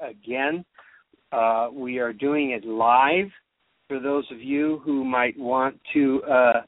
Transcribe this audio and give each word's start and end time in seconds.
Radio 0.00 0.10
again. 0.10 0.64
Uh, 1.30 1.68
we 1.72 1.98
are 1.98 2.12
doing 2.12 2.50
it 2.50 2.64
live 2.64 3.28
for 3.88 4.00
those 4.00 4.24
of 4.30 4.40
you 4.40 4.80
who 4.84 5.04
might 5.04 5.38
want 5.38 5.78
to 5.92 6.22
uh, 6.24 6.62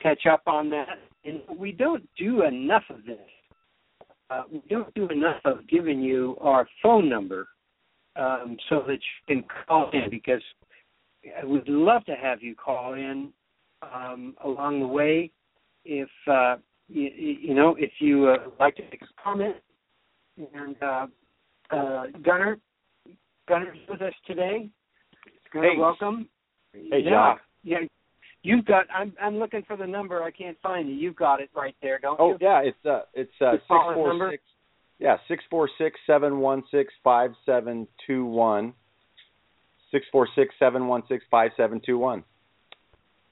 catch 0.00 0.26
up 0.30 0.42
on 0.46 0.70
that. 0.70 0.98
And 1.24 1.40
we 1.56 1.72
don't 1.72 2.08
do 2.18 2.42
enough 2.42 2.84
of 2.90 3.04
this. 3.06 3.18
Uh, 4.30 4.42
we 4.50 4.62
don't 4.68 4.92
do 4.94 5.08
enough 5.08 5.40
of 5.44 5.66
giving 5.68 6.00
you 6.00 6.36
our 6.40 6.66
phone 6.82 7.08
number 7.08 7.48
um, 8.16 8.56
so 8.68 8.82
that 8.86 8.94
you 8.94 8.98
can 9.26 9.44
call 9.66 9.90
in 9.92 10.10
because 10.10 10.42
we'd 11.46 11.68
love 11.68 12.04
to 12.06 12.14
have 12.14 12.42
you 12.42 12.54
call 12.54 12.94
in 12.94 13.32
um, 13.82 14.34
along 14.44 14.80
the 14.80 14.86
way 14.86 15.30
if 15.84 16.08
uh, 16.30 16.56
you, 16.88 17.10
you 17.14 17.54
know 17.54 17.76
if 17.78 17.90
you 17.98 18.28
uh, 18.28 18.36
like 18.58 18.76
to 18.76 18.82
make 18.84 19.02
a 19.02 19.22
comment. 19.22 19.56
And 20.54 20.76
uh, 21.72 22.04
Gunner, 22.24 22.58
Gunner's 23.48 23.78
with 23.88 24.02
us 24.02 24.14
today. 24.26 24.68
Gunner, 25.52 25.70
Hey. 25.72 25.78
welcome. 25.78 26.28
Hey, 26.72 27.02
yeah, 27.04 27.10
John. 27.10 27.36
Yeah, 27.64 27.78
you've 28.42 28.64
got. 28.64 28.86
I'm 28.94 29.12
I'm 29.20 29.36
looking 29.38 29.62
for 29.66 29.76
the 29.76 29.86
number. 29.86 30.22
I 30.22 30.30
can't 30.30 30.56
find 30.62 30.88
it. 30.88 30.94
You've 30.94 31.16
got 31.16 31.40
it 31.40 31.50
right 31.54 31.76
there, 31.82 31.98
don't 31.98 32.18
Oh 32.20 32.30
you? 32.30 32.34
Oh 32.34 32.38
yeah, 32.40 32.60
it's 32.60 32.86
uh 32.86 33.02
it's 33.14 33.32
uh 33.40 33.52
six 33.52 33.64
four 33.68 34.08
number? 34.08 34.30
six 34.32 34.42
yeah, 34.98 35.16
six 35.28 35.44
four 35.50 35.68
six 35.78 35.98
seven 36.06 36.38
one 36.38 36.62
six 36.70 36.92
five 37.02 37.32
seven 37.44 37.86
two 38.06 38.24
one. 38.24 38.72
Six 39.90 40.06
four 40.10 40.26
six 40.34 40.54
seven 40.58 40.86
one 40.86 41.02
six 41.08 41.24
five 41.30 41.50
seven 41.56 41.80
two 41.84 41.98
one. 41.98 42.24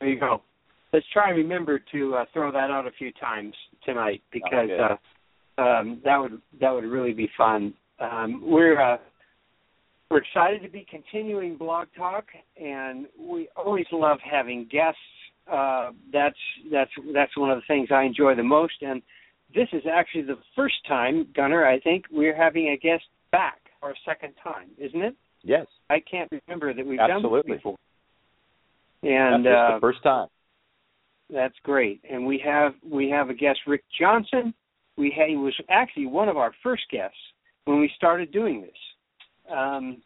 There 0.00 0.10
you 0.10 0.20
go. 0.20 0.42
Let's 0.92 1.06
try 1.12 1.28
and 1.28 1.38
remember 1.38 1.80
to 1.92 2.16
uh, 2.16 2.24
throw 2.32 2.50
that 2.52 2.70
out 2.70 2.86
a 2.86 2.90
few 2.92 3.12
times 3.12 3.54
tonight 3.84 4.22
because 4.32 4.68
Okay. 4.70 4.78
uh, 5.58 5.62
um, 5.62 6.00
that 6.04 6.16
would 6.18 6.40
that 6.60 6.70
would 6.70 6.84
really 6.84 7.12
be 7.12 7.30
fun. 7.38 7.74
Um, 8.00 8.42
we're 8.44 8.80
uh, 8.80 8.98
we're 10.10 10.18
excited 10.18 10.62
to 10.62 10.68
be 10.68 10.86
continuing 10.90 11.56
Blog 11.56 11.88
Talk, 11.96 12.26
and 12.60 13.06
we 13.18 13.48
always 13.56 13.86
love 13.92 14.18
having 14.28 14.68
guests. 14.70 14.98
Uh, 15.50 15.90
that's 16.12 16.36
that's 16.72 16.90
that's 17.14 17.36
one 17.36 17.50
of 17.50 17.58
the 17.58 17.64
things 17.68 17.88
I 17.92 18.04
enjoy 18.04 18.34
the 18.34 18.42
most. 18.42 18.74
And 18.82 19.02
this 19.54 19.68
is 19.72 19.82
actually 19.90 20.22
the 20.22 20.38
first 20.56 20.76
time, 20.88 21.26
Gunner. 21.34 21.66
I 21.66 21.78
think 21.80 22.04
we're 22.10 22.36
having 22.36 22.68
a 22.68 22.76
guest 22.76 23.04
back 23.32 23.58
our 23.82 23.94
second 24.04 24.34
time, 24.42 24.68
isn't 24.78 25.00
it? 25.00 25.14
Yes. 25.42 25.66
I 25.88 26.00
can't 26.00 26.30
remember 26.46 26.74
that 26.74 26.86
we've 26.86 26.98
Absolutely. 26.98 27.30
done 27.30 27.42
this 27.48 27.56
before. 27.56 27.76
And 29.02 29.46
That's 29.46 29.54
uh, 29.56 29.74
the 29.76 29.80
first 29.80 30.02
time. 30.02 30.28
that's 31.32 31.54
great. 31.62 32.02
And 32.10 32.26
we 32.26 32.42
have 32.44 32.74
we 32.88 33.08
have 33.10 33.30
a 33.30 33.34
guest, 33.34 33.60
Rick 33.66 33.84
Johnson. 33.98 34.52
We 34.98 35.14
had, 35.16 35.30
he 35.30 35.36
was 35.36 35.54
actually 35.70 36.06
one 36.06 36.28
of 36.28 36.36
our 36.36 36.52
first 36.62 36.82
guests 36.90 37.16
when 37.64 37.80
we 37.80 37.90
started 37.96 38.32
doing 38.32 38.62
this. 38.62 38.70
Um, 39.52 40.02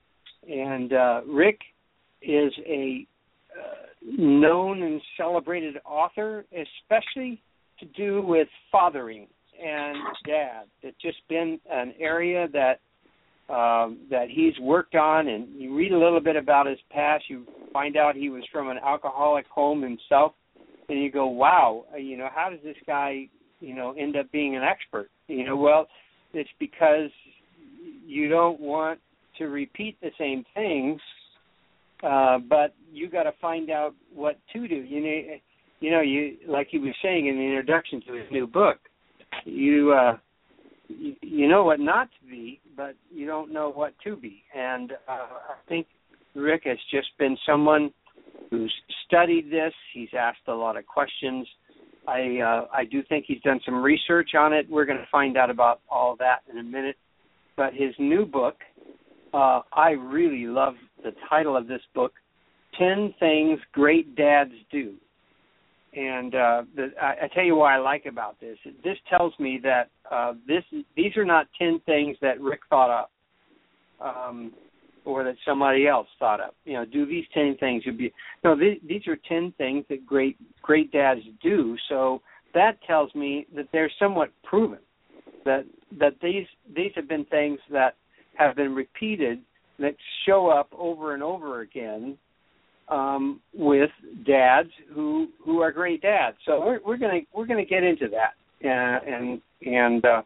and 0.49 0.93
uh, 0.93 1.21
Rick 1.27 1.61
is 2.23 2.53
a 2.67 3.07
uh, 3.53 3.87
known 4.03 4.83
and 4.83 5.01
celebrated 5.17 5.77
author, 5.85 6.45
especially 6.53 7.41
to 7.81 7.87
do 7.87 8.23
with 8.23 8.49
fathering 8.71 9.27
and 9.63 9.97
dad. 10.27 10.65
It's 10.83 11.01
just 11.01 11.19
been 11.29 11.61
an 11.71 11.95
area 11.99 12.49
that 12.53 12.81
um, 13.53 13.99
that 14.11 14.29
he's 14.31 14.59
worked 14.59 14.95
on, 14.95 15.29
and 15.29 15.49
you 15.61 15.77
read 15.77 15.93
a 15.93 15.99
little 15.99 16.21
bit 16.21 16.35
about 16.35 16.67
his 16.67 16.79
past. 16.91 17.25
You 17.29 17.45
find 17.75 17.95
out 17.95 18.17
he 18.17 18.31
was 18.31 18.43
from 18.51 18.71
an 18.71 18.79
alcoholic 18.79 19.47
home 19.47 19.83
himself, 19.83 20.33
and 20.89 20.99
you 21.03 21.11
go, 21.11 21.27
"Wow, 21.27 21.85
uh, 21.93 21.99
you 21.99 22.17
know, 22.17 22.29
how 22.35 22.49
does 22.49 22.61
this 22.65 22.77
guy, 22.87 23.29
you 23.61 23.75
know, 23.75 23.95
end 23.99 24.17
up 24.17 24.33
being 24.33 24.57
an 24.57 24.63
expert?" 24.63 25.11
You 25.29 25.45
know, 25.45 25.57
well, 25.57 25.89
it's 26.33 26.49
because 26.59 27.11
you 28.07 28.29
don't 28.29 28.61
want 28.61 29.01
to 29.39 29.47
repeat 29.47 29.97
the 30.01 30.11
same 30.19 30.45
things, 30.55 31.01
uh, 32.03 32.39
but 32.39 32.75
you 32.93 33.09
got 33.09 33.25
to 33.25 33.33
find 33.41 33.71
out 33.71 33.95
what 34.15 34.39
to 34.53 34.69
do. 34.69 34.77
You 34.77 35.01
know, 35.01 35.37
you 35.81 35.91
know, 35.91 36.01
you 36.01 36.37
like 36.49 36.69
he 36.71 36.79
was 36.79 36.95
saying 37.03 37.27
in 37.27 37.37
the 37.37 37.43
introduction 37.43 38.03
to 38.07 38.15
his 38.15 38.25
new 38.31 38.47
book, 38.47 38.79
you 39.45 39.93
uh, 39.93 40.17
you, 40.89 41.15
you 41.23 41.49
know 41.49 41.65
what 41.65 41.81
not 41.81 42.09
to 42.21 42.31
be, 42.31 42.61
but 42.77 42.95
you 43.11 43.27
don't 43.27 43.53
know 43.53 43.71
what 43.71 43.95
to 44.05 44.17
be. 44.17 44.43
And 44.55 44.93
uh, 45.09 45.13
I 45.13 45.69
think 45.69 45.87
Rick 46.35 46.63
has 46.65 46.79
just 46.91 47.09
been 47.19 47.37
someone 47.47 47.93
who's 48.51 48.73
studied 49.07 49.51
this. 49.51 49.73
He's 49.93 50.09
asked 50.19 50.47
a 50.49 50.55
lot 50.55 50.77
of 50.77 50.87
questions. 50.87 51.47
I 52.07 52.39
uh, 52.41 52.67
I 52.73 52.85
do 52.85 53.03
think 53.09 53.25
he's 53.27 53.41
done 53.43 53.61
some 53.65 53.83
research 53.83 54.31
on 54.39 54.53
it. 54.53 54.69
We're 54.69 54.85
going 54.85 54.99
to 54.99 55.09
find 55.11 55.37
out 55.37 55.51
about 55.51 55.81
all 55.89 56.17
that 56.19 56.41
in 56.51 56.59
a 56.59 56.63
minute. 56.63 56.97
But 57.57 57.73
his 57.73 57.95
new 57.99 58.27
book, 58.27 58.57
uh, 59.33 59.61
I 59.73 59.91
really 59.91 60.47
love 60.47 60.75
the 61.03 61.13
title 61.29 61.57
of 61.57 61.69
this 61.69 61.83
book, 61.95 62.13
Ten 62.79 63.15
Things 63.21 63.61
Great 63.73 64.17
Dads 64.17 64.53
Do. 64.71 64.95
And 65.97 66.35
uh, 66.35 66.63
the, 66.75 66.89
I, 67.01 67.25
I 67.25 67.29
tell 67.33 67.45
you 67.45 67.55
why 67.55 67.77
I 67.77 67.79
like 67.79 68.07
about 68.07 68.41
this. 68.41 68.59
This 68.83 68.97
tells 69.09 69.33
me 69.39 69.61
that 69.63 69.91
uh, 70.11 70.33
this 70.47 70.65
these 70.97 71.17
are 71.17 71.25
not 71.25 71.47
ten 71.57 71.81
things 71.87 72.17
that 72.21 72.41
Rick 72.41 72.63
thought 72.69 72.91
up, 72.91 73.11
um, 74.01 74.53
or 75.05 75.23
that 75.23 75.37
somebody 75.47 75.87
else 75.87 76.09
thought 76.19 76.41
up. 76.41 76.57
You 76.65 76.73
know, 76.73 76.85
do 76.85 77.07
these 77.07 77.25
ten 77.33 77.57
things. 77.61 77.85
You'd 77.87 77.99
be 77.99 78.13
no. 78.43 78.59
These, 78.59 78.81
these 78.89 79.07
are 79.07 79.17
ten 79.29 79.55
things 79.57 79.85
that 79.89 80.05
great 80.05 80.37
great 80.63 80.91
dads 80.91 81.21
do. 81.41 81.77
So 81.89 82.21
that 82.55 82.83
tells 82.89 83.15
me 83.15 83.47
that 83.55 83.69
they're 83.73 83.93
somewhat 83.97 84.31
proven. 84.43 84.81
That 85.45 85.65
that 85.99 86.15
these 86.23 86.47
these 86.75 86.93
have 86.95 87.09
been 87.09 87.25
things 87.27 87.59
that 87.71 87.95
have 88.37 88.57
been 88.57 88.75
repeated 88.75 89.41
that 89.79 89.95
show 90.27 90.49
up 90.49 90.69
over 90.77 91.15
and 91.15 91.23
over 91.23 91.61
again 91.61 92.17
um, 92.89 93.41
with 93.55 93.91
dads 94.27 94.71
who 94.93 95.29
who 95.45 95.61
are 95.61 95.73
great 95.73 96.03
dads. 96.03 96.37
So 96.45 96.61
we're 96.65 96.81
we're 96.85 96.97
gonna 96.97 97.21
we're 97.33 97.47
gonna 97.47 97.65
get 97.65 97.83
into 97.83 98.09
that, 98.09 98.35
uh, 98.67 98.99
and 99.07 99.41
and 99.65 100.05
uh, 100.05 100.23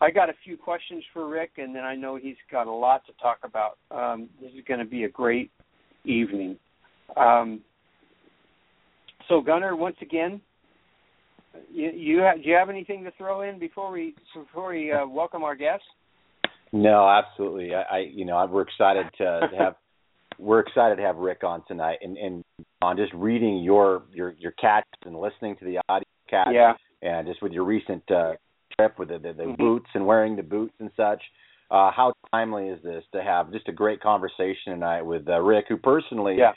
I 0.00 0.10
got 0.10 0.28
a 0.28 0.34
few 0.44 0.56
questions 0.56 1.04
for 1.12 1.28
Rick, 1.28 1.52
and 1.58 1.74
then 1.74 1.84
I 1.84 1.94
know 1.94 2.16
he's 2.16 2.36
got 2.50 2.66
a 2.66 2.72
lot 2.72 3.06
to 3.06 3.12
talk 3.22 3.38
about. 3.44 3.78
Um, 3.90 4.28
this 4.40 4.50
is 4.52 4.64
going 4.66 4.80
to 4.80 4.86
be 4.86 5.04
a 5.04 5.08
great 5.08 5.50
evening. 6.04 6.56
Um, 7.16 7.60
so 9.28 9.40
Gunnar, 9.40 9.76
once 9.76 9.94
again, 10.02 10.40
you 11.72 11.90
you 11.90 12.20
ha- 12.20 12.34
do 12.42 12.48
you 12.48 12.54
have 12.54 12.70
anything 12.70 13.04
to 13.04 13.10
throw 13.18 13.42
in 13.42 13.58
before 13.58 13.90
we 13.90 14.14
before 14.34 14.70
we 14.70 14.92
uh, 14.92 15.06
welcome 15.06 15.42
our 15.44 15.54
guests? 15.54 15.86
No, 16.72 17.08
absolutely. 17.08 17.74
I, 17.74 17.82
I 17.82 17.98
you 18.12 18.24
know, 18.24 18.44
we're 18.50 18.62
excited 18.62 19.06
to, 19.18 19.40
to 19.50 19.56
have 19.58 19.74
we're 20.38 20.60
excited 20.60 20.96
to 20.96 21.02
have 21.02 21.16
Rick 21.16 21.44
on 21.44 21.62
tonight 21.68 21.98
and 22.02 22.16
and 22.16 22.44
on 22.80 22.96
just 22.96 23.12
reading 23.14 23.58
your 23.62 24.04
your 24.12 24.34
your 24.38 24.52
catch 24.52 24.86
and 25.04 25.14
listening 25.18 25.56
to 25.56 25.64
the 25.64 25.78
audio 25.88 26.06
catch 26.28 26.48
Yeah. 26.52 26.72
and 27.02 27.26
just 27.26 27.42
with 27.42 27.52
your 27.52 27.64
recent 27.64 28.02
uh 28.10 28.32
trip 28.78 28.98
with 28.98 29.08
the 29.08 29.18
the, 29.18 29.32
the 29.34 29.42
Mhm. 29.44 29.58
boots 29.58 29.88
and 29.94 30.06
wearing 30.06 30.36
the 30.36 30.42
boots 30.42 30.74
and 30.80 30.90
such. 30.96 31.22
Uh 31.70 31.90
how 31.90 32.12
timely 32.32 32.68
is 32.68 32.82
this 32.82 33.04
to 33.12 33.22
have 33.22 33.52
just 33.52 33.68
a 33.68 33.72
great 33.72 34.00
conversation 34.00 34.72
tonight 34.72 35.02
with 35.02 35.28
uh, 35.28 35.38
Rick 35.40 35.66
who 35.68 35.76
personally 35.76 36.36
Yeah. 36.38 36.52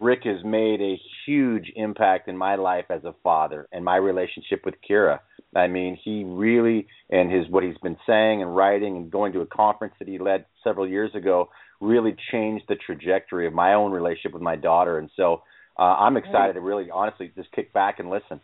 Rick 0.00 0.20
has 0.24 0.44
made 0.44 0.80
a 0.80 1.00
huge 1.26 1.72
impact 1.74 2.28
in 2.28 2.36
my 2.36 2.54
life 2.54 2.84
as 2.90 3.04
a 3.04 3.14
father 3.22 3.66
and 3.72 3.84
my 3.84 3.96
relationship 3.96 4.64
with 4.64 4.74
Kira. 4.88 5.18
I 5.56 5.66
mean, 5.66 5.98
he 6.02 6.24
really 6.24 6.86
and 7.10 7.32
his 7.32 7.48
what 7.48 7.64
he's 7.64 7.78
been 7.78 7.96
saying 8.06 8.42
and 8.42 8.54
writing 8.54 8.96
and 8.96 9.10
going 9.10 9.32
to 9.32 9.40
a 9.40 9.46
conference 9.46 9.94
that 9.98 10.06
he 10.06 10.18
led 10.18 10.44
several 10.62 10.86
years 10.86 11.14
ago 11.14 11.48
really 11.80 12.14
changed 12.30 12.64
the 12.68 12.76
trajectory 12.76 13.46
of 13.46 13.52
my 13.52 13.74
own 13.74 13.92
relationship 13.92 14.32
with 14.32 14.42
my 14.42 14.56
daughter. 14.56 14.98
And 14.98 15.10
so 15.16 15.42
uh, 15.78 15.82
I'm 15.82 16.16
excited 16.16 16.54
to 16.54 16.60
really 16.60 16.90
honestly 16.90 17.32
just 17.36 17.50
kick 17.52 17.72
back 17.72 17.98
and 17.98 18.10
listen. 18.10 18.40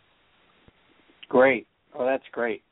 Great. 1.29 1.67
Oh, 1.97 2.07
that's 2.07 2.25
great. 2.33 2.63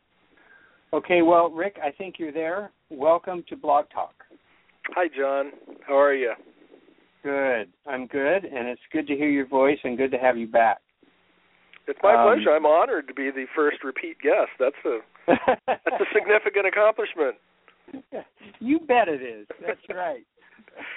Okay, 0.93 1.23
well, 1.23 1.51
Rick, 1.51 1.77
I 1.83 1.91
think 1.91 2.17
you're 2.19 2.33
there. 2.33 2.71
Welcome 2.91 3.45
to 3.49 3.57
Blog 3.57 3.87
Talk. 3.93 4.15
Hi, 4.91 5.07
John. 5.17 5.53
How 5.87 5.99
are 5.99 6.15
you? 6.15 6.33
Good. 7.23 7.69
I'm 7.87 8.07
good, 8.07 8.45
and 8.45 8.67
it's 8.69 8.81
good 8.93 9.07
to 9.07 9.15
hear 9.17 9.29
your 9.29 9.47
voice 9.47 9.79
and 9.85 9.97
good 9.97 10.11
to 10.11 10.19
have 10.19 10.37
you 10.37 10.47
back. 10.49 10.79
It's 11.87 11.99
my 12.03 12.15
Um, 12.15 12.35
pleasure. 12.35 12.51
I'm 12.55 12.67
honored 12.67 13.07
to 13.09 13.15
be 13.15 13.31
the 13.31 13.47
first 13.55 13.83
repeat 13.85 14.19
guest. 14.21 14.51
That's 14.59 14.77
a 14.85 14.99
that's 15.67 16.01
a 16.01 16.05
significant 16.13 16.67
accomplishment. 16.67 17.37
you 18.61 18.81
bet 18.81 19.09
it 19.09 19.23
is. 19.23 19.47
That's 19.65 19.81
right. 19.89 20.25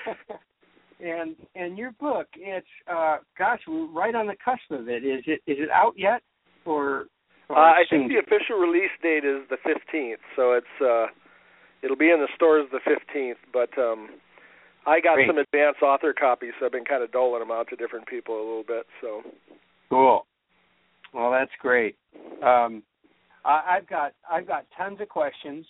and 1.00 1.36
and 1.56 1.78
your 1.78 1.92
book, 2.00 2.28
it's 2.36 2.68
uh 2.88 3.18
gosh, 3.38 3.62
we're 3.68 3.88
right 3.88 4.16
on 4.16 4.28
the 4.28 4.36
cusp 4.44 4.70
of 4.72 4.88
it. 4.90 5.04
Is 5.04 5.24
it 5.28 5.42
is 5.48 5.58
it 5.60 5.70
out 5.72 5.94
yet 5.98 6.22
or, 6.66 7.06
or 7.50 7.58
Uh, 7.58 7.74
I 7.74 7.84
think 7.90 8.10
the 8.10 8.18
official 8.20 8.58
release 8.58 8.92
date 9.02 9.26
is 9.26 9.42
the 9.50 9.58
15th, 9.58 10.22
so 10.36 10.54
it's 10.54 10.82
uh 10.82 11.08
it'll 11.82 11.98
be 11.98 12.10
in 12.12 12.20
the 12.20 12.30
stores 12.36 12.68
the 12.72 12.80
15th, 12.80 13.38
but 13.52 13.76
um 13.78 14.10
I 14.88 15.00
got 15.00 15.16
Great. 15.16 15.28
some 15.28 15.38
advance 15.38 15.78
author 15.82 16.14
copies, 16.14 16.52
so 16.60 16.68
I've 16.68 16.72
been 16.72 16.86
kind 16.86 17.04
of 17.04 17.12
doling 17.12 17.40
them 17.40 17.52
out 17.52 17.68
to 17.70 17.76
different 17.76 18.08
people 18.08 18.36
a 18.36 18.46
little 18.46 18.64
bit, 18.68 18.86
so 19.02 19.22
Cool. 19.90 20.26
Well, 21.14 21.32
that's 21.32 21.52
great. 21.62 21.96
Um, 22.44 22.84
I, 23.46 23.78
I've 23.78 23.88
got 23.88 24.14
I've 24.30 24.48
got 24.48 24.66
tons 24.78 25.00
of 25.00 25.10
questions, 25.10 25.66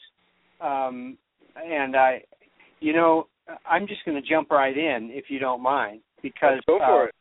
um, 0.61 1.17
and 1.55 1.95
I, 1.95 2.23
you 2.79 2.93
know, 2.93 3.27
I'm 3.69 3.87
just 3.87 4.03
going 4.05 4.21
to 4.21 4.27
jump 4.27 4.49
right 4.49 4.75
in 4.75 5.09
if 5.11 5.25
you 5.29 5.39
don't 5.39 5.61
mind, 5.61 6.01
because 6.23 6.53
let's 6.55 6.65
go 6.65 6.79
for 6.79 7.03
uh, 7.03 7.05
it. 7.05 7.15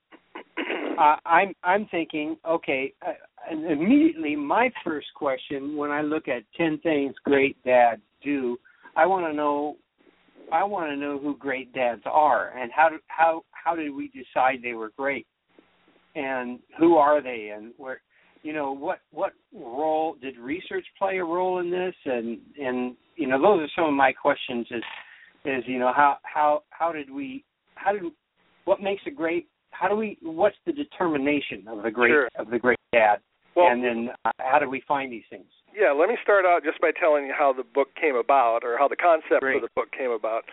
I, 0.99 1.19
I'm 1.27 1.55
I'm 1.63 1.87
thinking, 1.91 2.37
okay, 2.49 2.95
uh, 3.07 3.13
and 3.51 3.71
immediately 3.71 4.37
my 4.37 4.71
first 4.85 5.09
question 5.15 5.77
when 5.77 5.91
I 5.91 6.01
look 6.01 6.29
at 6.29 6.43
ten 6.57 6.79
things 6.83 7.15
great 7.25 7.63
dads 7.65 8.01
do, 8.23 8.57
I 8.97 9.05
want 9.05 9.27
to 9.27 9.37
know, 9.37 9.77
I 10.53 10.65
want 10.65 10.91
to 10.91 10.97
know 10.97 11.19
who 11.19 11.37
great 11.37 11.73
dads 11.73 12.03
are 12.07 12.57
and 12.57 12.71
how 12.73 12.89
do, 12.89 12.99
how 13.09 13.43
how 13.53 13.75
did 13.75 13.95
we 13.95 14.09
decide 14.09 14.61
they 14.63 14.75
were 14.75 14.93
great, 14.97 15.27
and 16.15 16.59
who 16.79 16.97
are 16.97 17.23
they 17.23 17.53
and 17.55 17.73
where, 17.77 18.01
you 18.43 18.53
know, 18.53 18.73
what 18.73 19.01
what 19.11 19.33
role 19.55 20.17
did 20.21 20.37
research 20.39 20.85
play 20.99 21.19
a 21.19 21.25
role 21.25 21.59
in 21.61 21.71
this? 21.71 21.95
And 22.05 22.39
and 22.61 22.97
you 23.17 23.27
know 23.27 23.41
those 23.41 23.61
are 23.63 23.71
some 23.77 23.87
of 23.87 23.95
my 23.95 24.13
questions 24.13 24.67
is 24.71 24.83
is 25.45 25.65
you 25.67 25.79
know 25.79 25.93
how 25.95 26.19
how 26.23 26.63
how 26.71 26.93
did 26.93 27.11
we 27.11 27.45
how 27.75 27.93
did 27.93 28.03
what 28.65 28.81
makes 28.81 29.03
a 29.07 29.11
great 29.11 29.49
how 29.71 29.89
do 29.89 29.97
we 29.97 30.19
what's 30.23 30.57
the 30.67 30.73
determination 30.73 31.67
of 31.69 31.83
the 31.83 31.91
great 31.91 32.11
Sure. 32.11 32.29
of 32.39 32.51
the 32.51 32.59
great 32.59 32.79
dad? 32.93 33.17
Well, 33.57 33.69
and 33.71 33.85
then 33.85 34.09
uh, 34.25 34.31
how 34.39 34.59
do 34.59 34.69
we 34.69 34.83
find 34.87 35.13
these 35.13 35.23
things 35.31 35.47
Yeah, 35.75 35.91
let 35.91 36.09
me 36.09 36.17
start 36.23 36.45
out 36.47 36.63
just 36.63 36.81
by 36.81 36.93
telling 36.93 37.27
you 37.27 37.35
how 37.37 37.53
the 37.53 37.65
book 37.65 37.89
came 38.01 38.15
about 38.15 38.63
or 38.63 38.79
how 38.79 38.87
the 38.87 38.97
concept 38.97 39.41
Great. 39.41 39.61
for 39.61 39.67
the 39.67 39.73
book 39.75 39.91
came 39.91 40.11
about. 40.11 40.45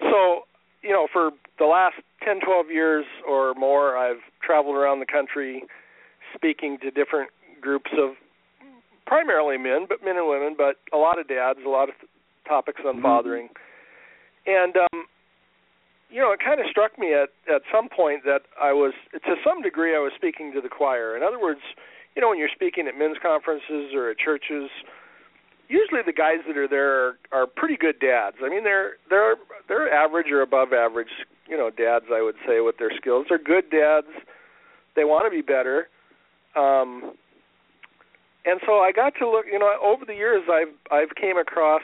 So, 0.00 0.44
you 0.82 0.90
know, 0.90 1.08
for 1.10 1.30
the 1.58 1.64
last 1.64 1.96
10, 2.24 2.40
12 2.44 2.70
years 2.70 3.06
or 3.26 3.54
more, 3.54 3.96
I've 3.96 4.20
traveled 4.42 4.76
around 4.76 5.00
the 5.00 5.06
country 5.06 5.64
speaking 6.34 6.76
to 6.82 6.90
different 6.90 7.30
groups 7.60 7.90
of 7.98 8.10
primarily 9.06 9.56
men, 9.56 9.86
but 9.88 10.04
men 10.04 10.16
and 10.18 10.28
women, 10.28 10.54
but 10.56 10.76
a 10.92 10.98
lot 10.98 11.18
of 11.18 11.26
dads, 11.26 11.60
a 11.64 11.68
lot 11.68 11.88
of 11.88 11.94
topics 12.46 12.82
on 12.84 12.98
Mhm. 12.98 13.02
fathering. 13.02 13.48
And 14.46 14.76
um 14.76 15.08
you 16.10 16.22
know, 16.22 16.32
it 16.32 16.40
kind 16.40 16.58
of 16.58 16.66
struck 16.70 16.98
me 16.98 17.12
at 17.12 17.30
at 17.48 17.62
some 17.70 17.88
point 17.88 18.24
that 18.24 18.42
I 18.58 18.72
was 18.72 18.94
to 19.12 19.36
some 19.44 19.60
degree 19.60 19.94
I 19.94 19.98
was 19.98 20.12
speaking 20.14 20.52
to 20.52 20.60
the 20.60 20.68
choir. 20.68 21.16
In 21.16 21.22
other 21.22 21.38
words, 21.38 21.60
you 22.18 22.22
know, 22.22 22.30
when 22.30 22.38
you're 22.38 22.50
speaking 22.52 22.88
at 22.88 22.98
men's 22.98 23.16
conferences 23.22 23.94
or 23.94 24.10
at 24.10 24.18
churches, 24.18 24.68
usually 25.68 26.00
the 26.04 26.12
guys 26.12 26.42
that 26.48 26.56
are 26.56 26.66
there 26.66 26.90
are, 26.90 27.18
are 27.30 27.46
pretty 27.46 27.76
good 27.76 28.00
dads. 28.00 28.38
I 28.42 28.48
mean, 28.48 28.64
they're 28.64 28.94
they're 29.08 29.36
they're 29.68 29.94
average 29.94 30.26
or 30.32 30.42
above 30.42 30.72
average, 30.72 31.14
you 31.48 31.56
know, 31.56 31.70
dads. 31.70 32.06
I 32.12 32.20
would 32.20 32.34
say 32.44 32.58
with 32.58 32.76
their 32.78 32.90
skills, 32.96 33.26
they're 33.28 33.38
good 33.38 33.70
dads. 33.70 34.08
They 34.96 35.04
want 35.04 35.26
to 35.26 35.30
be 35.30 35.42
better. 35.42 35.86
Um, 36.56 37.14
and 38.44 38.58
so 38.66 38.80
I 38.80 38.90
got 38.90 39.12
to 39.20 39.30
look. 39.30 39.46
You 39.46 39.60
know, 39.60 39.70
over 39.80 40.04
the 40.04 40.14
years, 40.14 40.42
I've 40.50 40.74
I've 40.90 41.14
came 41.14 41.36
across 41.38 41.82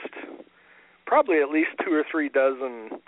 probably 1.07 1.37
at 1.37 1.49
least 1.49 1.69
two 1.81 1.93
or 1.93 2.03
three 2.11 2.27
dozen 2.27 2.99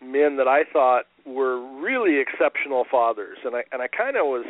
men 0.00 0.36
that 0.36 0.46
I 0.46 0.62
thought 0.72 1.06
were 1.26 1.58
really 1.82 2.20
exceptional 2.20 2.84
fathers, 2.88 3.38
and 3.44 3.56
I 3.56 3.64
and 3.72 3.82
I 3.82 3.88
kind 3.88 4.16
of 4.16 4.26
was, 4.26 4.46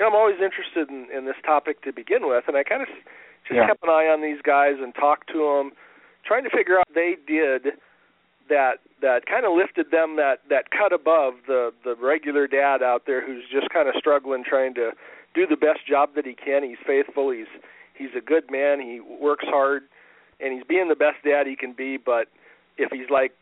you 0.00 0.06
know, 0.06 0.08
I'm 0.08 0.16
always 0.16 0.40
interested 0.40 0.88
in, 0.88 1.08
in 1.14 1.26
this 1.26 1.36
topic 1.44 1.82
to 1.84 1.92
begin 1.92 2.26
with, 2.26 2.44
and 2.48 2.56
I 2.56 2.64
kind 2.64 2.80
of 2.80 2.88
just 2.88 3.52
Yeah. 3.52 3.66
kept 3.66 3.84
an 3.84 3.90
eye 3.90 4.08
on 4.08 4.22
these 4.22 4.40
guys 4.40 4.76
and 4.80 4.94
talked 4.94 5.28
to 5.28 5.44
them, 5.44 5.72
trying 6.24 6.42
to 6.44 6.50
figure 6.50 6.78
out 6.78 6.88
what 6.88 6.94
they 6.94 7.16
did 7.26 7.76
that 8.48 8.80
that 9.02 9.26
kind 9.26 9.44
of 9.44 9.52
lifted 9.52 9.90
them 9.90 10.16
that 10.16 10.40
that 10.48 10.70
cut 10.70 10.92
above 10.92 11.34
the 11.46 11.72
the 11.84 11.94
regular 11.96 12.46
dad 12.46 12.82
out 12.82 13.04
there 13.04 13.20
who's 13.24 13.44
just 13.52 13.68
kind 13.68 13.88
of 13.88 13.94
struggling 13.96 14.42
trying 14.42 14.72
to 14.74 14.92
do 15.34 15.46
the 15.46 15.56
best 15.56 15.86
job 15.86 16.14
that 16.14 16.24
he 16.24 16.34
can. 16.34 16.64
He's 16.64 16.78
faithful. 16.86 17.30
He's 17.30 17.46
he's 17.94 18.14
a 18.16 18.20
good 18.22 18.50
man. 18.50 18.80
He 18.80 19.00
works 19.00 19.44
hard, 19.46 19.82
and 20.40 20.54
he's 20.54 20.64
being 20.64 20.88
the 20.88 20.96
best 20.96 21.22
dad 21.24 21.46
he 21.46 21.56
can 21.56 21.72
be. 21.74 21.98
But 21.98 22.28
if 22.78 22.90
he's 22.90 23.10
like 23.10 23.32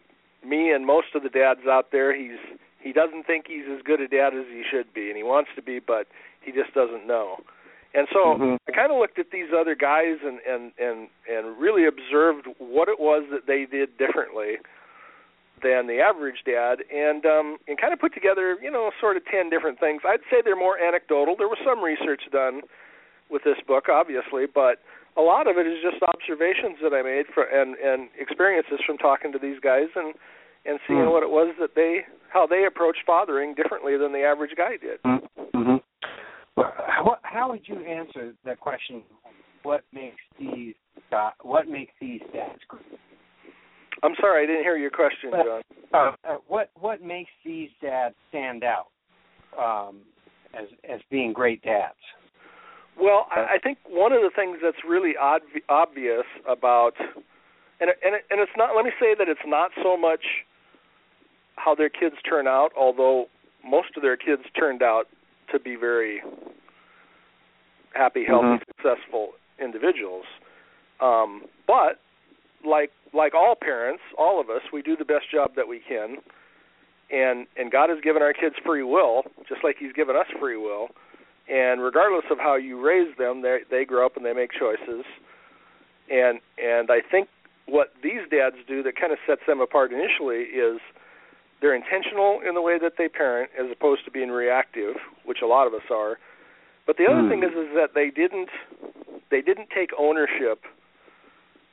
me 0.45 0.73
and 0.73 0.85
most 0.85 1.15
of 1.15 1.23
the 1.23 1.31
dads 1.31 1.67
out 1.71 1.93
there, 1.93 2.13
he's 2.15 2.39
he 2.81 2.93
doesn't 2.93 3.27
think 3.27 3.47
he's 3.49 3.67
as 3.71 3.83
good 3.83 4.01
a 4.01 4.09
dad 4.09 4.35
as 4.35 4.47
he 4.51 4.63
should 4.69 4.93
be, 4.93 5.09
and 5.09 5.17
he 5.17 5.23
wants 5.23 5.51
to 5.57 5.63
be, 5.63 5.79
but 5.79 6.07
he 6.49 6.53
just 6.53 6.73
doesn't 6.75 7.07
know. 7.07 7.41
And 7.95 8.07
so 8.13 8.37
Mhm. 8.37 8.59
I 8.69 8.73
kind 8.73 8.93
of 8.93 8.99
looked 8.99 9.19
at 9.19 9.31
these 9.31 9.53
other 9.53 9.75
guys 9.75 10.19
and 10.23 10.41
and 10.41 10.73
and 10.79 11.09
and 11.29 11.59
really 11.59 11.85
observed 11.87 12.47
what 12.59 12.89
it 12.89 12.99
was 13.01 13.25
that 13.31 13.47
they 13.47 13.65
did 13.65 13.97
differently 13.99 14.59
than 15.63 15.87
the 15.89 16.01
average 16.01 16.45
dad 16.45 16.85
and 16.93 17.27
um 17.27 17.59
and 17.67 17.79
kind 17.81 17.93
of 17.93 17.99
put 17.99 18.15
together 18.15 18.57
you 18.63 18.71
know 18.71 18.93
sort 19.01 19.17
of 19.17 19.25
10 19.27 19.51
different 19.51 19.81
things 19.81 20.03
i'd 20.07 20.21
say 20.31 20.41
they're 20.41 20.55
more 20.55 20.79
anecdotal 20.79 21.35
there 21.37 21.49
was 21.49 21.59
some 21.65 21.83
research 21.83 22.23
done 22.31 22.61
with 23.29 23.43
this 23.43 23.59
book 23.67 23.89
obviously 23.89 24.47
but 24.47 24.79
a 25.17 25.21
lot 25.23 25.49
of 25.49 25.59
it 25.59 25.67
is 25.67 25.83
just 25.83 26.01
observations 26.05 26.79
that 26.81 26.95
i 26.95 27.03
made 27.03 27.27
for 27.35 27.43
and 27.43 27.75
and 27.79 28.09
experiences 28.21 28.79
from 28.87 28.97
talking 28.99 29.33
to 29.33 29.39
these 29.39 29.59
guys 29.59 29.89
and 29.97 30.15
and 30.65 30.79
seeing 30.87 31.03
Hmm. 31.03 31.11
what 31.11 31.25
it 31.25 31.31
was 31.31 31.57
that 31.59 31.75
they 31.75 32.07
how 32.29 32.47
they 32.47 32.65
approached 32.65 33.03
fathering 33.05 33.55
differently 33.55 33.97
than 33.97 34.13
the 34.13 34.23
average 34.23 34.55
guy 34.55 34.77
did 34.77 35.03
mm-hmm. 35.03 35.79
How, 37.05 37.17
how 37.23 37.51
would 37.51 37.63
you 37.67 37.79
answer 37.85 38.35
that 38.45 38.61
question 38.61 39.03
what 39.63 39.83
makes 39.93 40.21
these 40.39 40.75
uh, 41.13 41.31
what 41.43 41.69
makes 41.69 41.93
these 42.01 42.21
dads 42.33 42.61
great 42.69 42.83
i'm 44.03 44.15
sorry 44.21 44.45
i 44.45 44.47
didn't 44.47 44.63
hear 44.63 44.77
your 44.77 44.91
question 44.91 45.31
john 45.33 45.63
uh, 45.93 46.13
uh, 46.29 46.37
what 46.47 46.71
what 46.79 47.03
makes 47.03 47.31
these 47.45 47.71
dads 47.81 48.15
stand 48.29 48.63
out 48.63 48.89
um, 49.59 50.01
as 50.55 50.67
as 50.89 51.01
being 51.11 51.33
great 51.33 51.63
dads? 51.63 51.95
Well, 53.01 53.27
I 53.35 53.55
I 53.55 53.59
think 53.63 53.79
one 53.87 54.13
of 54.13 54.21
the 54.21 54.31
things 54.35 54.59
that's 54.63 54.79
really 54.87 55.15
odd, 55.21 55.43
obvious 55.69 56.25
about, 56.49 56.93
and 57.81 57.91
and 58.05 58.15
it, 58.17 58.25
and 58.31 58.41
it's 58.41 58.53
not. 58.57 58.77
Let 58.77 58.85
me 58.85 58.93
say 59.01 59.15
that 59.19 59.29
it's 59.29 59.41
not 59.47 59.71
so 59.83 59.97
much 59.97 60.25
how 61.57 61.75
their 61.75 61.89
kids 61.89 62.17
turn 62.29 62.47
out, 62.47 62.71
although 62.79 63.27
most 63.65 63.97
of 63.97 64.03
their 64.03 64.17
kids 64.17 64.43
turned 64.59 64.83
out 64.83 65.05
to 65.53 65.59
be 65.59 65.75
very 65.75 66.23
happy, 67.99 68.25
healthy, 68.25 68.47
Mhm. 68.47 68.67
successful 68.67 69.35
individuals. 69.59 70.25
Um, 71.01 71.43
but 71.67 71.99
like 72.65 72.93
like 73.13 73.35
all 73.35 73.55
parents, 73.55 74.03
all 74.17 74.41
of 74.41 74.51
us, 74.51 74.63
we 74.73 74.83
do 74.83 74.97
the 74.97 75.05
best 75.05 75.29
job 75.31 75.55
that 75.57 75.67
we 75.69 75.81
can, 75.81 76.19
and 77.11 77.47
and 77.57 77.71
God 77.71 77.91
has 77.91 78.01
given 78.01 78.23
our 78.23 78.33
kids 78.33 78.57
free 78.65 78.83
will, 78.83 79.27
just 79.49 79.63
like 79.65 79.77
He's 79.79 79.93
given 79.93 80.17
us 80.17 80.27
free 80.39 80.57
will 80.57 80.91
and 81.49 81.81
regardless 81.81 82.25
of 82.31 82.39
how 82.39 82.57
you 82.57 82.81
raise 82.81 83.17
them 83.17 83.43
they 83.43 83.61
they 83.71 83.85
grow 83.85 84.05
up 84.05 84.17
and 84.17 84.25
they 84.25 84.33
make 84.33 84.51
choices 84.53 85.05
and 86.11 86.41
and 86.63 86.91
i 86.91 87.01
think 87.01 87.29
what 87.67 87.93
these 88.03 88.21
dads 88.31 88.57
do 88.67 88.83
that 88.83 88.97
kind 88.97 89.13
of 89.13 89.19
sets 89.27 89.41
them 89.47 89.61
apart 89.61 89.93
initially 89.93 90.45
is 90.53 90.81
they're 91.61 91.75
intentional 91.75 92.41
in 92.47 92.55
the 92.55 92.63
way 92.63 92.79
that 92.79 92.93
they 92.99 93.09
parent 93.09 93.51
as 93.59 93.67
opposed 93.71 94.05
to 94.05 94.11
being 94.11 94.31
reactive 94.31 94.97
which 95.25 95.39
a 95.43 95.47
lot 95.47 95.67
of 95.67 95.75
us 95.75 95.89
are 95.91 96.19
but 96.89 96.97
the 96.97 97.05
other 97.07 97.23
Hmm. 97.23 97.29
thing 97.29 97.43
is 97.45 97.53
is 97.53 97.71
that 97.77 97.93
they 97.95 98.09
didn't 98.11 98.49
they 99.31 99.43
didn't 99.43 99.69
take 99.71 99.91
ownership 99.97 100.65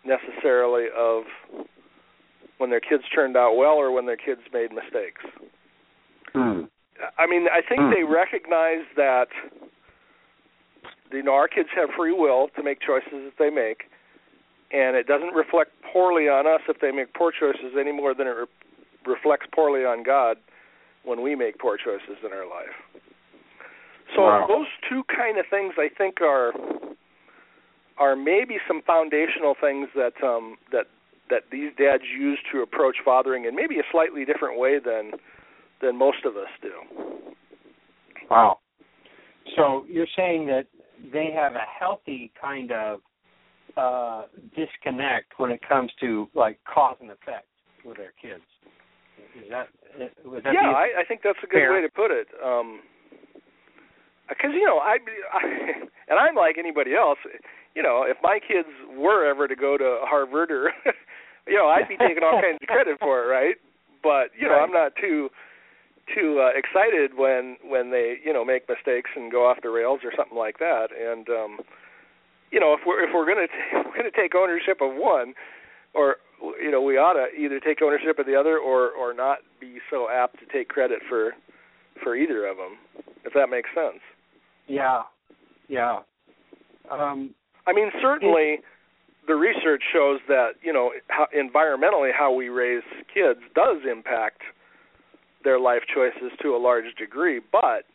necessarily 0.03 0.85
of 0.95 1.23
when 2.59 2.69
their 2.69 2.81
kids 2.81 3.03
turned 3.09 3.35
out 3.35 3.55
well 3.55 3.73
or 3.79 3.91
when 3.91 4.05
their 4.05 4.17
kids 4.17 4.41
made 4.53 4.71
mistakes 4.71 5.23
Hmm. 6.35 6.65
I 7.17 7.27
mean, 7.27 7.47
I 7.51 7.61
think 7.61 7.81
Hmm. 7.81 7.91
they 7.91 8.03
recognize 8.03 8.83
that 8.95 9.29
you 11.11 11.23
know 11.23 11.33
our 11.33 11.47
kids 11.47 11.69
have 11.75 11.89
free 11.95 12.11
will 12.11 12.49
to 12.55 12.63
make 12.63 12.79
choices 12.81 13.23
that 13.23 13.37
they 13.37 13.49
make, 13.49 13.89
and 14.71 14.95
it 14.95 15.07
doesn't 15.07 15.33
reflect 15.33 15.71
poorly 15.81 16.27
on 16.27 16.45
us 16.45 16.61
if 16.67 16.79
they 16.79 16.91
make 16.91 17.13
poor 17.13 17.31
choices 17.31 17.77
any 17.79 17.91
more 17.91 18.13
than 18.13 18.27
it 18.27 18.31
re- 18.35 18.45
reflects 19.05 19.47
poorly 19.53 19.85
on 19.85 20.03
God 20.03 20.37
when 21.03 21.21
we 21.21 21.35
make 21.35 21.57
poor 21.59 21.77
choices 21.77 22.17
in 22.23 22.33
our 22.33 22.45
life. 22.45 22.75
So 24.13 24.21
Wow. 24.21 24.45
those 24.47 24.67
two 24.89 25.03
kind 25.05 25.39
of 25.39 25.45
things 25.49 25.73
I 25.77 25.89
think 25.89 26.21
are 26.21 26.53
are 27.97 28.15
maybe 28.15 28.57
some 28.67 28.81
foundational 28.85 29.55
things 29.59 29.87
that 29.95 30.13
um, 30.23 30.57
that 30.71 30.85
that 31.29 31.43
these 31.51 31.71
dads 31.77 32.03
use 32.17 32.39
to 32.51 32.61
approach 32.61 32.97
fathering 33.03 33.45
in 33.45 33.55
maybe 33.55 33.79
a 33.79 33.83
slightly 33.91 34.25
different 34.25 34.59
way 34.59 34.79
than 34.79 35.11
than 35.81 35.97
most 35.97 36.25
of 36.25 36.35
us 36.37 36.49
do. 36.61 36.73
Wow. 38.29 38.59
So 39.55 39.85
you're 39.87 40.07
saying 40.15 40.47
that 40.47 40.65
they 41.11 41.31
have 41.35 41.53
a 41.53 41.65
healthy 41.79 42.31
kind 42.39 42.71
of 42.71 42.99
uh 43.77 44.23
disconnect 44.55 45.33
when 45.37 45.51
it 45.51 45.61
comes 45.67 45.91
to 45.99 46.29
like 46.33 46.59
cause 46.71 46.97
and 47.01 47.11
effect 47.11 47.47
with 47.83 47.97
their 47.97 48.13
kids. 48.21 48.43
Is 49.37 49.49
that 49.49 49.67
was 50.25 50.43
that 50.43 50.53
yeah, 50.53 50.69
I, 50.69 51.01
I 51.01 51.05
think 51.07 51.21
that's 51.23 51.39
a 51.43 51.47
good 51.47 51.57
fair? 51.57 51.73
way 51.73 51.81
to 51.81 51.89
put 51.89 52.11
it. 52.11 52.27
Um, 52.43 52.81
because 54.29 54.51
you 54.53 54.65
know, 54.65 54.77
I, 54.79 54.97
I 55.33 55.41
and 56.09 56.19
I'm 56.19 56.35
like 56.35 56.57
anybody 56.57 56.93
else. 56.95 57.19
You 57.75 57.83
know, 57.83 58.05
if 58.07 58.17
my 58.23 58.39
kids 58.39 58.69
were 58.95 59.27
ever 59.27 59.47
to 59.47 59.55
go 59.55 59.77
to 59.77 59.99
Harvard 60.07 60.49
or, 60.51 60.71
you 61.47 61.57
know, 61.57 61.67
I'd 61.67 61.87
be 61.89 61.97
taking 61.97 62.23
all 62.23 62.39
kinds 62.41 62.59
of 62.61 62.67
credit 62.67 62.97
for 62.99 63.23
it, 63.23 63.27
right? 63.27 63.55
But 64.01 64.31
you 64.39 64.47
know, 64.47 64.55
Right. 64.55 64.63
I'm 64.63 64.71
not 64.71 64.93
too 64.95 65.29
too 66.13 66.39
uh, 66.39 66.51
excited 66.55 67.17
when 67.17 67.57
when 67.65 67.91
they 67.91 68.17
you 68.23 68.31
know 68.31 68.45
make 68.45 68.69
mistakes 68.69 69.09
and 69.15 69.31
go 69.31 69.45
off 69.47 69.57
the 69.63 69.69
rails 69.69 70.01
or 70.03 70.11
something 70.15 70.37
like 70.37 70.59
that. 70.59 70.87
And 70.95 71.27
um, 71.29 71.59
you 72.51 72.59
know, 72.59 72.73
if 72.73 72.81
we're 72.85 73.03
if 73.03 73.09
we're 73.13 73.25
gonna 73.27 73.47
t- 73.47 73.53
if 73.73 73.85
we're 73.85 73.97
gonna 73.97 74.15
take 74.15 74.35
ownership 74.35 74.79
of 74.81 74.93
one, 74.93 75.33
or 75.93 76.17
you 76.61 76.69
know, 76.71 76.81
we 76.81 76.97
ought 76.97 77.13
to 77.13 77.27
either 77.35 77.59
take 77.59 77.81
ownership 77.81 78.19
of 78.19 78.25
the 78.25 78.35
other 78.35 78.57
or 78.57 78.91
or 78.91 79.13
not 79.13 79.39
be 79.59 79.79
so 79.89 80.07
apt 80.09 80.39
to 80.39 80.45
take 80.45 80.69
credit 80.69 80.99
for 81.09 81.33
for 82.03 82.15
either 82.15 82.45
of 82.45 82.57
them, 82.57 82.77
if 83.23 83.33
that 83.33 83.49
makes 83.49 83.69
sense. 83.73 84.01
Yeah. 84.67 85.03
Yeah. 85.67 85.99
Um 86.91 87.33
I 87.67 87.73
mean, 87.73 87.89
certainly 88.01 88.59
the 89.27 89.35
research 89.35 89.81
shows 89.91 90.19
that 90.27 90.51
you 90.61 90.71
know 90.71 90.91
how, 91.07 91.25
environmentally 91.35 92.11
how 92.17 92.31
we 92.33 92.49
raise 92.49 92.83
kids 93.13 93.39
does 93.55 93.77
impact 93.89 94.41
their 95.43 95.59
life 95.59 95.81
choices 95.93 96.31
to 96.41 96.55
a 96.55 96.57
large 96.57 96.95
degree, 96.97 97.39
but 97.51 97.85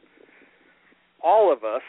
all 1.23 1.53
of 1.53 1.65
us, 1.65 1.83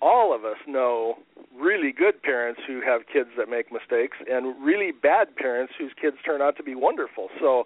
all 0.00 0.34
of 0.34 0.44
us 0.44 0.56
know 0.66 1.14
really 1.58 1.92
good 1.92 2.22
parents 2.22 2.60
who 2.66 2.80
have 2.84 3.02
kids 3.12 3.30
that 3.38 3.48
make 3.48 3.72
mistakes 3.72 4.16
and 4.28 4.54
really 4.64 4.90
bad 4.92 5.34
parents 5.36 5.72
whose 5.78 5.92
kids 6.00 6.16
turn 6.24 6.42
out 6.42 6.56
to 6.56 6.62
be 6.62 6.74
wonderful. 6.74 7.28
So, 7.40 7.64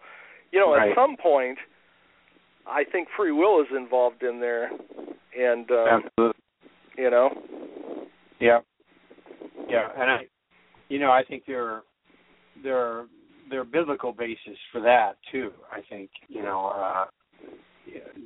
you 0.53 0.61
know, 0.61 0.75
Right. 0.75 0.91
at 0.91 0.95
some 0.95 1.17
point 1.17 1.59
I 2.67 2.85
think 2.85 3.09
free 3.17 3.33
will 3.33 3.61
is 3.63 3.69
involved 3.75 4.23
in 4.23 4.41
there 4.41 4.71
and 5.37 5.71
um 5.71 5.89
absolutely. 6.05 6.43
You 6.99 7.11
know, 7.11 7.31
Yeah. 8.41 8.61
Yeah, 9.69 9.89
and 9.97 10.11
I 10.11 10.19
you 10.89 10.99
know, 10.99 11.11
I 11.11 11.23
think 11.23 11.45
there 11.47 11.65
are 11.65 11.83
there 12.63 12.79
are 12.79 13.07
there 13.51 13.61
are 13.61 13.65
biblical 13.65 14.13
basis 14.13 14.59
for 14.73 14.81
that 14.83 15.17
too. 15.31 15.53
I 15.73 15.81
think, 15.89 16.11
you 16.29 16.43
know, 16.43 16.67
uh 16.67 17.05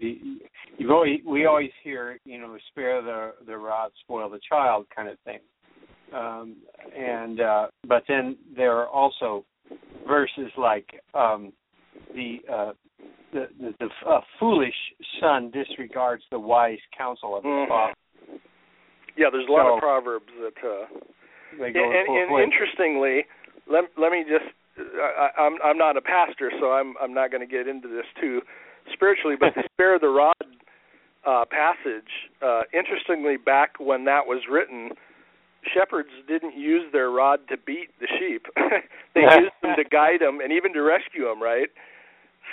the 0.00 0.38
you've 0.78 0.90
always 0.90 1.20
we 1.26 1.46
always 1.46 1.70
hear, 1.84 2.18
you 2.24 2.38
know, 2.38 2.56
spare 2.70 3.02
the 3.02 3.32
the 3.46 3.56
rod, 3.56 3.90
spoil 4.00 4.28
the 4.30 4.40
child 4.48 4.86
kind 4.94 5.08
of 5.08 5.18
thing. 5.20 5.40
Um 6.14 6.56
and 6.96 7.40
uh 7.40 7.66
but 7.86 8.04
then 8.08 8.36
there 8.56 8.76
are 8.76 8.88
also 8.88 9.44
verses 10.06 10.50
like 10.56 10.88
um 11.14 11.52
the 12.14 12.38
uh 12.50 12.72
the 13.32 13.48
the, 13.58 13.74
the 13.80 13.88
uh, 14.08 14.20
foolish 14.38 14.74
son 15.20 15.50
disregards 15.50 16.22
the 16.30 16.38
wise 16.38 16.78
counsel 16.96 17.36
of 17.36 17.42
his 17.44 17.50
Mhm. 17.50 17.68
father. 17.68 17.94
Yeah, 19.16 19.28
there's 19.30 19.48
a 19.48 19.52
lot 19.52 19.66
So- 19.66 19.74
of 19.74 19.80
proverbs 19.80 20.32
that 20.40 20.56
uh 20.64 20.86
They 21.58 21.72
go 21.72 21.84
and, 21.84 22.08
and 22.08 22.42
interestingly, 22.42 23.26
let 23.66 23.84
let 23.96 24.12
me 24.12 24.24
just 24.28 24.48
I, 24.78 25.28
I'm 25.38 25.54
I'm 25.62 25.78
not 25.78 25.96
a 25.96 26.00
pastor, 26.02 26.50
so 26.60 26.72
I'm 26.72 26.94
I'm 27.00 27.12
not 27.14 27.30
going 27.30 27.46
to 27.46 27.50
get 27.50 27.68
into 27.68 27.88
this 27.88 28.06
too 28.20 28.40
spiritually, 28.92 29.36
but 29.38 29.54
the 29.54 29.62
spare 29.72 29.98
the 29.98 30.08
rod 30.08 30.34
uh, 31.24 31.44
passage, 31.44 32.10
uh, 32.42 32.62
interestingly, 32.72 33.36
back 33.36 33.78
when 33.78 34.04
that 34.06 34.26
was 34.26 34.42
written, 34.50 34.90
shepherds 35.72 36.08
didn't 36.26 36.56
use 36.58 36.90
their 36.92 37.10
rod 37.10 37.40
to 37.48 37.56
beat 37.56 37.90
the 38.00 38.08
sheep; 38.18 38.46
they 39.14 39.20
used 39.20 39.54
them 39.62 39.76
to 39.76 39.84
guide 39.90 40.20
them 40.20 40.40
and 40.40 40.52
even 40.52 40.72
to 40.72 40.80
rescue 40.80 41.24
them. 41.28 41.40
Right? 41.40 41.68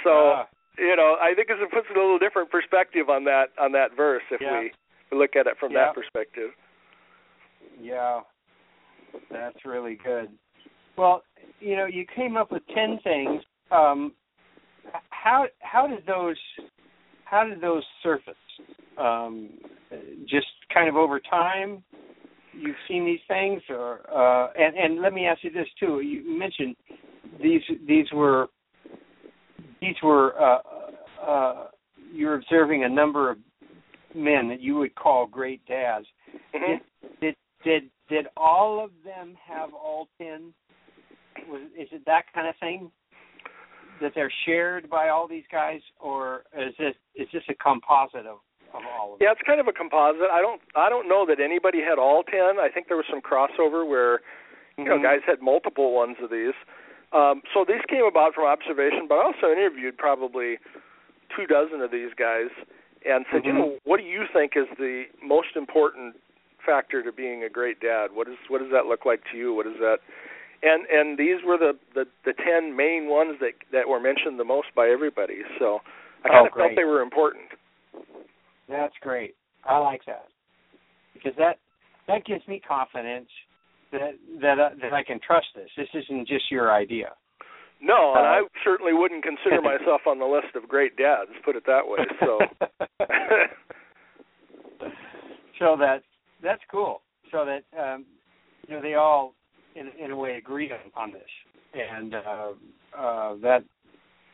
So 0.04 0.44
Ah, 0.44 0.48
you 0.78 0.96
know, 0.96 1.16
I 1.20 1.34
think 1.34 1.48
it 1.50 1.58
puts 1.72 1.88
a 1.90 1.98
little 1.98 2.20
different 2.20 2.52
perspective 2.52 3.10
on 3.10 3.24
that 3.26 3.50
on 3.60 3.72
that 3.72 3.96
verse 3.96 4.24
if 4.30 4.42
Yeah. 4.42 4.60
we 4.60 4.72
look 5.12 5.36
at 5.36 5.48
it 5.48 5.58
from 5.60 5.72
Yeah. 5.72 5.88
that 5.88 5.96
perspective. 5.96 6.52
yeah, 7.82 8.22
that's 9.32 9.64
really 9.66 9.96
good. 10.04 10.30
Well, 10.98 11.24
you 11.60 11.76
know, 11.76 11.86
you 11.86 12.06
came 12.16 12.36
up 12.38 12.52
with 12.52 12.64
ten 12.74 13.00
things. 13.04 13.42
Um, 13.72 14.14
how 15.10 15.46
how 15.60 15.88
did 15.88 16.06
those 16.06 16.38
how 17.26 17.44
did 17.46 17.62
those 17.62 17.84
surface? 18.04 18.36
Um, 18.98 19.50
just 20.28 20.48
kind 20.74 20.90
of 20.90 20.96
over 20.96 21.20
time, 21.20 21.84
you've 22.54 22.76
seen 22.88 23.06
these 23.06 23.20
things, 23.28 23.62
or 23.70 24.02
uh, 24.14 24.52
and 24.58 24.76
and 24.76 25.02
let 25.02 25.14
me 25.14 25.26
ask 25.26 25.44
you 25.44 25.52
this 25.52 25.68
too. 25.80 26.02
You 26.02 26.38
mentioned 26.38 26.76
these 27.42 27.62
these 27.88 28.08
were 28.14 28.48
these 29.82 29.96
were 30.04 30.34
uh, 30.42 30.60
uh, 31.26 31.68
you're 32.14 32.36
observing 32.36 32.84
a 32.84 32.90
number 32.90 33.30
of 33.30 33.38
men 34.16 34.48
that 34.50 34.60
you 34.60 34.76
would 34.76 34.96
call 34.96 35.26
great 35.26 35.66
dads. 35.66 36.08
Mhm. 36.54 36.82
Did 37.22 37.36
did 37.64 37.90
did 38.08 38.28
all 38.38 38.80
of 38.80 38.92
them 39.04 39.36
have 39.36 39.74
all 39.74 40.08
ten? 40.18 40.54
Was 41.48 41.62
is 41.78 41.92
it 41.92 42.06
that 42.06 42.32
kind 42.34 42.48
of 42.48 42.56
thing 42.58 42.92
that 44.02 44.14
they're 44.16 44.32
shared 44.46 44.90
by 44.90 45.10
all 45.10 45.28
these 45.28 45.46
guys, 45.52 45.82
or 46.00 46.44
is 46.58 46.76
this 46.78 46.96
is 47.16 47.28
this 47.32 47.44
a 47.50 47.56
composite 47.56 48.26
of 48.26 48.40
of 48.74 48.82
all 48.98 49.14
of 49.14 49.20
them? 49.20 49.26
Yeah, 49.26 49.32
it's 49.32 49.42
kind 49.42 49.60
of 49.60 49.68
a 49.68 49.74
composite. 49.74 50.30
I 50.32 50.42
don't 50.42 50.62
I 50.76 50.90
don't 50.90 51.08
know 51.08 51.26
that 51.26 51.40
anybody 51.40 51.82
had 51.82 52.00
all 52.00 52.24
ten. 52.24 52.60
I 52.60 52.70
think 52.70 52.88
there 52.88 52.98
was 52.98 53.08
some 53.10 53.22
crossover 53.22 53.88
where 53.88 54.22
you 54.78 54.86
know 54.86 54.98
Mhm. 54.98 55.04
guys 55.04 55.22
had 55.26 55.42
multiple 55.42 55.92
ones 55.94 56.18
of 56.20 56.30
these. 56.30 56.54
Um, 57.12 57.42
so 57.54 57.66
these 57.66 57.82
came 57.90 58.06
about 58.06 58.36
from 58.36 58.46
observation, 58.46 59.08
but 59.08 59.18
I 59.18 59.24
also 59.24 59.52
interviewed 59.52 59.98
probably 59.98 60.60
two 61.36 61.48
dozen 61.48 61.82
of 61.82 61.90
these 61.92 62.14
guys 62.14 62.50
and 63.06 63.26
said, 63.32 63.46
you 63.46 63.54
Mhm. 63.54 63.58
know, 63.58 63.80
what 63.84 63.98
do 64.00 64.06
you 64.06 64.26
think 64.34 64.56
is 64.56 64.68
the 64.78 65.06
most 65.22 65.56
important 65.56 66.20
factor 66.66 67.02
to 67.02 67.12
being 67.12 67.44
a 67.44 67.50
great 67.50 67.80
dad? 67.80 68.12
What 68.12 68.28
is 68.28 68.38
what 68.48 68.60
does 68.62 68.72
that 68.72 68.86
look 68.86 69.06
like 69.06 69.22
to 69.32 69.38
you? 69.38 69.54
What 69.54 69.68
is 69.68 69.78
that? 69.80 70.00
And 70.62 70.86
and 70.88 71.18
these 71.18 71.42
were 71.44 71.58
the 71.58 71.78
the, 71.94 72.06
the 72.26 72.34
ten 72.34 72.76
main 72.76 73.08
ones 73.08 73.40
that 73.40 73.54
that 73.72 73.88
were 73.88 74.00
mentioned 74.00 74.40
the 74.40 74.44
most 74.44 74.68
by 74.76 74.90
everybody. 74.90 75.44
So 75.58 75.82
I 76.26 76.30
kind 76.30 76.42
Oh, 76.44 76.48
of 76.48 76.54
felt 76.54 76.76
they 76.76 76.84
were 76.84 77.02
important. 77.02 77.46
That's 78.68 78.96
great. 79.02 79.36
I 79.66 79.78
like 79.78 80.04
that 80.06 80.28
because 81.14 81.36
that 81.38 81.60
that 82.08 82.26
gives 82.26 82.48
me 82.48 82.60
confidence 82.60 83.30
that 83.92 84.12
that 84.42 84.60
uh, 84.60 84.70
that 84.82 84.94
I 84.94 85.04
can 85.04 85.20
trust 85.26 85.48
this. 85.56 85.70
This 85.78 85.88
isn't 85.94 86.28
just 86.28 86.52
your 86.52 86.72
idea. 86.72 87.14
No, 87.82 88.14
and 88.16 88.26
Uh, 88.26 88.30
I 88.30 88.42
certainly 88.64 88.94
wouldn't 88.94 89.24
consider 89.24 89.62
myself 89.62 90.02
on 90.06 90.20
the 90.20 90.26
list 90.26 90.56
of 90.56 90.68
great 90.68 90.98
dads. 90.98 91.32
Put 91.44 91.56
it 91.56 91.66
that 91.66 91.88
way. 91.88 92.00
So, 92.20 92.40
so 95.60 95.78
that 95.78 96.04
that's 96.44 96.62
cool. 96.70 97.02
So 97.32 97.46
that 97.46 97.64
um, 97.80 98.06
you 98.68 98.76
know 98.76 98.82
they 98.82 98.96
all 98.96 99.34
in 99.76 99.90
in 100.04 100.12
a 100.12 100.16
way 100.16 100.38
agreed 100.38 100.72
on 100.96 101.12
this, 101.12 101.22
and 101.74 102.16
uh, 102.16 102.52
uh, 102.98 103.36
that 103.42 103.64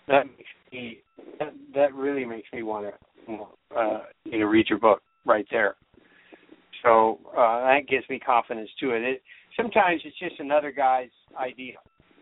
that 0.07 0.25
makes 0.25 0.49
me 0.71 0.99
that, 1.39 1.53
that 1.73 1.93
really 1.93 2.25
makes 2.25 2.47
me 2.53 2.63
want 2.63 2.87
to 3.27 3.33
uh, 3.75 4.01
you 4.23 4.39
know 4.39 4.45
read 4.45 4.67
your 4.69 4.79
book 4.79 5.01
right 5.25 5.45
there. 5.51 5.75
So 6.83 7.19
uh, 7.35 7.61
that 7.61 7.87
gives 7.89 8.07
me 8.09 8.19
confidence 8.19 8.69
to 8.79 8.91
it. 8.91 9.01
it. 9.03 9.21
Sometimes 9.57 10.01
it's 10.05 10.17
just 10.19 10.39
another 10.39 10.71
guy's 10.71 11.09
idea, 11.39 11.75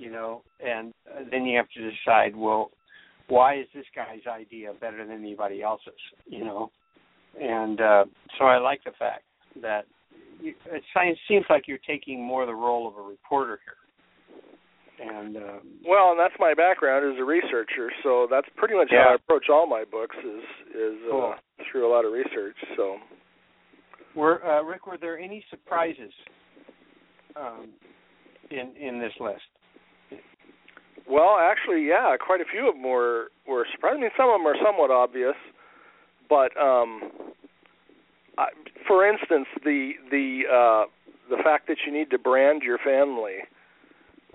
you 0.03 0.11
know, 0.11 0.41
and 0.65 0.93
uh, 1.09 1.21
then 1.31 1.45
you 1.45 1.55
have 1.57 1.69
to 1.75 1.91
decide, 1.91 2.35
well, 2.35 2.71
why 3.29 3.59
is 3.59 3.67
this 3.73 3.85
guy's 3.95 4.25
idea 4.27 4.71
better 4.81 5.05
than 5.05 5.15
anybody 5.15 5.61
else's, 5.63 5.93
you 6.27 6.43
know? 6.43 6.71
And 7.39 7.79
uh, 7.81 8.05
so 8.37 8.45
I 8.45 8.57
like 8.57 8.81
the 8.83 8.91
fact 8.99 9.23
that 9.61 9.85
you, 10.41 10.53
it 10.71 10.83
seems- 10.95 11.17
seems 11.27 11.45
like 11.49 11.63
you're 11.67 11.85
taking 11.87 12.21
more 12.21 12.45
the 12.45 12.53
role 12.53 12.87
of 12.87 12.95
a 12.97 13.01
reporter 13.01 13.59
here. 13.65 13.77
And 14.99 15.37
um, 15.37 15.61
well, 15.87 16.11
and 16.11 16.19
that's 16.19 16.35
my 16.39 16.53
background 16.53 17.01
as 17.11 17.19
a 17.19 17.23
researcher. 17.23 17.89
So 18.03 18.27
that's 18.29 18.47
pretty 18.55 18.75
much 18.75 18.89
how 18.91 19.11
I 19.11 19.15
approach 19.15 19.45
all 19.49 19.65
my 19.65 19.83
books 19.89 20.15
is 20.19 20.43
is 20.69 20.99
Cool. 21.09 21.33
uh, 21.33 21.63
through 21.71 21.89
a 21.89 21.91
lot 21.91 22.05
of 22.05 22.11
research. 22.13 22.55
So, 22.77 22.97
were 24.15 24.45
uh, 24.45 24.61
Rick, 24.61 24.85
were 24.85 24.99
there 25.01 25.17
any 25.17 25.43
surprises 25.49 26.13
um, 27.35 27.69
in 28.51 28.67
in 28.79 28.99
this 28.99 29.11
list? 29.19 29.41
Well, 31.09 31.37
actually, 31.39 31.87
yeah, 31.87 32.15
quite 32.19 32.41
a 32.41 32.45
few 32.45 32.67
of 32.69 32.75
them 32.75 32.83
were 32.83 33.29
were 33.47 33.65
surprising. 33.71 33.99
I 33.99 34.01
mean, 34.03 34.11
some 34.17 34.29
of 34.29 34.39
them 34.39 34.47
are 34.47 34.55
somewhat 34.63 34.91
obvious, 34.91 35.35
but 36.29 36.55
um, 36.59 37.01
I, 38.37 38.47
for 38.87 39.07
instance, 39.07 39.47
the 39.63 39.93
the 40.09 40.41
uh, 40.49 40.85
the 41.29 41.41
fact 41.43 41.67
that 41.67 41.77
you 41.85 41.91
need 41.91 42.09
to 42.11 42.17
brand 42.17 42.63
your 42.63 42.77
family 42.77 43.39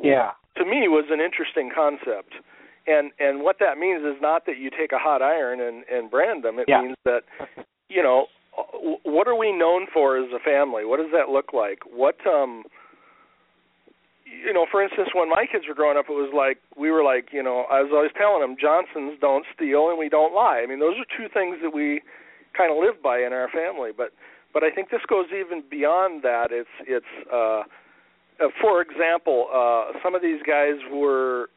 Yeah. 0.03 0.33
to 0.57 0.65
me 0.65 0.89
was 0.89 1.05
an 1.11 1.21
interesting 1.21 1.71
concept 1.75 2.33
and 2.87 3.13
and 3.21 3.43
what 3.43 3.59
that 3.61 3.79
means 3.79 4.03
is 4.05 4.21
not 4.21 4.47
that 4.47 4.59
you 4.59 4.71
take 4.71 4.93
a 4.93 4.99
hot 4.99 5.23
iron 5.23 5.61
and 5.61 5.85
and 5.91 6.11
brand 6.11 6.43
them 6.45 6.59
it 6.59 6.67
Yeah. 6.69 6.83
means 6.83 6.97
that 7.05 7.23
you 7.89 8.03
know 8.03 8.27
what 9.05 9.29
are 9.29 9.37
we 9.37 9.53
known 9.53 9.87
for 9.93 10.17
as 10.17 10.33
a 10.33 10.39
family 10.39 10.85
what 10.85 10.99
does 10.99 11.13
that 11.13 11.29
look 11.29 11.53
like 11.53 11.81
what 11.87 12.17
um 12.27 12.65
you 14.29 14.53
know 14.53 14.67
for 14.71 14.83
instance 14.83 15.09
when 15.15 15.29
my 15.29 15.47
kids 15.51 15.65
were 15.69 15.75
growing 15.75 15.97
up 15.97 16.07
it 16.09 16.13
was 16.13 16.33
like 16.35 16.59
we 16.77 16.91
were 16.91 17.03
like 17.03 17.29
you 17.33 17.43
know 17.43 17.65
i 17.71 17.81
was 17.81 17.91
always 17.93 18.13
telling 18.17 18.41
them 18.41 18.57
johnsons 18.61 19.17
don't 19.21 19.47
steal 19.55 19.89
and 19.89 19.99
we 19.99 20.09
don't 20.09 20.35
lie 20.35 20.61
i 20.63 20.67
mean 20.67 20.79
those 20.81 20.97
are 20.99 21.09
two 21.17 21.29
things 21.33 21.57
that 21.63 21.73
we 21.73 22.01
kind 22.57 22.71
of 22.73 22.79
live 22.79 23.01
by 23.03 23.19
in 23.19 23.33
our 23.33 23.49
family 23.49 23.91
but 23.97 24.13
but 24.53 24.63
i 24.63 24.71
think 24.71 24.91
this 24.91 25.03
goes 25.09 25.27
even 25.33 25.63
beyond 25.71 26.23
that 26.23 26.49
it's 26.53 26.73
it's 26.87 27.13
uh 27.33 27.63
uh, 28.41 28.47
for 28.61 28.81
example, 28.81 29.49
uh, 29.53 29.99
some 30.03 30.15
of 30.15 30.23
these 30.23 30.41
guys 30.47 30.79
were 30.93 31.51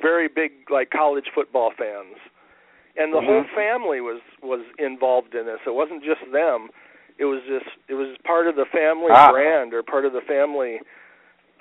very 0.00 0.28
big, 0.28 0.52
like 0.70 0.90
college 0.90 1.24
football 1.34 1.72
fans, 1.72 2.16
and 2.98 3.14
the 3.14 3.20
Mhm. 3.20 3.24
whole 3.24 3.44
family 3.54 4.00
was 4.00 4.20
was 4.42 4.60
involved 4.78 5.34
in 5.34 5.46
this. 5.46 5.60
It 5.64 5.72
wasn't 5.72 6.02
just 6.04 6.20
them; 6.30 6.68
it 7.16 7.24
was 7.24 7.40
just 7.44 7.64
it 7.88 7.94
was 7.94 8.16
part 8.24 8.46
of 8.46 8.56
the 8.56 8.66
family 8.66 9.12
Ah. 9.12 9.30
brand 9.30 9.72
or 9.72 9.82
part 9.82 10.04
of 10.04 10.12
the 10.12 10.20
family, 10.20 10.80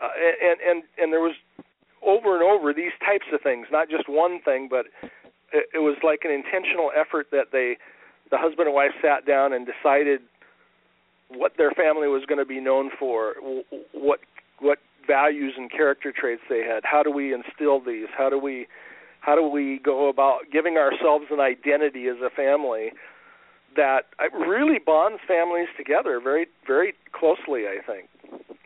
uh, 0.02 0.10
and 0.44 0.60
and 0.62 0.84
and 0.98 1.14
there 1.14 1.22
was 1.22 1.36
over 2.06 2.34
and 2.34 2.44
over 2.44 2.74
these 2.74 2.92
types 3.06 3.26
of 3.32 3.42
things, 3.42 3.68
not 3.72 3.90
just 3.90 4.10
one 4.10 4.42
thing, 4.42 4.68
but 4.70 4.88
it, 5.54 5.70
it 5.74 5.80
was 5.80 5.98
like 6.04 6.22
an 6.24 6.32
intentional 6.32 6.92
effort 6.96 7.28
that 7.32 7.52
they, 7.52 7.78
the 8.32 8.38
husband 8.38 8.68
and 8.68 8.76
wife, 8.76 8.92
sat 9.02 9.26
down 9.26 9.54
and 9.54 9.68
decided 9.68 10.22
what 11.30 11.54
their 11.58 11.72
family 11.72 12.08
was 12.08 12.24
going 12.28 12.40
to 12.40 12.46
be 12.46 12.60
known 12.60 12.90
for, 12.98 13.36
what 13.94 14.20
what 14.60 14.80
values 15.08 15.54
and 15.58 15.72
character 15.72 16.14
traits 16.16 16.42
they 16.50 16.62
had. 16.62 16.84
How 16.84 17.04
do 17.04 17.12
we 17.12 17.34
instill 17.34 17.80
these? 17.80 18.08
How 18.16 18.30
do 18.30 18.38
we 18.38 18.68
how 19.22 19.36
do 19.36 19.48
we 19.48 19.80
go 19.84 20.10
about 20.10 20.40
giving 20.52 20.78
ourselves 20.78 21.26
an 21.30 21.40
identity 21.40 22.08
as 22.08 22.18
a 22.26 22.30
family 22.30 22.92
that 23.76 24.08
uh, 24.20 24.36
really 24.38 24.80
bonds 24.84 25.22
families 25.28 25.68
together 25.78 26.20
very 26.22 26.48
very 26.68 26.94
closely, 27.12 27.66
I 27.68 27.78
think. 27.86 28.11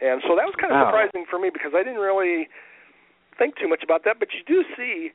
And 0.02 0.22
so 0.28 0.36
that 0.36 0.46
was 0.46 0.56
kind 0.60 0.74
of 0.74 0.80
Wow. 0.80 0.88
surprising 0.92 1.26
for 1.30 1.40
me 1.40 1.50
because 1.52 1.72
I 1.76 1.84
didn't 1.84 2.00
really 2.02 2.48
think 3.38 3.56
too 3.58 3.68
much 3.68 3.84
about 3.84 4.04
that, 4.06 4.20
but 4.20 4.30
you 4.34 4.44
do 4.46 4.64
see 4.76 5.12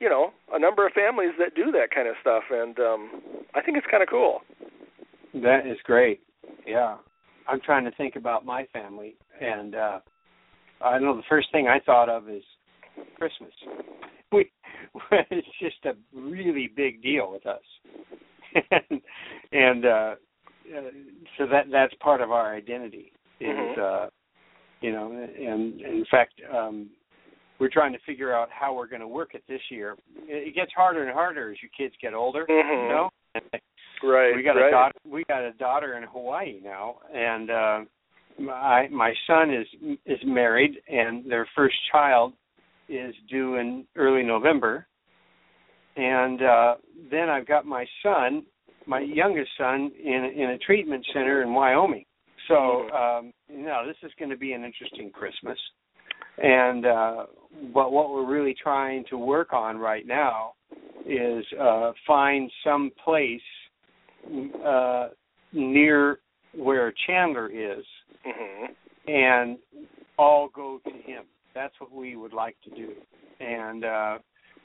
you 0.00 0.08
know 0.08 0.32
a 0.52 0.58
number 0.58 0.86
of 0.86 0.92
families 0.92 1.30
that 1.38 1.54
do 1.54 1.70
that 1.72 1.90
kind 1.94 2.08
of 2.08 2.16
stuff 2.20 2.42
and 2.50 2.78
um 2.80 3.22
I 3.54 3.60
think 3.62 3.76
it's 3.78 3.86
kind 3.90 4.02
of 4.02 4.08
cool. 4.08 4.42
That 5.34 5.66
is 5.66 5.78
great. 5.84 6.20
Yeah. 6.66 6.96
I'm 7.48 7.60
trying 7.60 7.84
to 7.84 7.90
think 7.92 8.16
about 8.16 8.44
my 8.44 8.66
family 8.72 9.16
and 9.40 9.74
uh 9.74 10.00
I 10.80 10.98
know 10.98 11.16
the 11.16 11.22
first 11.28 11.48
thing 11.52 11.68
I 11.68 11.78
thought 11.80 12.08
of 12.08 12.28
is 12.28 12.42
Christmas. 13.16 13.52
We 14.32 14.50
it's 15.30 15.46
just 15.60 15.84
a 15.84 15.92
really 16.12 16.68
big 16.74 17.02
deal 17.02 17.30
with 17.30 17.46
us. 17.46 17.62
and 18.70 19.00
and 19.52 19.84
uh 19.86 20.14
uh, 20.76 20.80
so 21.38 21.46
that 21.46 21.66
that's 21.70 21.94
part 22.00 22.20
of 22.20 22.30
our 22.32 22.54
identity 22.54 23.12
is 23.40 23.48
Mhm. 23.48 23.78
uh 23.78 24.08
you 24.80 24.92
know 24.92 25.10
and, 25.12 25.30
and 25.48 25.80
in 25.80 26.04
fact 26.10 26.34
um 26.52 26.90
we're 27.60 27.68
trying 27.68 27.92
to 27.92 27.98
figure 28.04 28.34
out 28.34 28.48
how 28.50 28.74
we're 28.74 28.88
going 28.88 29.00
to 29.00 29.06
work 29.06 29.36
it 29.36 29.44
this 29.48 29.60
year. 29.70 29.94
It 30.26 30.56
gets 30.56 30.72
harder 30.74 31.04
and 31.04 31.12
harder 31.12 31.52
as 31.52 31.56
your 31.62 31.70
kids 31.76 31.94
get 32.02 32.12
older, 32.12 32.44
Mhm. 32.50 32.82
you 32.82 32.88
know. 32.88 33.10
Right. 34.02 34.34
we 34.34 34.42
got 34.42 34.56
right. 34.56 34.68
a 34.68 34.70
daughter 34.70 34.98
we 35.08 35.24
got 35.24 35.42
a 35.42 35.52
daughter 35.52 35.96
in 35.96 36.02
Hawaii 36.02 36.60
now 36.62 36.96
and 37.14 37.50
uh 37.50 37.80
my 38.38 38.88
my 38.88 39.14
son 39.26 39.50
is 39.54 39.66
is 40.04 40.18
married 40.24 40.82
and 40.88 41.30
their 41.30 41.46
first 41.54 41.76
child 41.90 42.34
is 42.88 43.14
due 43.30 43.56
in 43.56 43.86
early 43.96 44.22
November 44.22 44.86
and 45.96 46.42
uh 46.42 46.74
then 47.10 47.28
I've 47.30 47.46
got 47.46 47.64
my 47.66 47.86
son 48.02 48.44
my 48.86 49.00
youngest 49.00 49.50
son 49.56 49.90
in 50.02 50.24
in 50.36 50.50
a 50.50 50.58
treatment 50.58 51.06
center 51.12 51.42
in 51.42 51.54
Wyoming 51.54 52.04
so 52.48 52.88
um 52.90 53.32
you 53.48 53.64
know 53.64 53.82
this 53.86 53.96
is 54.02 54.12
going 54.18 54.30
to 54.30 54.36
be 54.36 54.52
an 54.52 54.64
interesting 54.64 55.10
Christmas 55.10 55.58
and 56.42 56.86
uh 56.86 57.26
but 57.72 57.92
what 57.92 58.10
we're 58.10 58.26
really 58.26 58.54
trying 58.60 59.04
to 59.10 59.16
work 59.16 59.52
on 59.52 59.78
right 59.78 60.06
now 60.06 60.54
is 61.06 61.44
uh 61.60 61.92
find 62.06 62.50
some 62.64 62.90
place 63.04 63.40
uh, 64.64 65.08
near 65.52 66.18
where 66.54 66.92
Chandler 67.06 67.48
is 67.48 67.84
Mhm. 68.26 68.74
and 69.06 69.58
all 70.18 70.48
go 70.48 70.78
to 70.78 70.90
him. 70.90 71.24
That's 71.52 71.78
what 71.78 71.92
we 71.92 72.16
would 72.16 72.32
like 72.32 72.56
to 72.62 72.70
do. 72.70 72.94
And 73.40 73.84
uh, 73.84 74.18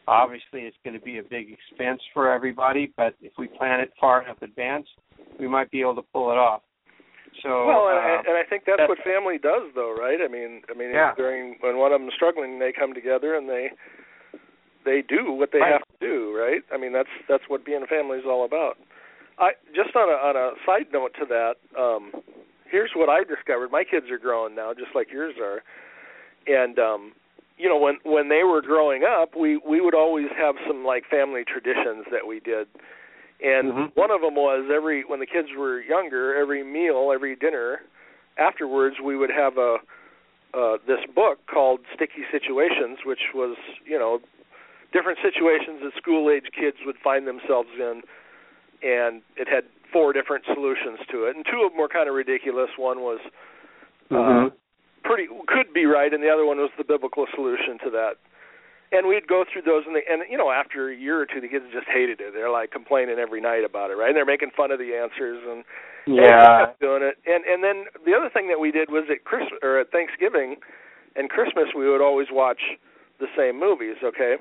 obviously, 0.07 0.61
it's 0.61 0.77
going 0.83 0.93
to 0.93 1.01
be 1.03 1.17
a 1.17 1.23
big 1.23 1.51
expense 1.51 2.01
for 2.13 2.31
everybody, 2.31 2.93
but 2.95 3.15
if 3.21 3.33
we 3.37 3.47
plan 3.47 3.79
it 3.81 3.91
far 3.99 4.23
enough 4.23 4.41
advance, 4.41 4.87
we 5.39 5.47
might 5.47 5.69
be 5.71 5.81
able 5.81 5.95
to 5.95 6.01
pull 6.13 6.31
it 6.31 6.37
off. 6.37 6.61
So, 7.43 7.65
well, 7.65 7.87
and, 7.87 7.97
uh, 7.97 8.29
and 8.29 8.37
I 8.37 8.43
think 8.43 8.65
that's, 8.65 8.77
that's- 8.79 8.89
what 8.89 8.99
family 9.03 9.37
does, 9.37 9.71
though, 9.75 9.95
right? 9.95 10.19
I 10.21 10.27
mean, 10.27 10.61
I 10.69 10.73
mean, 10.77 10.91
Yeah. 10.91 11.13
during 11.15 11.55
when 11.61 11.77
one 11.77 11.93
of 11.93 12.01
them's 12.01 12.13
struggling, 12.13 12.59
they 12.59 12.71
come 12.71 12.93
together 12.93 13.35
and 13.35 13.47
they 13.49 13.71
they 14.85 15.01
do 15.01 15.31
what 15.31 15.51
they 15.51 15.59
Right. 15.59 15.73
have 15.73 15.81
to 15.81 15.97
do, 16.05 16.35
right? 16.37 16.63
I 16.71 16.77
mean, 16.77 16.91
that's 16.93 17.09
that's 17.27 17.43
what 17.47 17.63
being 17.65 17.83
a 17.83 17.87
family 17.87 18.17
is 18.19 18.25
all 18.25 18.43
about. 18.45 18.77
I 19.37 19.53
just 19.75 19.95
on 19.95 20.09
a 20.09 20.13
on 20.15 20.35
a 20.35 20.53
side 20.65 20.87
note 20.91 21.13
to 21.19 21.25
that, 21.25 21.55
um, 21.79 22.11
here's 22.65 22.91
what 22.95 23.09
I 23.09 23.23
discovered. 23.23 23.71
My 23.71 23.83
kids 23.83 24.09
are 24.11 24.17
growing 24.17 24.55
now, 24.55 24.73
just 24.73 24.93
like 24.95 25.11
yours 25.11 25.35
are, 25.39 25.63
and 26.47 26.79
um, 26.79 27.13
you 27.57 27.67
know, 27.69 27.77
when 27.77 27.99
when 28.03 28.29
they 28.29 28.43
were 28.43 28.61
growing 28.61 29.03
up, 29.03 29.35
we 29.35 29.57
we 29.57 29.79
would 29.81 29.95
always 29.95 30.27
have 30.37 30.55
some 30.67 30.83
like 30.85 31.05
family 31.09 31.43
traditions 31.45 32.05
that 32.11 32.25
we 32.27 32.39
did. 32.39 32.67
And 33.41 33.71
Mhm. 33.71 33.95
one 33.95 34.11
of 34.11 34.21
them 34.21 34.35
was 34.35 34.69
every 34.69 35.03
when 35.03 35.19
the 35.19 35.25
kids 35.25 35.53
were 35.53 35.79
younger, 35.79 36.35
every 36.35 36.63
meal, 36.63 37.11
every 37.13 37.35
dinner, 37.35 37.81
afterwards 38.37 38.99
we 38.99 39.15
would 39.15 39.31
have 39.31 39.57
a 39.57 39.79
uh 40.53 40.77
this 40.85 41.05
book 41.13 41.45
called 41.47 41.81
Sticky 41.93 42.25
Situations, 42.31 43.05
which 43.05 43.33
was, 43.33 43.55
you 43.85 43.99
know, 43.99 44.21
different 44.91 45.19
situations 45.19 45.81
that 45.81 45.93
school 45.95 46.29
age 46.29 46.51
kids 46.51 46.77
would 46.85 46.97
find 46.97 47.27
themselves 47.27 47.69
in 47.77 48.03
and 48.81 49.21
it 49.35 49.47
had 49.47 49.65
four 49.91 50.13
different 50.13 50.45
solutions 50.45 50.99
to 51.11 51.25
it. 51.25 51.35
And 51.35 51.45
two 51.45 51.63
of 51.63 51.71
them 51.71 51.79
were 51.79 51.87
kind 51.87 52.07
of 52.07 52.15
ridiculous. 52.15 52.69
One 52.77 53.01
was 53.01 53.19
uh, 54.11 54.49
pretty 55.03 55.27
could 55.47 55.73
be 55.73 55.85
right, 55.85 56.13
and 56.13 56.23
the 56.23 56.29
other 56.29 56.45
one 56.45 56.57
was 56.57 56.71
the 56.77 56.83
biblical 56.83 57.25
solution 57.35 57.77
to 57.83 57.89
that. 57.91 58.17
And 58.91 59.07
we'd 59.07 59.27
go 59.27 59.45
through 59.45 59.61
those, 59.69 59.83
and 59.85 59.95
they, 59.95 60.01
and 60.09 60.23
you 60.29 60.37
know, 60.37 60.49
after 60.49 60.89
a 60.89 60.95
year 60.95 61.21
or 61.21 61.25
two, 61.27 61.39
the 61.39 61.47
kids 61.47 61.65
just 61.71 61.85
hated 61.87 62.19
it. 62.21 62.33
They're 62.33 62.49
like 62.49 62.71
complaining 62.71 63.19
every 63.19 63.39
night 63.39 63.63
about 63.63 63.91
it, 63.91 64.01
right? 64.01 64.09
And 64.09 64.17
they're 64.17 64.25
making 64.25 64.49
fun 64.57 64.71
of 64.71 64.79
the 64.79 64.97
answers, 64.97 65.43
and 65.45 65.61
and 66.09 66.17
yeah, 66.17 66.65
kept 66.65 66.79
doing 66.81 67.03
it. 67.03 67.21
And 67.29 67.45
and 67.45 67.61
then 67.63 67.85
the 68.03 68.17
other 68.17 68.29
thing 68.33 68.47
that 68.49 68.59
we 68.59 68.71
did 68.71 68.89
was 68.89 69.05
at 69.11 69.25
Christmas 69.25 69.59
or 69.61 69.77
at 69.79 69.91
Thanksgiving 69.91 70.57
and 71.15 71.29
Christmas, 71.29 71.69
we 71.77 71.85
would 71.87 72.01
always 72.01 72.27
watch 72.31 72.61
the 73.19 73.27
same 73.37 73.59
movies. 73.59 73.97
Okay, 74.01 74.37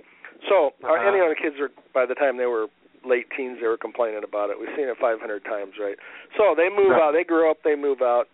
so 0.48 0.72
our, 0.84 0.96
Uh-huh. 0.96 1.08
and 1.08 1.16
you 1.16 1.20
know, 1.20 1.28
the 1.28 1.36
kids 1.36 1.60
are 1.60 1.68
by 1.92 2.06
the 2.06 2.14
time 2.14 2.38
they 2.38 2.46
were 2.48 2.68
late 3.04 3.28
teens, 3.36 3.58
they 3.60 3.68
were 3.68 3.76
complaining 3.76 4.24
about 4.24 4.48
it. 4.48 4.58
We've 4.58 4.72
seen 4.74 4.88
it 4.88 4.96
500 4.98 5.44
times, 5.44 5.74
right? 5.78 5.96
So 6.36 6.54
they 6.56 6.68
move 6.68 6.96
Right. 6.96 7.02
out. 7.02 7.12
They 7.12 7.22
grow 7.24 7.50
up. 7.50 7.62
They 7.64 7.76
move 7.76 8.00
out. 8.00 8.28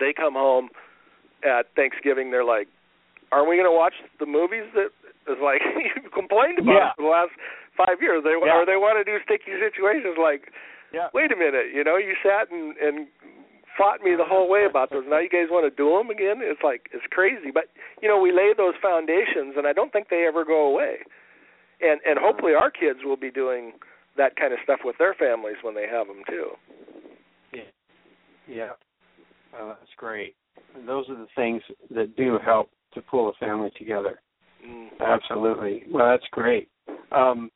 They 0.00 0.12
come 0.12 0.34
home 0.34 0.70
at 1.44 1.68
Thanksgiving. 1.76 2.30
They're 2.30 2.44
like, 2.44 2.66
"Aren't 3.30 3.48
we 3.48 3.56
going 3.56 3.68
to 3.70 3.76
watch 3.76 3.94
the 4.18 4.26
movies 4.26 4.64
that 4.74 4.90
is 5.28 5.38
like 5.42 5.60
you've 5.94 6.12
complained 6.12 6.58
about 6.58 6.74
Yeah. 6.74 6.90
for 6.96 7.02
the 7.04 7.12
last 7.12 7.32
five 7.76 8.00
years?" 8.00 8.24
They 8.24 8.34
Yeah. 8.34 8.56
or 8.58 8.66
they 8.66 8.76
want 8.80 8.98
to 8.98 9.04
do 9.06 9.20
sticky 9.24 9.54
situations. 9.60 10.16
Like, 10.18 10.50
yeah. 10.92 11.08
wait 11.14 11.30
a 11.32 11.36
minute, 11.36 11.70
you 11.72 11.84
know, 11.84 11.96
you 11.96 12.16
sat 12.24 12.50
and 12.50 12.76
and 12.76 13.06
fought 13.76 14.02
me 14.02 14.16
the 14.16 14.24
whole 14.26 14.48
way 14.50 14.64
about 14.68 14.90
those. 14.90 15.04
Now 15.06 15.20
you 15.20 15.28
guys 15.30 15.46
want 15.50 15.62
to 15.62 15.70
do 15.70 15.94
them 15.96 16.10
again? 16.10 16.42
It's 16.42 16.64
like 16.64 16.90
it's 16.92 17.06
crazy. 17.10 17.50
But 17.52 17.70
you 18.02 18.08
know, 18.08 18.18
we 18.18 18.32
lay 18.32 18.50
those 18.56 18.74
foundations, 18.82 19.54
and 19.56 19.66
I 19.66 19.72
don't 19.72 19.92
think 19.92 20.08
they 20.10 20.26
ever 20.26 20.44
go 20.44 20.66
away. 20.66 20.98
And 21.80 22.00
and 22.04 22.18
hopefully 22.18 22.54
our 22.58 22.70
kids 22.70 23.00
will 23.04 23.16
be 23.20 23.30
doing 23.30 23.72
that 24.16 24.34
kind 24.34 24.52
of 24.52 24.58
stuff 24.64 24.80
with 24.84 24.98
their 24.98 25.14
families 25.14 25.62
when 25.62 25.74
they 25.76 25.86
have 25.86 26.08
them 26.08 26.24
too. 26.26 26.58
Yeah. 28.48 28.70
Oh, 29.58 29.68
that's 29.68 29.94
great. 29.96 30.34
And 30.74 30.88
those 30.88 31.08
are 31.10 31.14
the 31.16 31.26
things 31.36 31.62
that 31.90 32.16
do 32.16 32.38
help 32.44 32.70
to 32.94 33.02
pull 33.02 33.28
a 33.28 33.32
family 33.44 33.70
together. 33.76 34.20
Mm. 34.66 34.88
Absolutely. 35.00 35.84
Well, 35.90 36.06
that's 36.10 36.26
great. 36.32 36.68
Um, 37.12 37.50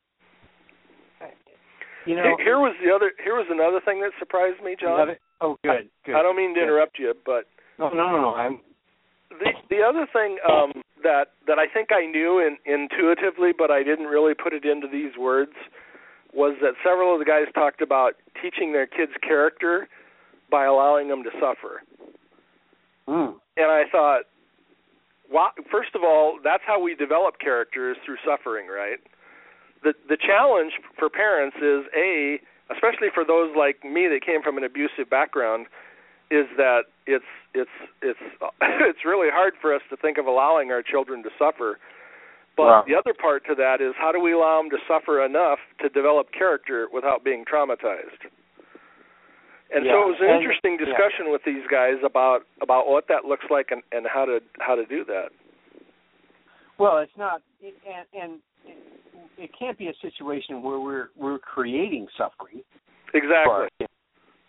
you 2.05 2.15
know, 2.15 2.35
Here, 2.37 2.59
was 2.59 2.75
the 2.83 2.91
other. 2.93 3.11
Here 3.23 3.35
was 3.35 3.47
another 3.49 3.79
thing 3.85 4.01
that 4.01 4.11
surprised 4.19 4.61
me, 4.63 4.75
John. 4.79 4.93
another- 4.95 5.19
oh, 5.41 5.57
good, 5.63 5.89
good. 6.05 6.15
I 6.15 6.21
don't 6.21 6.35
mean 6.35 6.53
to 6.53 6.59
good. 6.59 6.63
interrupt 6.63 6.99
you, 6.99 7.13
but 7.25 7.45
No, 7.79 7.89
no, 7.89 8.11
no, 8.11 8.21
no. 8.21 8.35
I'm. 8.35 8.59
the 9.29 9.51
the 9.69 9.81
other 9.81 10.05
thing 10.11 10.37
um 10.47 10.73
that 11.01 11.31
that 11.47 11.59
I 11.59 11.67
think 11.67 11.89
I 11.91 12.05
knew 12.05 12.39
in, 12.39 12.57
intuitively 12.65 13.51
but 13.57 13.71
I 13.71 13.83
didn't 13.83 14.07
really 14.07 14.33
put 14.33 14.53
it 14.53 14.65
into 14.65 14.87
these 14.87 15.15
words 15.17 15.53
was 16.33 16.55
that 16.61 16.73
several 16.83 17.13
of 17.13 17.19
the 17.19 17.25
guys 17.25 17.45
talked 17.53 17.81
about 17.81 18.13
teaching 18.41 18.73
their 18.73 18.87
kids 18.87 19.11
character 19.21 19.87
by 20.51 20.65
allowing 20.65 21.07
them 21.07 21.23
to 21.23 21.29
suffer. 21.39 21.83
Mm. 23.07 23.35
And 23.57 23.71
I 23.71 23.83
thought, 23.91 24.21
wow, 25.31 25.49
first 25.71 25.95
of 25.95 26.03
all, 26.03 26.39
that's 26.43 26.63
how 26.65 26.81
we 26.81 26.95
develop 26.95 27.39
characters 27.39 27.97
through 28.05 28.17
suffering, 28.25 28.67
right? 28.67 28.99
The 29.83 29.93
the 30.09 30.17
challenge 30.17 30.73
for 30.97 31.09
parents 31.09 31.57
is 31.57 31.85
a, 31.95 32.39
especially 32.73 33.09
for 33.13 33.25
those 33.25 33.51
like 33.57 33.83
me 33.83 34.07
that 34.07 34.21
came 34.25 34.41
from 34.41 34.57
an 34.57 34.63
abusive 34.63 35.09
background, 35.09 35.67
is 36.31 36.47
that 36.57 36.83
it's 37.07 37.25
it's 37.53 37.69
it's 38.01 38.19
it's 38.61 39.05
really 39.05 39.29
hard 39.31 39.53
for 39.61 39.73
us 39.75 39.81
to 39.89 39.97
think 39.97 40.17
of 40.17 40.25
allowing 40.25 40.71
our 40.71 40.81
children 40.83 41.23
to 41.23 41.29
suffer. 41.37 41.79
But 42.57 42.63
Wow. 42.65 42.83
the 42.87 42.95
other 42.95 43.13
part 43.19 43.45
to 43.47 43.55
that 43.55 43.81
is 43.81 43.93
how 43.97 44.11
do 44.11 44.19
we 44.19 44.33
allow 44.33 44.61
them 44.61 44.69
to 44.71 44.77
suffer 44.87 45.23
enough 45.25 45.59
to 45.81 45.89
develop 45.89 46.31
character 46.31 46.87
without 46.93 47.23
being 47.23 47.45
traumatized? 47.45 48.29
And 49.73 49.85
so 49.89 50.05
it 50.05 50.07
was 50.13 50.19
an 50.21 50.29
and- 50.29 50.37
interesting 50.43 50.77
yeah. 50.79 50.85
discussion 50.85 51.31
with 51.31 51.41
these 51.45 51.65
guys 51.69 51.97
about 52.05 52.41
about 52.61 52.87
what 52.87 53.07
that 53.07 53.25
looks 53.25 53.45
like 53.49 53.71
and, 53.71 53.81
and 53.91 54.05
how 54.05 54.25
to 54.25 54.39
how 54.59 54.75
to 54.75 54.85
do 54.85 55.03
that. 55.05 55.29
Well, 56.79 56.97
it's 56.99 57.15
not, 57.17 57.41
it, 57.61 57.75
and, 57.85 58.23
and 58.23 58.39
it, 58.65 59.43
it 59.45 59.49
can't 59.57 59.77
be 59.77 59.87
a 59.87 59.93
situation 60.01 60.61
where 60.63 60.79
we're 60.79 61.09
we're 61.17 61.39
creating 61.39 62.07
suffering. 62.17 62.61
Exactly. 63.13 63.87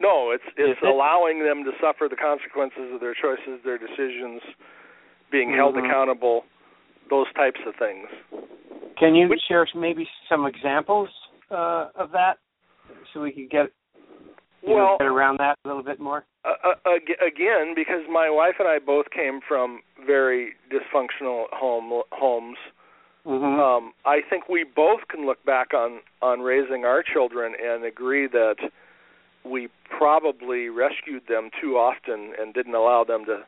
No, 0.00 0.32
it's 0.32 0.44
it's 0.56 0.80
it? 0.82 0.86
allowing 0.86 1.44
them 1.44 1.64
to 1.64 1.70
suffer 1.80 2.08
the 2.08 2.16
consequences 2.16 2.92
of 2.92 3.00
their 3.00 3.14
choices, 3.14 3.60
their 3.64 3.78
decisions, 3.78 4.42
being 5.30 5.52
held 5.54 5.74
Mhm. 5.76 5.86
accountable, 5.88 6.44
those 7.10 7.26
types 7.34 7.60
of 7.66 7.74
things. 7.76 8.08
Can 8.98 9.14
you 9.14 9.28
Which- 9.28 9.40
share 9.48 9.66
maybe 9.74 10.08
some 10.28 10.46
examples 10.46 11.08
uh, 11.50 11.88
of 11.94 12.10
that, 12.12 12.38
so 13.12 13.20
we 13.20 13.32
could 13.32 13.50
get 13.50 13.66
you 14.66 14.74
Well, 14.74 14.96
get 14.98 15.06
around 15.06 15.38
that 15.38 15.58
a 15.64 15.68
little 15.68 15.82
bit 15.82 16.00
more? 16.00 16.24
uh, 16.44 16.52
uh, 16.64 16.90
ag- 16.94 17.18
again, 17.26 17.74
because 17.74 18.02
my 18.10 18.28
wife 18.30 18.56
and 18.58 18.68
I 18.68 18.78
both 18.78 19.10
came 19.10 19.40
from 19.46 19.80
very 20.06 20.54
dysfunctional 20.70 21.44
home 21.52 22.02
homes, 22.12 22.58
Mm-hmm. 23.26 23.58
um, 23.58 23.94
I 24.04 24.20
think 24.28 24.50
we 24.50 24.64
both 24.64 25.08
can 25.08 25.24
look 25.24 25.42
back 25.46 25.72
on 25.72 26.00
on 26.20 26.40
raising 26.40 26.84
our 26.84 27.02
children 27.02 27.54
and 27.58 27.82
agree 27.82 28.26
that 28.26 28.56
we 29.46 29.68
probably 29.88 30.68
rescued 30.68 31.22
them 31.26 31.48
too 31.58 31.78
often 31.78 32.34
and 32.38 32.52
didn't 32.52 32.74
allow 32.74 33.02
them 33.02 33.24
to 33.24 33.44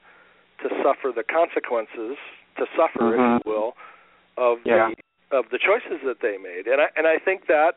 to 0.62 0.68
suffer 0.82 1.12
the 1.14 1.22
consequences, 1.22 2.16
to 2.56 2.64
suffer, 2.74 3.18
Mhm. 3.18 3.36
if 3.36 3.44
you 3.44 3.52
will, 3.52 3.76
of 4.38 4.60
Yeah. 4.64 4.88
the 5.30 5.36
of 5.36 5.50
the 5.50 5.58
choices 5.58 6.00
that 6.06 6.20
they 6.20 6.38
made. 6.38 6.66
And 6.66 6.80
I 6.80 6.88
and 6.96 7.06
I 7.06 7.18
think 7.18 7.44
that 7.48 7.76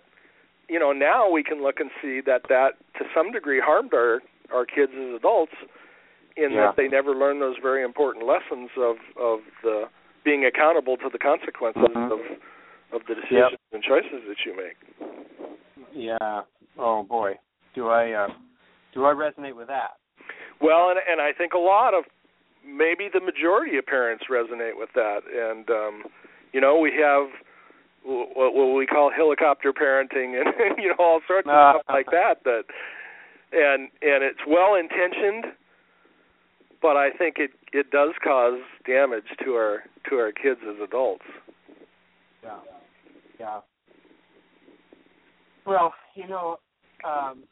you 0.69 0.79
know 0.79 0.91
now 0.93 1.29
we 1.29 1.43
can 1.43 1.61
look 1.61 1.79
and 1.79 1.89
see 2.01 2.21
that 2.25 2.43
that 2.49 2.73
to 2.97 3.05
some 3.13 3.31
degree 3.31 3.59
harmed 3.59 3.93
our 3.93 4.21
our 4.53 4.65
kids 4.65 4.91
as 4.93 5.15
adults 5.15 5.53
in 6.37 6.51
Yeah. 6.51 6.67
that 6.67 6.75
they 6.77 6.87
never 6.87 7.13
learned 7.13 7.41
those 7.41 7.57
very 7.61 7.83
important 7.83 8.25
lessons 8.25 8.69
of 8.77 8.97
of 9.17 9.39
the 9.63 9.89
being 10.23 10.45
accountable 10.45 10.97
to 10.97 11.09
the 11.09 11.17
consequences 11.19 11.83
Mhm. 11.95 12.11
of 12.11 12.21
of 12.91 13.05
the 13.07 13.15
decisions 13.15 13.59
and 13.71 13.83
choices 13.83 14.23
that 14.27 14.45
you 14.45 14.55
make. 14.55 14.77
Yeah. 15.91 16.43
Oh 16.77 17.03
boy, 17.03 17.37
do 17.73 17.89
I 17.89 18.11
uh, 18.11 18.29
do 18.93 19.05
I 19.05 19.13
resonate 19.13 19.55
with 19.55 19.67
that? 19.67 19.91
Well, 20.61 20.89
and 20.89 20.99
and 21.09 21.21
I 21.21 21.33
think 21.33 21.53
a 21.53 21.59
lot 21.59 21.93
of 21.93 22.05
maybe 22.63 23.09
the 23.09 23.19
majority 23.19 23.77
of 23.77 23.85
parents 23.85 24.25
resonate 24.29 24.77
with 24.77 24.89
that, 24.93 25.21
and 25.27 25.69
um, 25.69 26.03
you 26.53 26.61
know 26.61 26.77
we 26.79 26.91
have 26.93 27.29
what 28.09 28.53
what 28.53 28.73
we 28.75 28.85
call 28.85 29.11
helicopter 29.15 29.71
parenting, 29.71 30.39
and 30.39 30.77
you 30.81 30.89
know 30.89 30.95
all 30.99 31.21
sorts 31.27 31.47
of 31.47 31.53
Ah. 31.53 31.73
stuff 31.73 31.85
like 31.89 32.07
that. 32.07 32.43
That 32.43 32.63
and 33.51 33.83
and 34.01 34.23
it's 34.23 34.39
well 34.47 34.75
intentioned, 34.75 35.53
but 36.81 36.97
I 36.97 37.09
think 37.11 37.35
it 37.37 37.51
it 37.73 37.91
does 37.91 38.11
cause 38.23 38.59
damage 38.85 39.25
to 39.43 39.51
our 39.53 39.83
to 40.09 40.15
our 40.15 40.31
kids 40.31 40.59
as 40.67 40.75
adults. 40.83 41.25
Yeah. 42.43 42.57
Yeah. 43.39 43.59
Well, 45.65 45.93
you 46.15 46.27
know, 46.27 46.57
um, 47.05 47.43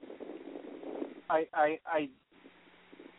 I 1.30 1.46
I 1.54 1.80
I 1.86 2.10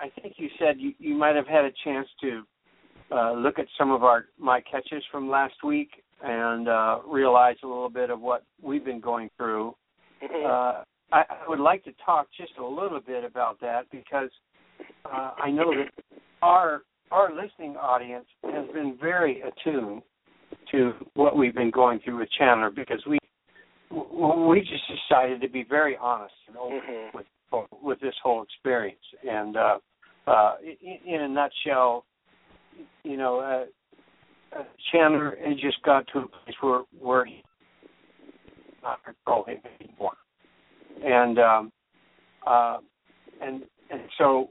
I 0.01 0.11
think 0.21 0.35
you 0.39 0.49
said 0.59 0.77
you, 0.79 0.93
you 0.99 1.15
might 1.15 1.37
have 1.37 1.47
had 1.47 1.65
a 1.65 1.73
chance 1.85 2.09
to 2.23 2.43
uh, 3.11 3.33
look 3.33 3.59
at 3.59 3.67
some 3.79 3.91
of 3.91 4.03
our 4.05 4.27
my 4.39 4.61
catches 4.61 5.03
from 5.11 5.29
last 5.31 5.63
week 5.65 5.91
and 6.23 6.69
uh, 6.69 6.99
realize 7.07 7.57
a 7.63 7.67
little 7.67 7.91
bit 7.91 8.11
of 8.11 8.21
what 8.21 8.45
we've 8.63 8.85
been 8.85 9.01
going 9.01 9.31
through. 9.37 9.75
Uh, 10.23 10.83
I, 11.13 11.23
I 11.31 11.49
would 11.49 11.61
like 11.61 11.85
to 11.85 11.93
talk 12.05 12.27
just 12.37 12.53
a 12.59 12.67
little 12.67 13.01
bit 13.01 13.25
about 13.25 13.61
that 13.61 13.83
because 13.91 14.31
uh, 15.05 15.31
I 15.39 15.51
know 15.51 15.73
that 15.73 16.19
our 16.43 16.83
our 17.11 17.31
listening 17.35 17.77
audience 17.77 18.27
has 18.45 18.67
been 18.75 18.97
very 19.01 19.43
attuned 19.43 20.03
to 20.71 20.93
what 21.15 21.37
we've 21.37 21.55
been 21.55 21.71
going 21.71 22.01
through 22.05 22.19
with 22.19 22.29
Chandler 22.39 22.71
because 22.71 23.03
we 23.09 23.19
we 23.91 24.61
just 24.61 24.83
decided 25.09 25.41
to 25.41 25.49
be 25.49 25.65
very 25.69 25.97
honest 25.97 26.35
and 26.47 26.57
open 26.57 26.81
Mhm. 26.81 27.15
with 27.15 27.27
with 27.83 28.01
this 28.01 28.15
whole 28.23 28.43
experience. 28.43 29.01
And 29.27 29.57
uh, 29.57 29.79
uh, 30.27 30.57
in, 30.83 31.15
in 31.15 31.21
a 31.23 31.29
nutshell, 31.29 32.05
you 33.05 33.17
know, 33.17 33.39
uh, 33.41 33.65
uh, 34.57 34.63
Chandler 34.93 35.37
had 35.45 35.59
just 35.59 35.83
got 35.83 36.07
to 36.13 36.21
a 36.21 36.27
place 36.27 36.57
where 36.61 36.83
where 37.01 37.25
he 37.25 37.43
not 38.83 39.05
control 39.05 39.45
him 39.45 39.59
anymore, 39.81 40.13
and 41.05 41.39
um, 41.39 41.73
uh, 42.47 42.79
and 43.43 43.63
and 43.91 44.03
so 44.17 44.51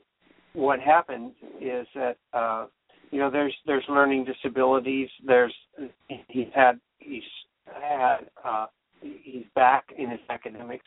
what 0.53 0.79
happened 0.79 1.31
is 1.61 1.87
that 1.95 2.17
uh, 2.33 2.65
you 3.11 3.19
know 3.19 3.31
there's 3.31 3.55
there's 3.65 3.85
learning 3.89 4.25
disabilities. 4.25 5.09
There's 5.25 5.53
he's 6.27 6.47
had 6.53 6.79
he's 6.99 7.23
had 7.65 8.17
uh, 8.43 8.67
he's 9.01 9.45
back 9.55 9.85
in 9.97 10.09
his 10.09 10.19
academics, 10.29 10.85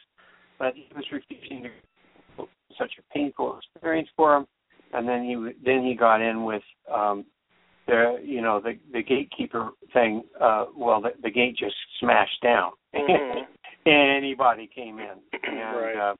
but 0.59 0.75
he 0.75 0.89
was 0.95 1.05
refusing 1.13 1.65
to 1.65 2.47
such 2.79 2.93
a 2.99 3.13
painful 3.13 3.59
experience 3.59 4.09
for 4.17 4.37
him. 4.37 4.47
And 4.93 5.09
then 5.09 5.25
he 5.25 5.35
then 5.65 5.85
he 5.85 5.95
got 5.95 6.21
in 6.21 6.45
with 6.45 6.63
um, 6.93 7.25
the 7.91 8.21
you 8.25 8.41
know 8.41 8.61
the 8.61 8.79
the 8.93 9.03
gatekeeper 9.03 9.71
thing. 9.93 10.23
Uh, 10.41 10.67
well, 10.77 11.01
the, 11.01 11.11
the 11.23 11.31
gate 11.31 11.57
just 11.57 11.75
smashed 11.99 12.41
down. 12.43 12.73
Mhm. 12.95 13.43
Anybody 13.87 14.69
came 14.73 14.99
in, 14.99 15.17
and 15.33 15.77
Right. 15.77 15.97
uh, 15.97 16.15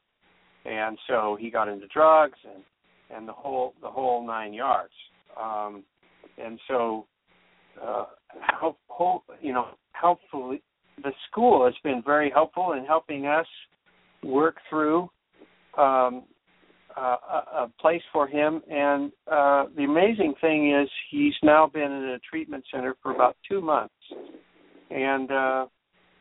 and 0.65 0.99
so 1.07 1.37
he 1.39 1.51
got 1.51 1.69
into 1.69 1.87
drugs 1.89 2.39
and 2.45 2.63
and 3.11 3.29
the 3.29 3.33
whole 3.33 3.75
the 3.83 3.91
whole 3.91 4.27
nine 4.27 4.53
yards. 4.53 4.95
Um, 5.41 5.85
and 6.39 6.59
so 6.69 7.07
uh, 7.81 8.07
help, 8.61 8.79
help 8.97 9.25
you 9.41 9.53
know 9.53 9.69
helpfully 9.93 10.63
the 11.03 11.13
school 11.31 11.65
has 11.65 11.75
been 11.83 12.03
very 12.05 12.31
helpful 12.31 12.73
in 12.73 12.85
helping 12.85 13.27
us 13.27 13.47
work 14.23 14.57
through 14.69 15.11
um, 15.79 16.25
uh, 17.01 17.17
a, 17.33 17.65
a 17.65 17.73
place 17.81 18.03
for 18.13 18.27
him. 18.27 18.61
And 18.71 19.11
uh, 19.31 19.67
the 19.77 19.85
amazing 19.85 20.35
thing 20.41 20.75
is, 20.75 20.89
he's 21.11 21.35
now 21.43 21.67
been 21.67 21.91
in 21.91 22.05
a 22.11 22.19
treatment 22.19 22.65
center 22.73 22.95
for 23.03 23.15
about 23.15 23.37
two 23.49 23.61
months, 23.61 23.95
and 24.91 25.31
uh, 25.31 25.67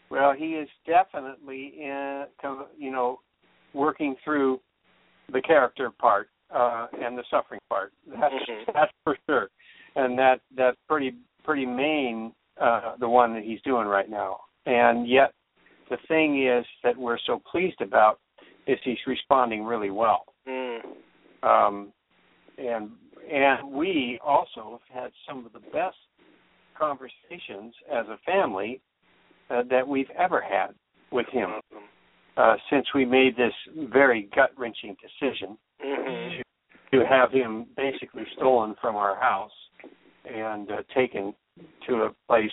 well, 0.10 0.34
he 0.38 0.54
is 0.54 0.70
definitely 0.88 1.74
in, 1.80 2.26
you 2.78 2.92
know, 2.92 3.20
working 3.74 4.16
through 4.24 4.60
the 5.32 5.42
character 5.42 5.92
part 5.92 6.30
uh, 6.54 6.88
and 7.02 7.18
the 7.18 7.24
suffering 7.30 7.60
part. 7.70 7.94
That's 8.08 8.34
Mhm. 8.34 8.66
that's 8.74 8.92
for 9.04 9.18
sure, 9.28 9.50
and 9.96 10.18
that 10.18 10.42
that's 10.56 10.78
pretty 10.88 11.16
pretty 11.44 11.66
main 11.66 12.34
uh, 12.60 12.96
the 13.00 13.10
one 13.10 13.34
that 13.34 13.44
he's 13.44 13.62
doing 13.64 13.88
right 13.88 14.10
now. 14.10 14.42
And 14.66 15.08
yet, 15.08 15.34
the 15.90 15.98
thing 16.08 16.46
is 16.46 16.66
that 16.84 16.96
we're 16.98 17.20
so 17.26 17.42
pleased 17.52 17.82
about 17.82 18.20
is 18.68 18.78
he's 18.84 18.98
responding 19.08 19.64
really 19.64 19.90
well. 19.90 20.29
Um, 21.44 21.94
and 22.58 22.90
and 23.32 23.72
we 23.72 24.20
also 24.26 24.80
have 24.90 25.04
had 25.04 25.12
some 25.28 25.46
of 25.46 25.54
the 25.54 25.60
best 25.72 25.98
conversations 26.78 27.74
as 27.92 28.06
a 28.08 28.18
family 28.26 28.82
uh, 29.50 29.64
that 29.70 29.88
we've 29.88 30.10
ever 30.18 30.42
had 30.42 30.70
with 31.12 31.28
him 31.28 31.50
uh, 32.38 32.56
since 32.70 32.86
we 32.96 33.06
made 33.06 33.36
this 33.36 33.54
very 33.92 34.30
gut 34.36 34.52
wrenching 34.58 34.96
decision 35.02 35.58
Mhm. 35.84 36.42
to 36.92 37.06
have 37.06 37.32
him 37.32 37.66
basically 37.76 38.26
stolen 38.36 38.76
from 38.82 38.96
our 38.96 39.16
house 39.16 39.52
and 40.26 40.72
uh, 40.72 40.84
taken 40.94 41.34
to 41.88 42.04
a 42.04 42.14
place 42.28 42.52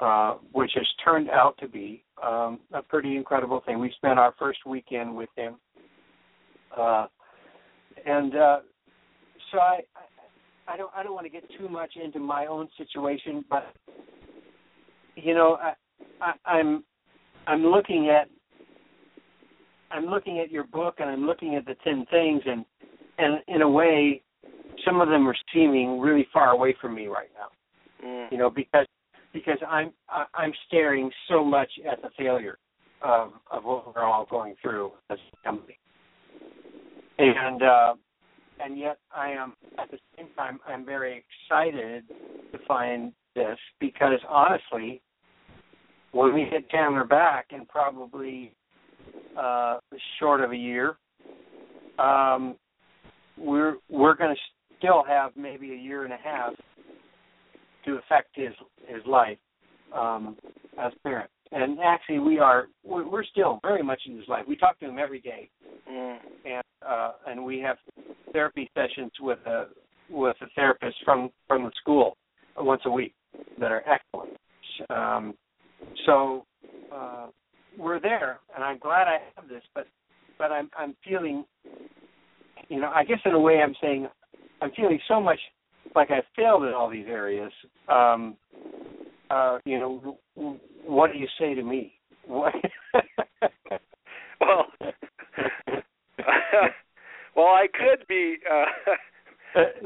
uh, 0.00 0.34
which 0.52 0.72
has 0.74 0.86
turned 1.04 1.30
out 1.30 1.56
to 1.58 1.68
be 1.68 2.02
um, 2.22 2.58
a 2.72 2.82
pretty 2.82 3.16
incredible 3.16 3.60
thing. 3.60 3.78
We 3.78 3.92
spent 3.92 4.18
our 4.18 4.32
first 4.38 4.64
weekend 4.66 5.14
with 5.14 5.28
him, 5.36 5.60
uh, 6.76 7.06
and 8.04 8.36
uh, 8.36 8.58
so 9.50 9.58
I, 9.58 9.80
I, 10.66 10.76
don't, 10.76 10.90
I 10.94 11.02
don't 11.02 11.14
want 11.14 11.26
to 11.26 11.30
get 11.30 11.44
too 11.58 11.68
much 11.68 11.92
into 12.02 12.18
my 12.18 12.46
own 12.46 12.68
situation, 12.76 13.44
but 13.48 13.72
you 15.16 15.34
know, 15.34 15.58
I, 15.60 15.74
I, 16.20 16.50
I'm, 16.50 16.84
I'm 17.46 17.62
looking 17.64 18.08
at, 18.08 18.28
I'm 19.90 20.06
looking 20.06 20.38
at 20.40 20.50
your 20.50 20.64
book, 20.64 20.96
and 20.98 21.10
I'm 21.10 21.26
looking 21.26 21.54
at 21.54 21.66
the 21.66 21.74
ten 21.84 22.06
things, 22.10 22.42
and 22.46 22.64
and 23.18 23.40
in 23.48 23.62
a 23.62 23.68
way, 23.68 24.22
some 24.86 25.00
of 25.00 25.08
them 25.08 25.28
are 25.28 25.36
seeming 25.52 26.00
really 26.00 26.26
far 26.32 26.50
away 26.50 26.74
from 26.80 26.94
me 26.94 27.08
right 27.08 27.28
now. 27.36 28.06
Mm. 28.06 28.32
You 28.32 28.38
know, 28.38 28.48
because 28.50 28.86
because 29.32 29.58
I'm 29.68 29.92
I- 30.08 30.26
I'm 30.34 30.52
staring 30.66 31.10
so 31.28 31.44
much 31.44 31.70
at 31.90 32.00
the 32.00 32.08
failure 32.16 32.58
of 33.02 33.32
of 33.50 33.64
what 33.64 33.94
we're 33.94 34.02
all 34.02 34.26
going 34.30 34.54
through 34.62 34.92
as 35.10 35.18
a 35.18 35.46
company, 35.46 35.78
and 37.18 37.62
uh, 37.62 37.94
and 38.64 38.78
yet 38.78 38.98
I 39.14 39.30
am 39.30 39.54
at 39.78 39.90
the 39.90 39.98
same 40.16 40.28
time 40.36 40.60
I'm 40.66 40.84
very 40.84 41.24
excited 41.48 42.04
to 42.52 42.58
find 42.66 43.12
this 43.34 43.58
because 43.80 44.20
honestly, 44.28 45.00
when 46.12 46.34
we 46.34 46.48
get 46.50 46.68
Chandler 46.70 47.04
back 47.04 47.46
in 47.50 47.66
probably 47.66 48.52
uh, 49.38 49.78
short 50.18 50.42
of 50.42 50.52
a 50.52 50.56
year, 50.56 50.96
um, 51.98 52.56
we're 53.38 53.76
we're 53.88 54.14
going 54.14 54.34
to 54.34 54.40
still 54.78 55.04
have 55.06 55.32
maybe 55.36 55.72
a 55.72 55.76
year 55.76 56.04
and 56.04 56.12
a 56.12 56.18
half 56.22 56.52
to 57.84 57.98
affect 57.98 58.28
his 58.34 58.52
his 58.86 59.04
life 59.06 59.38
um, 59.94 60.36
as 60.78 60.92
parents. 61.02 61.32
And 61.54 61.78
actually, 61.80 62.18
we 62.18 62.38
are 62.38 62.68
we're 62.84 63.08
we're 63.08 63.24
still 63.24 63.60
very 63.62 63.82
much 63.82 64.00
in 64.06 64.16
his 64.16 64.26
life. 64.28 64.44
We 64.48 64.56
talk 64.56 64.78
to 64.80 64.88
him 64.88 64.98
every 64.98 65.20
day, 65.20 65.50
Mm. 65.90 66.18
and 66.46 66.62
uh, 66.86 67.12
and 67.26 67.44
we 67.44 67.58
have 67.60 67.76
therapy 68.32 68.70
sessions 68.74 69.10
with 69.20 69.38
a 69.46 69.66
with 70.10 70.36
a 70.40 70.46
therapist 70.54 70.96
from 71.04 71.30
from 71.48 71.64
the 71.64 71.70
school 71.80 72.16
once 72.56 72.82
a 72.86 72.90
week 72.90 73.14
that 73.58 73.70
are 73.70 73.82
excellent. 73.86 74.36
Um, 74.90 75.34
so 76.06 76.44
uh, 76.94 77.26
we're 77.78 78.00
there, 78.00 78.40
and 78.54 78.64
I'm 78.64 78.78
glad 78.78 79.06
I 79.08 79.18
have 79.36 79.48
this. 79.48 79.62
But 79.74 79.86
but 80.38 80.50
I'm 80.52 80.70
I'm 80.76 80.94
feeling, 81.06 81.44
you 82.68 82.80
know, 82.80 82.90
I 82.94 83.04
guess 83.04 83.18
in 83.24 83.32
a 83.32 83.40
way 83.40 83.60
I'm 83.62 83.74
saying 83.80 84.08
I'm 84.60 84.70
feeling 84.72 85.00
so 85.08 85.20
much 85.20 85.38
like 85.94 86.10
I 86.10 86.20
failed 86.36 86.62
in 86.64 86.72
all 86.72 86.88
these 86.88 87.06
areas. 87.08 87.52
Um, 87.88 88.36
uh, 89.32 89.58
you 89.64 89.78
know, 89.78 90.18
what 90.86 91.12
do 91.12 91.18
you 91.18 91.28
say 91.38 91.54
to 91.54 91.62
me? 91.62 91.94
What? 92.26 92.54
Well, 94.40 94.66
well, 97.36 97.46
I 97.46 97.66
could 97.72 98.06
be. 98.08 98.38
Uh, 98.50 98.64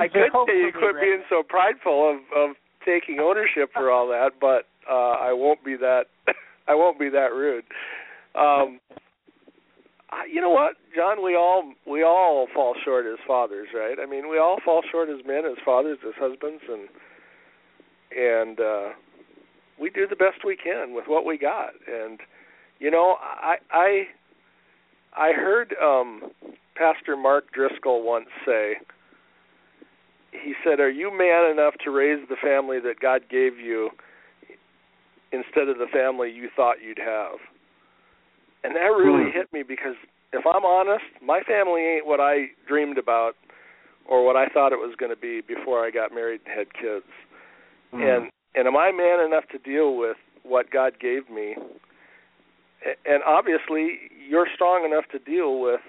I 0.01 0.09
could 0.09 0.33
say 0.47 0.57
you 0.59 0.71
quit 0.73 0.95
being 1.01 1.23
so 1.29 1.43
prideful 1.47 2.11
of 2.11 2.17
of 2.37 2.57
taking 2.87 3.19
ownership 3.21 3.71
for 3.75 3.91
all 3.91 4.07
that, 4.09 4.31
but 4.41 4.67
uh 4.91 5.17
I 5.21 5.33
won't 5.33 5.65
be 5.65 5.77
that. 5.77 6.05
I 6.69 6.75
won't 6.75 6.99
be 6.99 7.09
that 7.11 7.33
rude. 7.35 7.65
Um 8.35 8.81
I- 10.11 10.27
you 10.33 10.41
know 10.41 10.51
what, 10.51 10.75
John? 10.95 11.23
We 11.23 11.35
all 11.37 11.73
we 11.87 12.03
all 12.03 12.47
fall 12.55 12.75
short 12.85 13.05
as 13.07 13.19
fathers, 13.27 13.69
right? 13.75 13.97
I 14.01 14.07
mean, 14.07 14.31
we 14.31 14.39
all 14.39 14.59
fall 14.65 14.83
short 14.91 15.09
as 15.09 15.25
men, 15.27 15.45
as 15.45 15.59
fathers, 15.65 15.99
as 16.07 16.15
husbands, 16.19 16.63
and 16.69 16.89
and 18.17 18.61
uh 18.61 18.89
we 19.81 19.91
do 19.91 20.07
the 20.07 20.17
best 20.17 20.45
we 20.45 20.57
can 20.57 20.95
with 20.95 21.05
what 21.07 21.25
we 21.25 21.39
got. 21.39 21.71
And 21.87 22.21
you 22.79 22.91
know, 22.91 23.17
I 23.21 23.57
I 23.71 24.05
I 25.17 25.33
heard 25.33 25.75
um 25.83 26.31
Pastor 26.75 27.17
Mark 27.17 27.53
Driscoll 27.53 28.03
once 28.03 28.29
say 28.45 28.75
he 30.33 30.55
said, 30.65 30.81
"Are 30.81 30.91
you 30.91 31.11
man 31.17 31.51
enough 31.51 31.75
to 31.85 31.91
raise 31.91 32.27
the 32.29 32.37
family 32.37 32.79
that 32.81 33.01
God 33.01 33.23
gave 33.31 33.59
you 33.59 33.91
instead 35.33 35.69
of 35.69 35.79
the 35.79 35.87
family 35.93 36.31
you 36.31 36.49
thought 36.55 36.83
you'd 36.83 36.99
have?" 36.99 37.39
And 38.65 38.75
that 38.75 38.81
really 38.81 39.31
Hmm. 39.31 39.39
hit 39.39 39.53
me 39.53 39.63
because 39.63 39.95
if 40.33 40.45
I'm 40.47 40.65
honest, 40.65 41.05
my 41.23 41.41
family 41.43 41.83
ain't 41.83 42.07
what 42.07 42.21
I 42.21 42.51
dreamed 42.67 42.99
about 42.99 43.37
or 44.09 44.25
what 44.25 44.37
I 44.37 44.47
thought 44.49 44.73
it 44.73 44.77
was 44.79 44.95
going 44.99 45.11
to 45.11 45.21
be 45.21 45.41
before 45.41 45.85
I 45.85 45.91
got 45.91 46.13
married 46.13 46.41
and 46.47 46.59
had 46.59 46.75
kids. 46.75 47.07
Hmm. 47.93 48.03
And 48.03 48.31
and 48.57 48.67
am 48.67 48.77
I 48.77 48.91
man 48.91 49.25
enough 49.25 49.45
to 49.53 49.59
deal 49.59 49.97
with 49.97 50.17
what 50.43 50.71
God 50.71 50.99
gave 51.01 51.29
me? 51.31 51.55
And 53.05 53.23
obviously, 53.25 53.99
you're 54.29 54.47
strong 54.55 54.85
enough 54.85 55.05
to 55.13 55.19
deal 55.19 55.61
with 55.61 55.81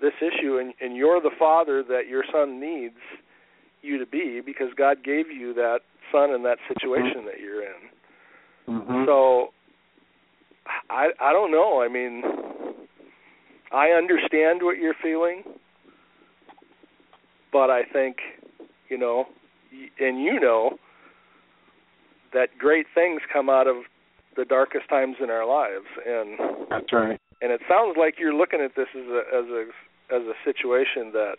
this 0.00 0.12
issue, 0.20 0.58
and, 0.58 0.74
and 0.80 0.96
you're 0.96 1.20
the 1.20 1.30
father 1.38 1.82
that 1.84 2.08
your 2.08 2.24
son 2.32 2.60
needs 2.60 2.98
you 3.82 3.98
to 3.98 4.06
be 4.06 4.40
because 4.44 4.68
God 4.76 5.04
gave 5.04 5.30
you 5.30 5.54
that 5.54 5.80
son 6.10 6.30
in 6.30 6.42
that 6.42 6.58
situation 6.68 7.24
that 7.26 7.40
you're 7.40 7.62
in. 7.62 7.90
Mhm. 8.68 9.06
So 9.06 9.52
I 10.88 11.10
I 11.20 11.32
don't 11.32 11.50
know. 11.50 11.82
I 11.82 11.88
mean, 11.88 12.22
I 13.70 13.90
understand 13.90 14.62
what 14.62 14.78
you're 14.78 14.94
feeling, 15.02 15.44
but 17.52 17.70
I 17.70 17.82
think, 17.84 18.16
you 18.88 18.96
know, 18.96 19.26
y- 19.72 19.90
and 20.00 20.22
you 20.22 20.40
know 20.40 20.78
that 22.34 22.48
great 22.58 22.86
things 22.94 23.22
come 23.32 23.48
out 23.48 23.66
of 23.66 23.76
the 24.36 24.44
darkest 24.44 24.88
times 24.88 25.16
in 25.22 25.30
our 25.30 25.46
lives 25.46 25.86
and 26.06 26.38
that's 26.70 26.92
right. 26.92 27.20
and 27.40 27.52
it 27.52 27.60
sounds 27.68 27.96
like 27.98 28.14
you're 28.18 28.34
looking 28.34 28.60
at 28.60 28.72
this 28.76 28.88
as 28.94 29.06
a 29.08 29.22
as 29.32 29.46
a 29.48 29.64
as 30.14 30.22
a 30.22 30.34
situation 30.44 31.12
that 31.12 31.36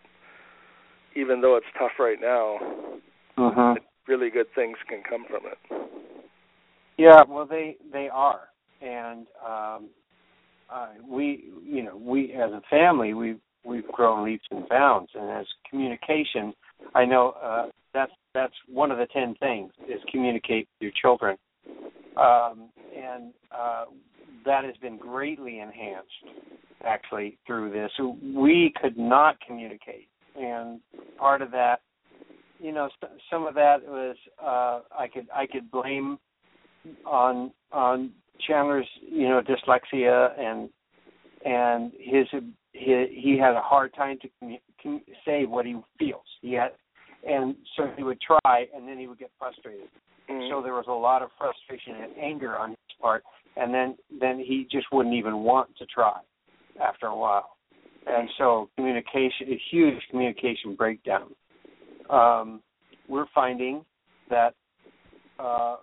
even 1.16 1.42
though 1.42 1.56
it's 1.56 1.66
tough 1.78 1.98
right 2.00 2.20
now, 2.20 2.60
Mhm. 3.38 3.78
really 4.08 4.30
good 4.30 4.52
things 4.54 4.78
can 4.88 5.02
come 5.04 5.26
from 5.26 5.46
it. 5.46 5.58
Yeah, 6.98 7.24
well, 7.28 7.46
they 7.46 7.78
they 7.92 8.10
are, 8.10 8.50
and 8.82 9.28
um, 9.46 9.90
uh, 10.70 10.88
we, 11.08 11.50
you 11.64 11.84
know, 11.84 11.96
we 11.98 12.32
as 12.34 12.52
a 12.52 12.62
family, 12.70 13.14
we've 13.14 13.40
we've 13.64 13.88
grown 13.90 14.24
leaps 14.26 14.46
and 14.52 14.68
bounds, 14.70 15.12
and 15.16 15.30
as 15.30 15.48
communication, 15.70 16.54
I 16.96 17.04
know 17.06 17.36
uh, 17.44 17.66
that's 17.94 18.12
that's 18.34 18.54
one 18.68 18.90
of 18.90 18.98
the 18.98 19.08
ten 19.08 19.36
things 19.40 19.72
is 19.88 20.02
communicate 20.10 20.68
with 20.80 20.82
your 20.82 20.92
children, 21.02 21.38
um, 22.18 22.70
and 22.98 23.34
uh, 23.52 23.86
that 24.46 24.64
has 24.64 24.76
been 24.78 24.98
greatly 24.98 25.60
enhanced 25.60 26.10
actually 26.86 27.38
through 27.46 27.72
this. 27.72 27.92
We 28.24 28.74
could 28.82 28.98
not 28.98 29.36
communicate, 29.46 30.08
and 30.38 30.80
part 31.18 31.42
of 31.42 31.52
that, 31.52 31.82
you 32.60 32.72
know, 32.72 32.90
some 33.30 33.46
of 33.46 33.56
that 33.56 33.78
was 33.86 34.16
uh, 34.42 34.80
I 34.98 35.08
could 35.14 35.28
I 35.36 35.46
could 35.46 35.70
blame 35.70 36.18
on 37.06 37.52
on 37.74 38.12
Chandler's 38.48 38.88
you 39.02 39.28
know 39.28 39.42
dyslexia 39.42 40.40
and 40.40 40.70
and 41.46 41.92
his 42.00 42.28
he 42.72 43.22
he 43.22 43.38
had 43.38 43.54
a 43.54 43.62
hard 43.62 43.94
time 43.94 44.18
to 44.22 44.30
commu- 44.42 45.02
say 45.26 45.46
what 45.46 45.66
he 45.66 45.76
feels. 46.00 46.24
He 46.42 46.54
had 46.54 46.72
and 47.26 47.56
so 47.76 47.92
he 47.98 48.04
would 48.04 48.20
try 48.22 48.66
and 48.76 48.88
then 48.88 48.98
he 48.98 49.08
would 49.08 49.20
get 49.20 49.32
frustrated. 49.38 49.88
Mm. 50.30 50.50
So 50.50 50.62
there 50.62 50.74
was 50.74 50.86
a 50.88 50.92
lot 50.92 51.22
of 51.22 51.30
frustration 51.38 51.96
and 52.04 52.18
anger 52.18 52.58
on 52.58 52.72
his 52.72 52.78
part 53.02 53.24
and 53.58 53.74
then 53.74 53.96
then 54.20 54.40
he 54.40 54.68
just 54.72 54.88
wouldn't 54.92 55.16
even 55.16 55.40
want 55.40 55.76
to 55.78 55.86
try 55.86 56.20
after 56.82 57.08
a 57.08 57.16
while. 57.16 57.58
And 58.08 58.30
so 58.38 58.70
communication 58.76 59.48
a 59.50 59.60
huge 59.72 60.02
communication 60.10 60.76
breakdown. 60.76 61.34
Um 62.10 62.62
we're 63.08 63.28
finding 63.34 63.84
that 64.30 64.54
uh 65.40 65.78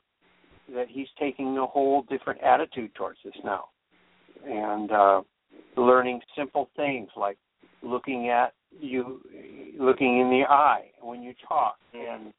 that 0.74 0.86
he's 0.88 1.08
taking 1.18 1.58
a 1.58 1.66
whole 1.66 2.02
different 2.08 2.40
attitude 2.42 2.94
towards 2.94 3.18
this 3.24 3.34
now, 3.44 3.64
and 4.44 4.90
uh, 4.90 5.22
learning 5.76 6.20
simple 6.36 6.70
things 6.76 7.08
like 7.16 7.36
looking 7.82 8.28
at 8.28 8.54
you, 8.80 9.20
looking 9.78 10.20
in 10.20 10.30
the 10.30 10.42
eye 10.48 10.84
when 11.00 11.22
you 11.22 11.34
talk, 11.46 11.76
and 11.94 12.32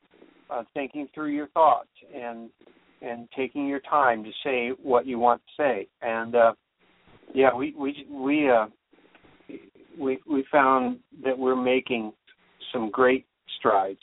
uh, 0.50 0.64
thinking 0.74 1.08
through 1.14 1.30
your 1.32 1.48
thoughts, 1.48 1.90
and 2.14 2.50
and 3.02 3.28
taking 3.36 3.68
your 3.68 3.82
time 3.82 4.24
to 4.24 4.32
say 4.44 4.70
what 4.82 5.06
you 5.06 5.20
want 5.20 5.42
to 5.46 5.64
say. 5.64 5.88
And 6.02 6.36
uh, 6.36 6.54
yeah, 7.34 7.54
we 7.54 7.74
we 7.78 8.06
we 8.10 8.50
uh, 8.50 8.68
we 10.00 10.20
we 10.30 10.46
found 10.52 11.00
that 11.24 11.38
we're 11.38 11.62
making 11.62 12.14
some 12.72 12.90
great 12.90 13.26
strides 13.60 14.00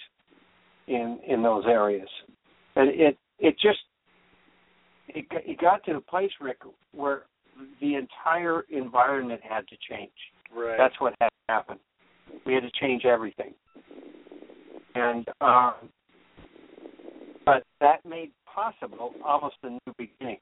in 0.87 1.19
in 1.27 1.43
those 1.43 1.65
areas, 1.67 2.09
and 2.77 2.89
it 2.91 3.17
it 3.39 3.55
just 3.61 3.79
it, 5.09 5.29
got- 5.29 5.47
it 5.47 5.59
got 5.61 5.85
to 5.85 5.95
the 5.95 6.01
place, 6.01 6.31
Rick, 6.41 6.59
where 6.93 7.23
the 7.81 7.95
entire 7.95 8.63
environment 8.71 9.41
had 9.43 9.67
to 9.69 9.77
change. 9.89 10.13
Right. 10.55 10.77
That's 10.79 10.95
what 10.99 11.15
had 11.21 11.29
to 11.29 11.53
happen. 11.53 11.79
We 12.47 12.55
had 12.55 12.63
to 12.63 12.71
change 12.81 13.05
everything, 13.05 13.55
and 14.95 15.27
um, 15.41 15.75
but 17.47 17.65
that 17.81 18.05
made 18.05 18.31
possible 18.53 19.13
almost 19.25 19.57
a 19.63 19.71
new 19.71 19.95
beginning. 19.97 20.39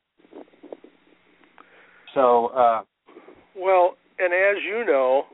So 2.14 2.46
uh, 2.48 2.82
Well, 3.56 3.96
and 4.18 4.32
as 4.32 4.62
you 4.64 4.84
know, 4.84 5.24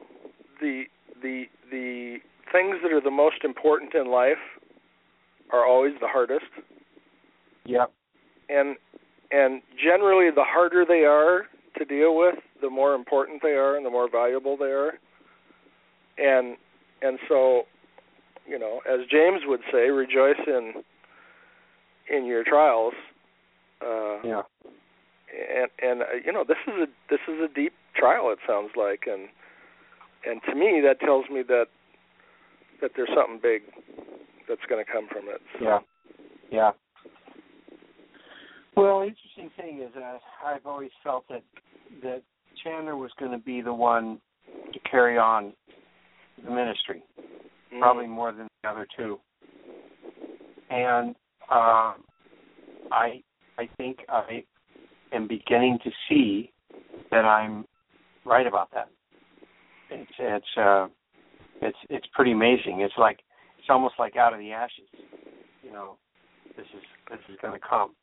the 0.61 0.85
the 1.23 1.45
the 1.71 2.17
things 2.53 2.77
that 2.83 2.93
are 2.93 3.01
the 3.01 3.11
most 3.11 3.45
important 3.45 3.95
in 3.95 4.11
life 4.11 4.43
are 5.53 5.67
always 5.67 5.93
the 6.01 6.09
hardest. 6.09 6.45
yep, 7.65 7.93
And 8.49 8.77
and 9.31 9.63
generally 9.83 10.31
the 10.31 10.45
harder 10.45 10.85
they 10.87 11.05
are 11.05 11.47
to 11.79 11.85
deal 11.85 12.17
with, 12.17 12.37
the 12.61 12.71
more 12.71 12.95
important 12.95 13.43
they 13.43 13.51
are 13.51 13.77
and 13.77 13.85
the 13.85 13.91
more 13.91 14.09
valuable 14.11 14.57
they 14.57 14.67
are. 14.67 14.93
And 16.19 16.57
and 17.03 17.19
so 17.29 17.63
you 18.47 18.59
know, 18.59 18.81
as 18.89 19.01
James 19.11 19.43
would 19.47 19.61
say, 19.73 19.91
rejoice 19.91 20.41
in 20.47 20.75
in 22.09 22.27
your 22.27 22.45
trials. 22.45 22.95
Uh, 23.81 24.21
Yeah. 24.25 24.43
and 25.35 25.69
and 25.83 26.03
uh, 26.03 26.07
you 26.25 26.33
know 26.33 26.45
this 26.47 26.57
is 26.67 26.75
a 26.75 26.87
this 27.11 27.21
is 27.29 27.41
a 27.41 27.49
deep 27.53 27.73
trial 27.97 28.31
it 28.31 28.39
sounds 28.47 28.71
like 28.77 29.05
and 29.07 29.29
and 30.25 30.41
to 30.49 30.55
me 30.55 30.81
that 30.81 31.01
tells 31.01 31.29
me 31.29 31.43
that 31.43 31.67
that 32.81 32.93
there's 32.97 33.11
something 33.15 33.41
big 33.43 33.63
that's 34.49 34.65
going 34.69 34.83
to 34.83 34.91
come 34.91 35.07
from 35.09 35.29
it 35.29 35.41
so, 35.59 35.65
Yeah. 35.65 35.79
Yeah. 36.51 36.71
Well, 38.77 39.03
interesting 39.03 39.51
thing 39.57 39.81
is 39.83 39.93
that 39.95 40.21
I've 40.45 40.67
always 40.67 40.91
felt 41.03 41.27
that 41.29 41.43
that 42.03 42.23
Chandler 42.63 42.97
was 42.97 43.11
going 43.19 43.33
to 43.33 43.39
be 43.39 43.61
the 43.61 43.75
one 43.75 44.21
to 44.73 44.79
carry 44.81 45.19
on 45.19 45.53
the 46.43 46.51
ministry, 46.51 47.03
mm, 47.73 47.81
probably 47.81 48.07
more 48.07 48.33
than 48.33 48.49
the 48.63 48.69
other 48.69 48.87
two. 48.97 49.19
And 50.71 51.15
uh, 51.51 51.95
I 52.91 53.23
I 53.59 53.69
think 53.77 53.99
I 54.09 54.43
am 55.13 55.29
beginning 55.29 55.79
to 55.85 55.91
see 56.09 56.51
that 57.11 57.25
I'm 57.25 57.65
right 58.25 58.47
about 58.47 58.71
that. 58.73 58.89
It's 59.91 60.11
it's 60.19 60.47
uh 60.57 60.87
it's 61.63 61.77
it's 61.91 62.07
pretty 62.15 62.33
amazing. 62.33 62.81
It's 62.81 62.95
like 62.99 63.19
it's 63.59 63.69
almost 63.71 63.95
like 63.99 64.17
out 64.17 64.33
of 64.33 64.41
the 64.41 64.53
ashes. 64.53 64.89
You 65.63 65.73
know, 65.73 65.97
this 66.57 66.67
is 66.75 66.83
this 67.11 67.21
is 67.31 67.37
going 67.41 67.59
to 67.59 67.67
come. 67.67 67.95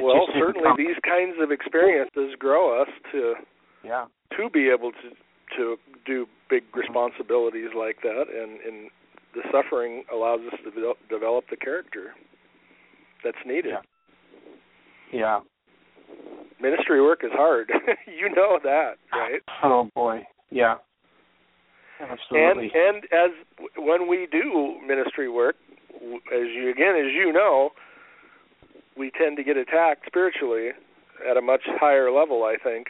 Well 0.00 0.26
certainly 0.38 0.66
come- 0.68 0.76
these 0.76 0.96
kinds 1.04 1.36
of 1.40 1.50
experiences 1.50 2.34
grow 2.38 2.80
us 2.82 2.88
to 3.12 3.34
Yeah. 3.84 4.06
to 4.36 4.50
be 4.50 4.68
able 4.68 4.92
to 4.92 5.10
to 5.56 5.76
do 6.06 6.26
big 6.48 6.62
responsibilities 6.74 7.70
like 7.76 7.96
that 8.02 8.24
and 8.30 8.60
and 8.60 8.90
the 9.34 9.42
suffering 9.52 10.02
allows 10.12 10.40
us 10.52 10.58
to 10.64 10.70
develop, 10.72 10.96
develop 11.08 11.44
the 11.50 11.56
character 11.56 12.14
that's 13.22 13.38
needed 13.46 13.72
Yeah. 13.72 13.80
Yeah. 15.12 15.40
ministry 16.60 17.00
work 17.02 17.20
is 17.24 17.30
hard 17.32 17.70
you 18.06 18.28
know 18.34 18.58
that 18.62 18.94
right 19.12 19.40
Oh 19.64 19.88
boy. 19.94 20.24
Yeah. 20.50 20.76
Absolutely. 22.00 22.70
and 22.74 22.96
and 22.96 23.04
as 23.12 23.30
when 23.76 24.08
we 24.08 24.26
do 24.32 24.78
ministry 24.86 25.28
work 25.28 25.56
as 26.32 26.48
you 26.54 26.70
again 26.70 26.96
as 26.96 27.12
you 27.12 27.32
know 27.32 27.70
we 28.96 29.10
tend 29.18 29.36
to 29.36 29.44
get 29.44 29.56
attacked 29.56 30.06
spiritually 30.06 30.70
at 31.30 31.36
a 31.36 31.42
much 31.42 31.62
higher 31.66 32.10
level 32.10 32.42
i 32.44 32.56
think 32.62 32.86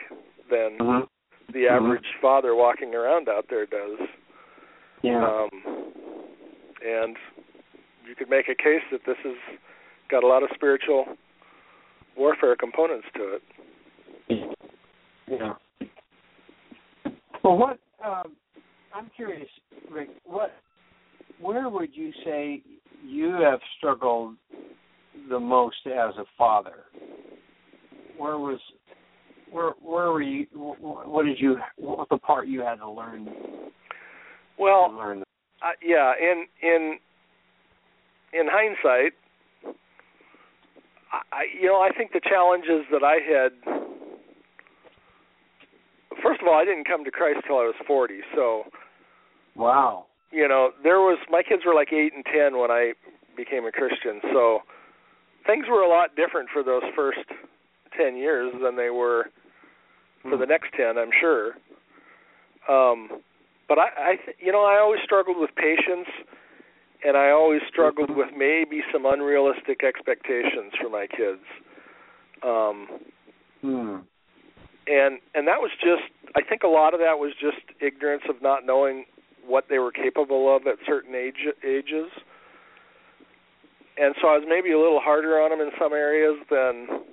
than 0.50 0.78
Mhm. 0.78 1.08
The 1.52 1.66
average 1.68 2.04
father 2.20 2.54
walking 2.54 2.94
around 2.94 3.28
out 3.28 3.46
there 3.48 3.66
does 3.66 3.98
Yeah. 5.02 5.24
um 5.24 5.92
and 6.84 7.16
you 8.08 8.14
could 8.16 8.30
make 8.30 8.48
a 8.48 8.54
case 8.54 8.82
that 8.90 9.00
this 9.06 9.16
has 9.24 9.36
got 10.10 10.24
a 10.24 10.26
lot 10.26 10.42
of 10.42 10.48
spiritual 10.54 11.04
warfare 12.16 12.56
components 12.56 13.06
to 13.14 13.34
it 13.34 13.42
Yeah. 15.28 15.54
Well, 17.42 17.56
what 17.56 17.78
um, 18.04 18.32
I'm 18.94 19.10
curious, 19.14 19.48
Rick. 19.90 20.08
What, 20.24 20.52
where 21.40 21.68
would 21.68 21.90
you 21.94 22.12
say 22.24 22.62
you 23.04 23.32
have 23.32 23.60
struggled 23.78 24.36
the 25.28 25.38
most 25.38 25.76
as 25.86 26.14
a 26.18 26.24
father? 26.36 26.84
Where 28.18 28.38
was, 28.38 28.60
where, 29.50 29.70
where 29.82 30.10
were 30.12 30.22
you? 30.22 30.46
What 30.54 31.24
did 31.26 31.38
you? 31.40 31.56
What 31.76 31.98
was 31.98 32.06
the 32.10 32.18
part 32.18 32.48
you 32.48 32.60
had 32.60 32.76
to 32.76 32.90
learn? 32.90 33.28
well 34.58 34.90
to 34.90 34.96
learn. 34.96 35.22
Uh, 35.62 35.72
yeah, 35.82 36.12
in 36.20 36.46
in 36.62 36.98
in 38.32 38.46
hindsight, 38.50 39.12
I 41.12 41.20
I- 41.32 41.46
you 41.60 41.66
know 41.66 41.80
I 41.80 41.90
think 41.96 42.12
the 42.12 42.20
challenges 42.20 42.84
that 42.92 43.02
I 43.02 43.18
had. 43.20 43.52
First 46.22 46.42
of 46.42 46.48
all, 46.48 46.54
I 46.54 46.64
didn't 46.64 46.84
come 46.86 47.04
to 47.04 47.10
Christ 47.10 47.40
till 47.46 47.56
I 47.56 47.64
was 47.64 47.74
forty, 47.86 48.20
so 48.34 48.64
Wow. 49.54 50.06
you 50.30 50.46
know 50.48 50.70
there 50.82 51.00
was 51.00 51.18
my 51.30 51.42
kids 51.42 51.62
were 51.64 51.74
like 51.74 51.92
eight 51.92 52.12
and 52.14 52.24
ten 52.24 52.58
when 52.58 52.70
I 52.70 52.92
became 53.36 53.64
a 53.64 53.72
Christian, 53.72 54.20
so 54.32 54.60
things 55.46 55.66
were 55.68 55.82
a 55.82 55.88
lot 55.88 56.14
different 56.16 56.50
for 56.52 56.62
those 56.62 56.82
first 56.94 57.24
ten 57.96 58.16
years 58.16 58.52
than 58.62 58.76
they 58.76 58.90
were 58.90 59.30
for 60.22 60.36
the 60.36 60.46
next 60.46 60.68
ten, 60.76 60.98
I'm 60.98 61.10
sure. 61.20 61.52
Um, 62.68 63.22
but 63.68 63.78
I, 63.78 63.88
I, 63.98 64.16
th- 64.24 64.36
you 64.40 64.52
know, 64.52 64.64
I 64.64 64.78
always 64.78 65.00
struggled 65.04 65.38
with 65.38 65.50
patience, 65.56 66.08
and 67.04 67.16
I 67.16 67.30
always 67.30 67.60
struggled 67.68 68.10
with 68.10 68.28
maybe 68.36 68.82
some 68.92 69.06
unrealistic 69.06 69.82
expectations 69.84 70.72
for 70.80 70.90
my 70.90 71.06
kids. 71.06 71.44
Um, 72.42 72.88
Hmm. 73.60 73.98
and 74.86 75.20
and 75.34 75.46
that 75.46 75.60
was 75.60 75.70
just, 75.80 76.08
I 76.34 76.40
think 76.42 76.62
a 76.62 76.68
lot 76.68 76.94
of 76.94 77.00
that 77.00 77.18
was 77.18 77.32
just 77.38 77.60
ignorance 77.80 78.22
of 78.26 78.40
not 78.40 78.64
knowing 78.64 79.04
what 79.46 79.66
they 79.68 79.78
were 79.78 79.92
capable 79.92 80.54
of 80.54 80.66
at 80.66 80.76
certain 80.86 81.14
age 81.14 81.46
ages. 81.62 82.08
And 83.98 84.14
so 84.20 84.28
I 84.28 84.38
was 84.38 84.44
maybe 84.48 84.72
a 84.72 84.78
little 84.78 85.00
harder 85.00 85.40
on 85.42 85.50
them 85.50 85.60
in 85.60 85.70
some 85.78 85.92
areas 85.92 86.38
than 86.48 87.04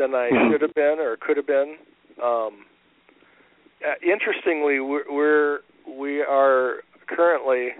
than 0.00 0.14
I 0.14 0.30
Mhm. 0.30 0.50
should 0.50 0.62
have 0.62 0.74
been 0.74 0.98
or 0.98 1.16
could 1.16 1.36
have 1.36 1.46
been. 1.46 1.76
Um, 2.22 2.64
uh, 3.86 3.94
interestingly, 4.02 4.80
we're, 4.80 5.04
we're 5.10 5.60
we 5.86 6.22
are 6.22 6.82
currently 7.06 7.72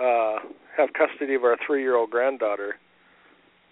uh, 0.00 0.38
have 0.76 0.92
custody 0.94 1.34
of 1.34 1.44
our 1.44 1.56
three-year-old 1.66 2.10
granddaughter, 2.10 2.76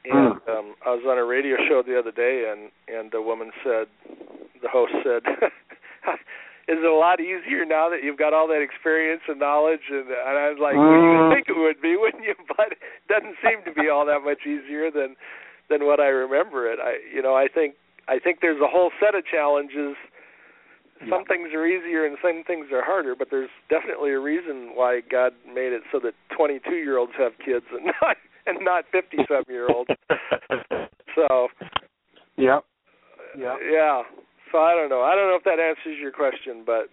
and 0.04 0.36
um, 0.48 0.74
I 0.84 0.90
was 0.94 1.04
on 1.06 1.18
a 1.18 1.24
radio 1.24 1.56
show 1.68 1.82
the 1.82 1.98
other 1.98 2.12
day, 2.12 2.50
and 2.50 2.70
and 2.88 3.12
a 3.14 3.20
woman 3.22 3.50
said, 3.64 3.86
the 4.62 4.68
host 4.68 4.92
said, 5.02 5.22
"Is 6.68 6.78
it 6.78 6.84
a 6.84 6.94
lot 6.94 7.20
easier 7.20 7.64
now 7.64 7.88
that 7.90 8.02
you've 8.04 8.18
got 8.18 8.32
all 8.32 8.46
that 8.48 8.62
experience 8.62 9.22
and 9.28 9.38
knowledge?" 9.40 9.90
And, 9.90 10.06
and 10.08 10.36
I 10.38 10.48
was 10.50 10.58
like, 10.60 10.76
"Well, 10.76 11.00
you 11.02 11.10
Mm. 11.10 11.28
would 11.28 11.34
think 11.36 11.48
it 11.48 11.58
would 11.58 11.80
be, 11.82 11.96
wouldn't 11.96 12.24
you?" 12.24 12.34
But 12.56 12.72
it 12.72 12.78
doesn't 13.08 13.36
seem 13.44 13.62
to 13.64 13.72
be 13.80 13.88
all 13.88 14.06
that 14.06 14.22
much 14.24 14.46
easier 14.46 14.90
than 14.90 15.16
than 15.68 15.86
what 15.86 16.00
I 16.00 16.08
remember 16.08 16.70
it. 16.70 16.78
I 16.82 16.98
you 17.14 17.22
know 17.22 17.34
I 17.34 17.48
think 17.52 17.74
I 18.08 18.18
think 18.18 18.38
there's 18.40 18.60
a 18.60 18.68
whole 18.68 18.90
set 19.00 19.14
of 19.14 19.24
challenges. 19.24 19.96
Some 21.10 21.24
things 21.24 21.48
are 21.52 21.66
easier 21.66 22.06
and 22.06 22.16
some 22.22 22.44
things 22.46 22.66
are 22.72 22.84
harder, 22.84 23.16
but 23.18 23.26
there's 23.28 23.50
definitely 23.68 24.10
a 24.10 24.20
reason 24.20 24.70
why 24.74 25.00
God 25.10 25.32
made 25.44 25.72
it 25.72 25.82
so 25.90 25.98
that 25.98 26.14
22 26.36 26.76
year 26.76 26.96
olds 26.96 27.10
have 27.18 27.32
kids 27.44 27.66
and 27.72 27.86
not 28.00 28.16
and 28.46 28.58
not 28.64 28.84
50 28.92 29.16
some 29.28 29.44
year 29.48 29.68
olds. 29.68 29.90
So 31.14 31.48
Yep. 32.36 32.64
Uh, 32.64 33.38
yeah. 33.38 33.56
yeah. 33.60 34.02
So 34.50 34.58
I 34.58 34.74
don't 34.74 34.88
know. 34.88 35.02
I 35.02 35.14
don't 35.14 35.28
know 35.28 35.36
if 35.36 35.44
that 35.44 35.60
answers 35.60 35.98
your 36.00 36.12
question, 36.12 36.62
but 36.64 36.88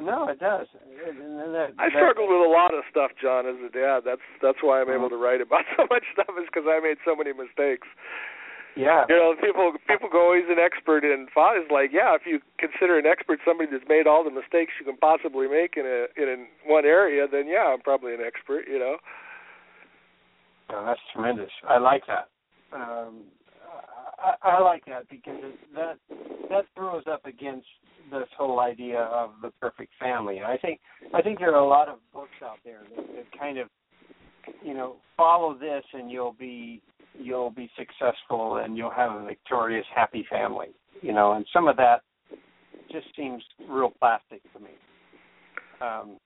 No, 0.00 0.28
it 0.28 0.38
does. 0.38 0.66
That- 0.74 1.72
I 1.78 1.88
struggled 1.90 2.28
with 2.28 2.44
a 2.44 2.50
lot 2.52 2.74
of 2.74 2.84
stuff, 2.90 3.12
John, 3.20 3.46
as 3.46 3.56
a 3.64 3.70
dad. 3.72 4.00
That's 4.04 4.24
that's 4.42 4.58
why 4.62 4.80
I'm 4.80 4.90
able 4.90 5.06
Uh-huh. 5.06 5.16
to 5.16 5.22
write 5.22 5.40
about 5.40 5.64
so 5.76 5.86
much 5.90 6.04
stuff 6.12 6.30
is 6.38 6.46
because 6.52 6.68
I 6.68 6.80
made 6.80 6.98
so 7.04 7.16
many 7.16 7.32
mistakes. 7.32 7.88
Yeah. 8.76 9.06
You 9.08 9.16
know, 9.16 9.34
people 9.40 9.72
people 9.88 10.10
go, 10.12 10.32
"Oh, 10.32 10.36
he's 10.36 10.50
an 10.52 10.60
expert 10.60 11.02
in 11.02 11.28
father's 11.32 11.70
like, 11.72 11.90
yeah, 11.92 12.14
if 12.14 12.26
you 12.26 12.40
consider 12.58 12.98
an 12.98 13.06
expert 13.06 13.40
somebody 13.42 13.70
that's 13.72 13.88
made 13.88 14.06
all 14.06 14.22
the 14.22 14.30
mistakes 14.30 14.72
you 14.78 14.84
can 14.84 14.98
possibly 14.98 15.48
make 15.48 15.76
in 15.80 15.86
a 15.88 16.12
in 16.20 16.28
a, 16.28 16.36
one 16.70 16.84
area, 16.84 17.26
then 17.26 17.48
yeah, 17.48 17.72
I'm 17.72 17.80
probably 17.80 18.12
an 18.12 18.20
expert. 18.20 18.68
You 18.68 18.78
know. 18.78 18.96
Oh, 20.68 20.84
that's 20.84 21.00
tremendous. 21.12 21.50
I 21.66 21.78
like 21.78 22.02
that. 22.06 22.28
Um, 22.72 23.24
I, 24.26 24.56
I 24.56 24.60
like 24.60 24.84
that 24.86 25.08
because 25.08 25.40
that 25.74 25.98
that 26.50 26.64
throws 26.74 27.04
up 27.10 27.24
against 27.24 27.66
this 28.10 28.28
whole 28.36 28.60
idea 28.60 29.00
of 29.00 29.30
the 29.42 29.50
perfect 29.60 29.92
family. 30.00 30.38
And 30.38 30.46
I 30.46 30.56
think 30.56 30.80
I 31.14 31.22
think 31.22 31.38
there 31.38 31.54
are 31.54 31.62
a 31.62 31.68
lot 31.68 31.88
of 31.88 31.98
books 32.12 32.38
out 32.42 32.58
there 32.64 32.80
that, 32.96 33.06
that 33.14 33.38
kind 33.38 33.58
of 33.58 33.68
you 34.64 34.74
know 34.74 34.96
follow 35.16 35.54
this 35.54 35.84
and 35.92 36.10
you'll 36.10 36.36
be 36.38 36.82
you'll 37.18 37.50
be 37.50 37.70
successful 37.78 38.58
and 38.58 38.76
you'll 38.76 38.90
have 38.90 39.12
a 39.12 39.24
victorious 39.24 39.86
happy 39.94 40.26
family. 40.28 40.68
You 41.02 41.12
know, 41.12 41.32
and 41.32 41.46
some 41.52 41.68
of 41.68 41.76
that 41.76 42.00
just 42.90 43.06
seems 43.16 43.42
real 43.68 43.92
plastic 43.98 44.40
to 44.52 44.60
me. 44.60 44.70
Um, 45.80 46.16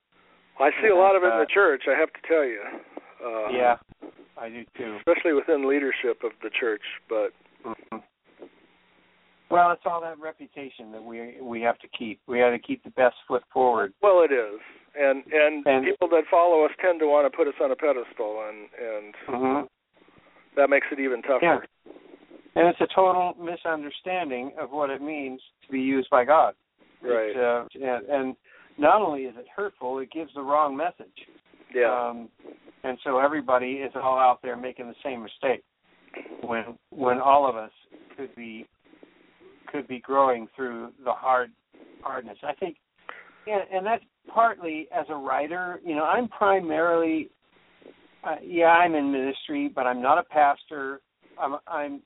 I 0.61 0.71
see 0.83 0.89
a 0.89 0.97
lot 0.97 1.17
of 1.17 1.23
it 1.23 1.27
in 1.27 1.33
Uh, 1.33 1.41
the 1.41 1.47
church. 1.53 1.83
I 1.89 1.99
have 1.99 2.13
to 2.13 2.21
tell 2.29 2.45
you. 2.45 2.61
Uh, 3.25 3.49
yeah, 3.51 3.77
I 4.39 4.49
do 4.49 4.65
too. 4.77 4.97
Especially 4.99 5.33
within 5.33 5.69
leadership 5.69 6.23
of 6.23 6.33
the 6.43 6.51
church, 6.51 6.83
but 7.09 7.33
Mhm. 7.65 8.03
Well, 9.51 9.73
it's 9.73 9.83
all 9.85 10.01
that 10.03 10.19
reputation 10.19 10.93
that 10.93 11.03
we 11.03 11.37
we 11.41 11.61
have 11.63 11.79
to 11.81 11.89
keep. 11.89 12.21
We 12.27 12.39
have 12.39 12.53
to 12.53 12.59
keep 12.59 12.85
the 12.85 12.91
best 12.91 13.17
foot 13.27 13.43
forward. 13.53 13.93
well, 14.01 14.23
it 14.23 14.31
is, 14.33 14.61
and 14.95 15.25
and, 15.33 15.67
And- 15.67 15.85
people 15.87 16.09
that 16.09 16.25
follow 16.31 16.65
us 16.65 16.73
tend 16.81 17.01
to 17.01 17.07
want 17.09 17.31
to 17.31 17.37
put 17.37 17.49
us 17.49 17.55
on 17.61 17.71
a 17.73 17.77
pedestal, 17.77 18.43
and 18.49 18.69
and 18.79 19.15
Mm-hmm. 19.27 19.67
that 20.57 20.71
makes 20.71 20.87
it 20.93 21.01
even 21.01 21.23
tougher. 21.23 21.67
Yeah. 21.87 21.93
And 22.57 22.67
it's 22.69 22.81
a 22.81 22.87
total 22.89 23.35
misunderstanding 23.39 24.53
of 24.59 24.71
what 24.73 24.91
it 24.91 25.01
means 25.01 25.41
to 25.67 25.73
be 25.73 25.81
used 25.81 26.11
by 26.11 26.25
God. 26.25 26.55
Right. 27.01 27.35
Uh, 27.37 27.65
and, 27.75 28.07
and 28.09 28.37
not 28.77 29.01
only 29.01 29.23
is 29.25 29.37
it 29.37 29.47
hurtful, 29.55 29.99
it 30.01 30.11
gives 30.11 30.35
the 30.35 30.43
wrong 30.43 30.77
message. 30.77 31.29
Yeah. 31.73 31.93
Um, 31.93 32.29
and 32.83 32.99
so 33.05 33.19
everybody 33.21 33.75
is 33.75 33.93
all 33.95 34.19
out 34.19 34.43
there 34.43 34.57
making 34.57 34.89
the 34.89 34.97
same 35.05 35.23
mistake 35.23 35.63
when 36.43 36.65
when 36.91 37.19
all 37.19 37.49
of 37.49 37.57
us 37.57 37.73
could 38.17 38.35
be 38.35 38.67
could 39.71 39.87
be 39.87 40.01
growing 40.01 40.49
through 40.57 40.93
the 41.05 41.13
hard 41.13 41.51
hardness. 42.03 42.39
I 42.43 42.55
think, 42.55 42.77
and, 43.47 43.63
and 43.73 43.87
that's 43.87 44.05
partly 44.33 44.89
as 44.97 45.07
a 45.09 45.15
writer. 45.15 45.81
You 45.85 45.95
know, 45.95 46.05
I'm 46.05 46.29
primarily, 46.29 47.31
uh, 48.25 48.37
yeah, 48.43 48.67
I'm 48.67 48.95
in 48.95 49.13
ministry, 49.13 49.71
but 49.73 49.87
I'm 49.87 50.03
not 50.03 50.19
a 50.19 50.25
pastor. 50.25 51.01
I'm, 51.39 51.57
I'm, 51.67 52.03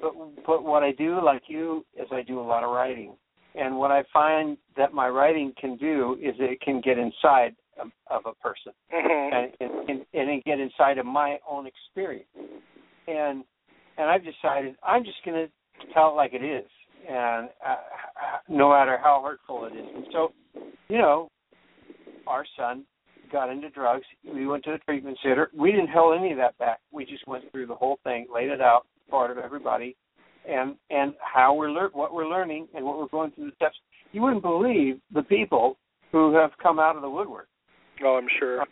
but 0.00 0.12
but 0.46 0.64
what 0.64 0.82
I 0.82 0.92
do, 0.92 1.22
like 1.22 1.42
you, 1.48 1.84
is 1.96 2.06
I 2.10 2.22
do 2.22 2.40
a 2.40 2.42
lot 2.42 2.64
of 2.64 2.70
writing, 2.70 3.14
and 3.54 3.76
what 3.76 3.90
I 3.90 4.02
find 4.12 4.56
that 4.76 4.92
my 4.92 5.08
writing 5.08 5.52
can 5.60 5.76
do 5.76 6.16
is 6.20 6.34
it 6.38 6.60
can 6.60 6.80
get 6.80 6.98
inside 6.98 7.54
of, 7.80 7.88
of 8.10 8.22
a 8.26 8.34
person 8.42 8.72
hmm 8.90 9.34
and, 9.34 9.52
and 9.60 9.90
and 9.90 10.06
and 10.14 10.30
it 10.30 10.44
get 10.44 10.60
inside 10.60 10.98
of 10.98 11.06
my 11.06 11.38
own 11.48 11.66
experience. 11.66 12.28
And 13.08 13.44
and 13.98 14.10
I've 14.10 14.22
decided 14.24 14.76
I'm 14.82 15.04
just 15.04 15.18
going 15.24 15.46
to 15.46 15.92
tell 15.94 16.10
it 16.10 16.14
like 16.14 16.32
it 16.34 16.44
is, 16.44 16.68
and 17.08 17.48
uh, 17.66 17.76
no 18.48 18.70
matter 18.70 18.98
how 19.02 19.22
hurtful 19.24 19.66
it 19.66 19.76
is. 19.76 19.86
And 19.94 20.06
so, 20.12 20.32
you 20.88 20.98
know, 20.98 21.28
our 22.26 22.44
son 22.56 22.84
got 23.32 23.50
into 23.50 23.70
drugs. 23.70 24.04
We 24.24 24.46
went 24.46 24.64
to 24.64 24.72
the 24.72 24.78
treatment 24.78 25.18
center. 25.22 25.50
We 25.56 25.70
didn't 25.70 25.90
hold 25.90 26.18
any 26.18 26.32
of 26.32 26.38
that 26.38 26.58
back. 26.58 26.80
We 26.92 27.04
just 27.04 27.26
went 27.26 27.50
through 27.50 27.66
the 27.66 27.74
whole 27.74 27.98
thing, 28.04 28.26
laid 28.32 28.50
it 28.50 28.60
out, 28.60 28.86
part 29.10 29.30
of 29.30 29.38
everybody, 29.38 29.96
and 30.48 30.76
and 30.90 31.14
how 31.20 31.54
we're 31.54 31.70
lear- 31.70 31.90
what 31.92 32.12
we're 32.12 32.28
learning 32.28 32.68
and 32.74 32.84
what 32.84 32.98
we're 32.98 33.08
going 33.08 33.30
through 33.32 33.46
the 33.46 33.56
steps. 33.56 33.76
You 34.12 34.22
wouldn't 34.22 34.42
believe 34.42 35.00
the 35.12 35.22
people 35.22 35.76
who 36.12 36.34
have 36.34 36.50
come 36.62 36.78
out 36.78 36.96
of 36.96 37.02
the 37.02 37.10
woodwork. 37.10 37.48
Oh, 38.04 38.16
I'm 38.16 38.28
sure. 38.38 38.64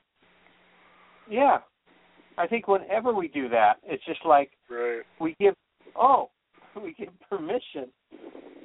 Yeah. 1.28 1.58
I 2.36 2.46
think 2.46 2.68
whenever 2.68 3.14
we 3.14 3.28
do 3.28 3.48
that, 3.50 3.74
it's 3.84 4.04
just 4.04 4.24
like 4.24 4.50
Right. 4.68 5.02
we 5.20 5.34
give 5.38 5.54
oh, 5.96 6.30
we 6.82 6.92
give 6.94 7.08
permission 7.28 7.88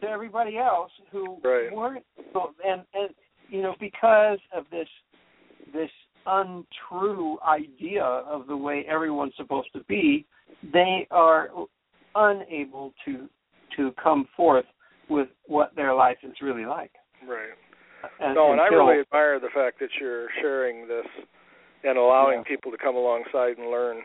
to 0.02 0.08
everybody 0.08 0.58
else 0.58 0.92
who 1.12 1.38
Right. 1.44 1.72
weren't 1.72 2.06
and 2.66 2.84
and 2.94 3.10
you 3.50 3.62
know, 3.62 3.76
because 3.80 4.40
of 4.54 4.66
this 4.72 4.88
this 5.74 5.90
untrue 6.26 7.40
idea 7.48 8.04
of 8.04 8.48
the 8.48 8.56
way 8.58 8.86
everyone's 8.88 9.34
supposed 9.36 9.72
to 9.74 9.84
be, 9.86 10.26
they 10.74 11.08
are 11.12 11.50
unable 12.16 12.94
to 13.06 13.30
to 13.76 13.92
come 14.02 14.28
forth 14.36 14.66
with 15.10 15.30
what 15.48 15.76
their 15.76 15.94
life 15.94 16.18
is 16.24 16.34
really 16.42 16.66
like. 16.66 16.92
Right. 17.28 17.50
And, 18.20 18.36
No, 18.36 18.52
and 18.52 18.62
I 18.62 18.68
really 18.68 19.02
admire 19.02 19.40
the 19.40 19.50
fact 19.54 19.80
that 19.80 19.90
you're 20.00 20.28
sharing 20.42 20.88
this 20.88 21.06
and 21.84 21.98
allowing 21.98 22.40
Yeah. 22.40 22.44
people 22.44 22.72
to 22.72 22.78
come 22.78 22.96
alongside 22.96 23.58
and 23.58 23.70
learn. 23.70 24.04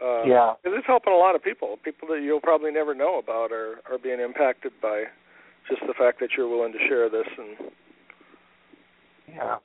Uh, 0.00 0.22
Yeah. 0.24 0.54
Because 0.62 0.78
it's 0.78 0.86
helping 0.86 1.12
a 1.12 1.16
lot 1.16 1.34
of 1.34 1.42
people. 1.42 1.76
People 1.78 2.08
that 2.08 2.20
you'll 2.20 2.40
probably 2.40 2.70
never 2.70 2.94
know 2.94 3.18
about 3.18 3.52
are 3.52 3.80
are 3.90 3.98
being 3.98 4.20
impacted 4.20 4.72
by 4.80 5.06
just 5.68 5.84
the 5.86 5.94
fact 5.94 6.20
that 6.20 6.36
you're 6.36 6.48
willing 6.48 6.72
to 6.72 6.78
share 6.88 7.08
this 7.08 7.26
and 7.36 7.72
Yeah. 9.26 9.58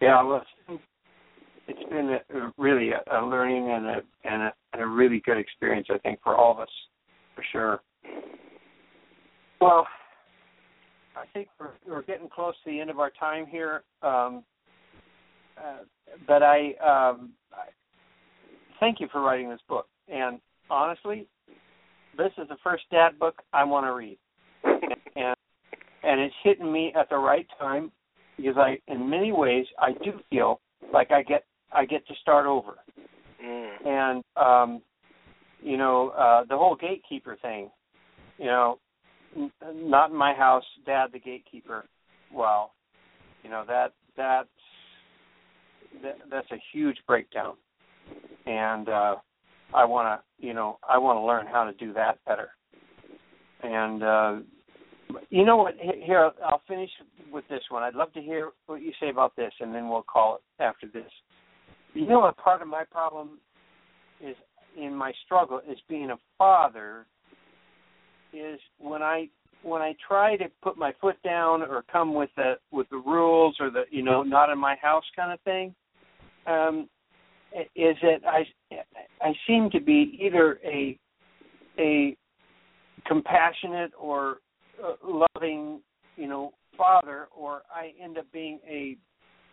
Yeah, 0.00 0.22
well, 0.22 0.38
it's- 0.68 0.78
it's 1.68 1.88
been 1.90 2.10
a, 2.10 2.38
a 2.38 2.52
really 2.58 2.90
a, 2.92 3.02
a 3.06 3.24
learning 3.24 3.70
and 3.70 3.86
a 3.86 4.02
and 4.24 4.42
a, 4.42 4.54
and 4.72 4.82
a 4.82 4.86
really 4.86 5.20
good 5.20 5.38
experience, 5.38 5.88
I 5.90 5.98
think, 5.98 6.20
for 6.22 6.34
all 6.36 6.50
of 6.52 6.58
us, 6.58 6.88
for 7.36 7.42
sure. 7.44 7.80
Well, 9.60 9.86
I 11.14 11.26
think 11.26 11.48
we're 11.60 11.70
we're 11.86 12.02
getting 12.02 12.28
close 12.28 12.54
to 12.64 12.70
the 12.70 12.80
end 12.80 12.90
of 12.90 12.98
our 12.98 13.10
time 13.10 13.46
here, 13.46 13.84
um, 14.02 14.44
uh, 15.58 15.84
but 16.26 16.42
I, 16.42 16.68
um, 16.80 17.30
I 17.52 17.66
thank 18.80 19.00
you 19.00 19.08
for 19.10 19.22
writing 19.22 19.48
this 19.48 19.60
book. 19.68 19.86
And 20.08 20.40
honestly, 20.70 21.26
this 22.16 22.32
is 22.38 22.48
the 22.48 22.56
first 22.62 22.84
dad 22.90 23.18
book 23.18 23.42
I 23.52 23.64
want 23.64 23.86
to 23.86 23.92
read, 23.92 24.18
and 24.64 25.36
and 26.04 26.20
it's 26.20 26.34
hitting 26.42 26.70
me 26.70 26.92
at 26.98 27.08
the 27.08 27.16
right 27.16 27.46
time 27.58 27.92
because 28.36 28.56
I, 28.56 28.78
in 28.88 29.08
many 29.08 29.32
ways, 29.32 29.66
I 29.78 29.92
do 30.04 30.20
feel 30.30 30.60
like 30.92 31.10
I 31.10 31.22
get 31.22 31.44
I 31.72 31.84
get 31.84 32.06
to 32.08 32.14
start 32.20 32.46
over. 32.46 32.78
mm. 33.42 33.86
And 33.86 34.24
um, 34.36 34.82
you 35.62 35.76
know, 35.76 36.10
uh, 36.10 36.44
the 36.48 36.56
whole 36.56 36.76
gatekeeper 36.76 37.36
thing. 37.40 37.70
You 38.38 38.46
know, 38.46 38.78
n- 39.36 39.52
not 39.72 40.10
in 40.10 40.16
my 40.16 40.34
house, 40.34 40.64
Dad 40.84 41.10
the 41.12 41.20
gatekeeper. 41.20 41.84
Well, 42.32 42.72
you 43.44 43.50
know 43.50 43.64
that 43.68 43.92
that's 44.16 44.48
that, 46.02 46.18
that's 46.30 46.50
a 46.50 46.62
huge 46.72 46.96
breakdown, 47.06 47.54
and 48.46 48.88
uh, 48.88 49.16
I 49.74 49.84
want 49.84 50.20
to 50.20 50.46
you 50.46 50.54
know 50.54 50.78
I 50.88 50.98
want 50.98 51.16
to 51.18 51.22
learn 51.22 51.46
how 51.46 51.64
to 51.64 51.72
do 51.72 51.92
that 51.94 52.18
better. 52.26 52.50
And 53.62 54.02
uh, 54.02 54.36
you 55.30 55.44
know 55.44 55.56
what? 55.56 55.74
Here, 55.80 56.30
I'll- 56.44 56.62
finish 56.66 56.90
with 57.30 57.44
this 57.48 57.62
one. 57.70 57.82
I'd 57.82 57.94
love 57.94 58.12
to 58.14 58.20
hear 58.20 58.50
what 58.66 58.82
you 58.82 58.92
say 59.00 59.10
about 59.10 59.36
this, 59.36 59.52
and 59.60 59.74
then 59.74 59.88
we'll 59.88 60.02
call 60.02 60.36
it 60.36 60.62
after 60.62 60.86
this. 60.86 61.10
You 61.94 62.06
know 62.06 62.20
what? 62.20 62.36
Part 62.38 62.62
of 62.62 62.68
my 62.68 62.84
problem 62.90 63.38
is 64.20 64.36
in 64.76 64.94
my 64.94 65.12
struggle 65.24 65.60
is 65.68 65.78
being 65.88 66.10
a 66.10 66.18
father. 66.38 67.06
Is 68.32 68.58
when 68.78 69.02
I 69.02 69.28
when 69.62 69.82
I 69.82 69.94
try 70.06 70.36
to 70.36 70.46
put 70.62 70.76
my 70.76 70.92
foot 71.00 71.16
down 71.22 71.62
or 71.62 71.84
come 71.90 72.14
with 72.14 72.30
the 72.36 72.54
with 72.70 72.88
the 72.90 72.96
rules 72.96 73.56
or 73.60 73.70
the 73.70 73.84
you 73.90 74.02
know 74.02 74.22
not 74.22 74.50
in 74.50 74.58
my 74.58 74.76
house 74.80 75.04
kind 75.14 75.32
of 75.32 75.40
thing. 75.40 75.74
Um, 76.46 76.88
is 77.76 77.96
that 78.02 78.20
I 78.26 78.44
I 79.20 79.32
seem 79.46 79.70
to 79.70 79.80
be 79.80 80.18
either 80.20 80.58
a 80.64 80.98
a 81.78 82.16
compassionate 83.06 83.92
or 83.98 84.38
uh, 84.82 84.94
loving, 85.04 85.80
you 86.16 86.28
know, 86.28 86.52
father, 86.76 87.28
or 87.36 87.62
I 87.74 87.92
end 88.02 88.18
up 88.18 88.26
being 88.32 88.58
a 88.66 88.96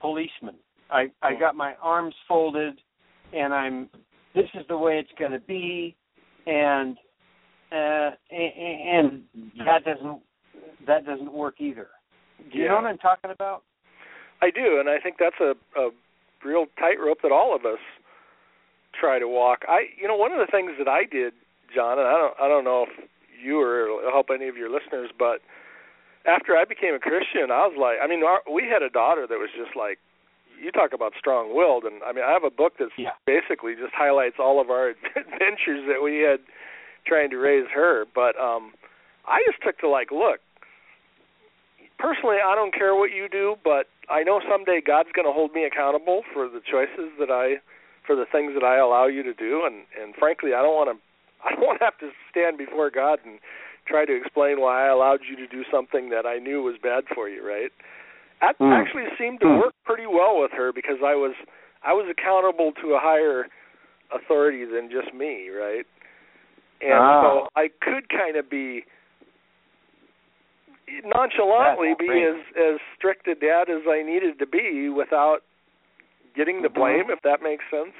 policeman. 0.02 0.56
I 0.90 1.12
I 1.22 1.34
got 1.40 1.56
my 1.56 1.76
arms 1.82 2.16
folded, 2.28 2.80
and 3.34 3.54
I'm. 3.54 3.90
This 4.36 4.46
is 4.54 4.66
the 4.70 4.78
way 4.78 5.00
it's 5.00 5.12
going 5.18 5.32
to 5.32 5.40
be, 5.40 5.96
and 6.46 6.98
uh, 7.72 8.12
and, 8.32 9.24
and 9.32 9.52
that 9.66 9.84
doesn't 9.84 10.22
that 10.88 11.06
doesn't 11.06 11.32
work 11.32 11.56
either. 11.60 11.88
Do 12.52 12.58
you 12.58 12.68
know 12.68 12.76
what 12.76 12.86
I'm 12.86 12.98
talking 12.98 13.32
about? 13.32 13.64
I 14.42 14.50
do, 14.52 14.80
and 14.80 14.90
I 14.90 15.00
think 15.00 15.18
that's 15.20 15.36
a, 15.42 15.54
a 15.80 15.90
real 16.44 16.66
tightrope 16.80 17.22
that 17.24 17.32
all 17.32 17.56
of 17.56 17.66
us 17.66 17.80
try 19.00 19.20
to 19.20 19.28
walk. 19.28 19.60
I, 19.68 19.88
you 20.00 20.08
know, 20.08 20.16
one 20.16 20.32
of 20.32 20.40
the 20.40 20.50
things 20.52 20.72
that 20.78 20.88
I 20.88 21.04
did, 21.06 21.34
John, 21.74 22.00
and 22.00 22.08
I 22.08 22.18
don't, 22.18 22.34
I 22.42 22.48
don't 22.48 22.64
know 22.64 22.86
if 22.90 23.10
you 23.42 23.60
or 23.62 24.02
help 24.12 24.28
any 24.34 24.48
of 24.48 24.58
your 24.58 24.70
listeners, 24.70 25.10
but 25.18 25.40
after 26.26 26.58
I 26.58 26.66
became 26.66 26.94
a 26.94 27.00
Christian, 27.00 27.52
I 27.52 27.64
was 27.68 27.78
like, 27.80 27.98
I 28.04 28.08
mean, 28.08 28.24
our, 28.24 28.42
we 28.52 28.64
had 28.68 28.84
a 28.84 28.90
daughter 28.90 29.26
that 29.28 29.40
was 29.40 29.50
just 29.56 29.76
like, 29.78 30.00
you 30.62 30.72
talk 30.72 30.92
about 30.92 31.14
strong-willed, 31.18 31.86
and 31.86 32.04
I 32.04 32.12
mean, 32.12 32.26
I 32.26 32.32
have 32.32 32.44
a 32.44 32.52
book 32.52 32.74
that's 32.78 32.92
Yeah. 32.98 33.16
basically 33.26 33.76
just 33.76 33.94
highlights 33.96 34.36
all 34.40 34.60
of 34.60 34.70
our 34.70 34.90
adventures 35.16 35.88
that 35.88 36.04
we 36.04 36.20
had 36.20 36.40
trying 37.06 37.30
to 37.30 37.38
raise 37.38 37.66
her. 37.74 38.04
But 38.14 38.36
um 38.38 38.74
I 39.26 39.40
just 39.48 39.64
took 39.64 39.78
to 39.80 39.88
like, 39.88 40.12
look, 40.12 40.42
personally, 42.00 42.38
I 42.44 42.56
don't 42.56 42.74
care 42.74 42.96
what 42.96 43.12
you 43.12 43.28
do, 43.30 43.56
but 43.64 43.88
I 44.10 44.24
know 44.24 44.42
someday 44.50 44.82
God's 44.82 45.12
going 45.14 45.28
to 45.28 45.36
hold 45.36 45.54
me 45.54 45.66
accountable 45.66 46.24
for 46.34 46.48
the 46.50 46.62
choices 46.64 47.12
that 47.20 47.30
I, 47.30 47.62
for 48.08 48.16
the 48.16 48.26
things 48.26 48.54
that 48.56 48.64
I 48.64 48.80
allow 48.80 49.06
you 49.06 49.22
to 49.24 49.34
do, 49.34 49.64
and 49.68 49.86
and 50.00 50.16
frankly, 50.16 50.56
I 50.56 50.64
don't 50.64 50.74
want 50.74 50.90
to, 50.90 50.98
I 51.46 51.52
don't 51.54 51.62
want 51.62 51.80
to 51.80 51.86
have 51.86 52.00
to 52.00 52.10
stand 52.32 52.58
before 52.58 52.90
God 52.90 53.20
and 53.24 53.40
try 53.86 54.06
to 54.06 54.16
explain 54.16 54.60
why 54.62 54.88
I 54.88 54.90
allowed 54.90 55.20
you 55.30 55.36
to 55.38 55.48
do 55.48 55.64
something 55.72 56.10
that 56.10 56.26
I 56.26 56.38
knew 56.40 56.64
was 56.64 56.76
bad 56.82 57.04
for 57.14 57.30
you, 57.30 57.46
right? 57.46 57.72
That 58.42 58.56
Hmm. 58.58 58.72
actually 58.72 59.06
seemed 59.18 59.42
to 59.42 59.48
Hmm. 59.48 59.60
work 59.60 59.76
pretty 59.84 60.08
well 60.08 60.40
with 60.40 60.52
her 60.52 60.72
because 60.72 61.04
I 61.04 61.16
was, 61.16 61.36
I 61.84 61.94
was 61.94 62.08
accountable 62.10 62.72
to 62.82 62.94
a 62.94 63.00
higher 63.00 63.48
authority 64.14 64.64
than 64.66 64.90
just 64.90 65.14
me, 65.14 65.50
right? 65.50 65.86
And 66.82 67.02
Ah. 67.02 67.22
so 67.22 67.48
I 67.56 67.68
could 67.82 68.10
kind 68.10 68.38
of 68.38 68.50
be 68.50 68.86
nonchalantly 71.04 71.94
be 71.98 72.24
as 72.24 72.38
as 72.56 72.80
strict 72.98 73.28
a 73.28 73.36
dad 73.36 73.70
as 73.70 73.82
I 73.88 74.02
needed 74.04 74.40
to 74.40 74.46
be 74.46 74.90
without 74.90 75.44
getting 76.36 76.62
the 76.62 76.70
Mhm. 76.70 76.74
blame, 76.74 77.10
if 77.10 77.22
that 77.22 77.42
makes 77.42 77.64
sense. 77.70 77.94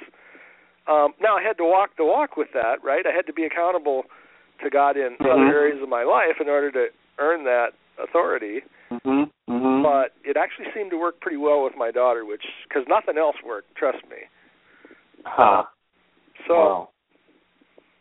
Um, 0.86 1.14
now 1.20 1.36
I 1.36 1.42
had 1.42 1.56
to 1.58 1.64
walk 1.64 1.96
the 1.96 2.04
walk 2.04 2.36
with 2.36 2.52
that, 2.52 2.82
right? 2.82 3.06
I 3.06 3.12
had 3.12 3.26
to 3.26 3.32
be 3.32 3.44
accountable 3.44 4.06
to 4.60 4.70
God 4.70 4.96
in 4.96 5.16
Mhm. 5.16 5.30
other 5.30 5.46
areas 5.46 5.82
of 5.82 5.88
my 5.88 6.02
life 6.02 6.40
in 6.40 6.48
order 6.48 6.70
to 6.70 6.90
earn 7.18 7.44
that 7.44 7.74
authority. 7.98 8.62
Mhm. 8.90 9.30
Mhm. 9.48 9.82
But 9.82 10.12
it 10.24 10.36
actually 10.36 10.70
seemed 10.72 10.90
to 10.90 10.98
work 10.98 11.20
pretty 11.20 11.36
well 11.36 11.62
with 11.62 11.76
my 11.76 11.90
daughter, 11.90 12.24
which 12.24 12.44
because 12.64 12.86
nothing 12.88 13.18
else 13.18 13.40
worked. 13.42 13.74
Trust 13.76 14.04
me. 14.08 14.26
Huh. 15.24 15.64
So, 16.46 16.54
Wow. 16.54 16.88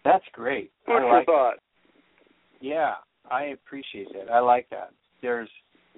That's 0.04 0.28
great. 0.30 0.72
I 0.88 0.94
what's 0.94 1.04
like 1.04 1.28
your 1.28 1.38
thought? 1.38 1.60
Yeah, 2.62 2.96
I 3.32 3.46
appreciate 3.46 4.08
that. 4.14 4.32
I 4.32 4.40
like 4.40 4.70
that. 4.70 4.92
There's 5.22 5.50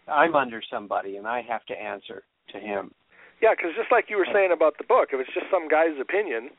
I'm 0.08 0.36
under 0.36 0.62
somebody 0.72 1.18
and 1.18 1.28
I 1.28 1.42
have 1.48 1.66
to 1.66 1.74
answer 1.74 2.24
to 2.54 2.60
him. 2.60 2.92
Yeah, 3.42 3.54
because 3.56 3.72
just 3.78 3.92
like 3.92 4.06
you 4.10 4.18
were 4.18 4.28
saying 4.32 4.52
about 4.54 4.78
the 4.78 4.84
book, 4.84 5.10
if 5.14 5.20
it's 5.20 5.34
just 5.34 5.48
some 5.50 5.68
guy's 5.68 5.98
opinion, 6.00 6.50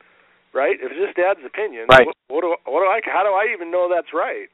right? 0.53 0.77
If 0.81 0.91
it's 0.91 1.01
just 1.01 1.17
Dad's 1.17 1.45
opinion, 1.47 1.87
Right. 1.89 2.07
What, 2.07 2.17
what 2.29 2.41
do 2.43 2.57
what 2.71 2.81
do 2.81 2.87
I? 2.87 3.01
How 3.05 3.23
do 3.23 3.31
I 3.31 3.53
even 3.53 3.71
know 3.71 3.89
that's 3.93 4.13
right? 4.15 4.49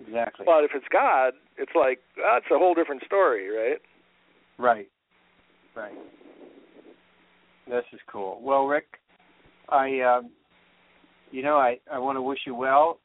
Exactly. 0.00 0.46
But 0.46 0.64
if 0.64 0.70
it's 0.74 0.86
God, 0.92 1.32
it's 1.56 1.72
like 1.74 2.00
that's 2.16 2.46
a 2.54 2.58
whole 2.58 2.74
different 2.74 3.02
story, 3.04 3.48
right? 3.50 3.80
Right. 4.58 4.88
Right. 5.74 5.92
This 7.68 7.84
is 7.92 8.00
cool. 8.10 8.40
Well, 8.42 8.66
Rick, 8.66 8.86
I 9.68 10.00
um 10.00 10.30
you 11.30 11.42
know, 11.42 11.56
I 11.56 11.78
I 11.92 11.98
want 11.98 12.16
to 12.16 12.22
wish 12.22 12.40
you 12.46 12.54
well. 12.54 13.00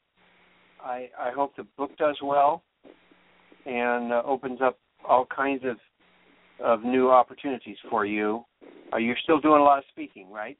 I 0.84 1.08
I 1.18 1.30
hope 1.30 1.56
the 1.56 1.66
book 1.76 1.96
does 1.98 2.16
well 2.22 2.62
and 3.66 4.12
uh, 4.12 4.22
opens 4.24 4.60
up 4.62 4.78
all 5.08 5.26
kinds 5.26 5.62
of 5.64 5.76
of 6.64 6.84
new 6.84 7.10
opportunities 7.10 7.76
for 7.90 8.04
you. 8.06 8.44
Uh, 8.92 8.98
you're 8.98 9.16
still 9.22 9.40
doing 9.40 9.60
a 9.60 9.64
lot 9.64 9.78
of 9.78 9.84
speaking, 9.90 10.30
right? 10.30 10.56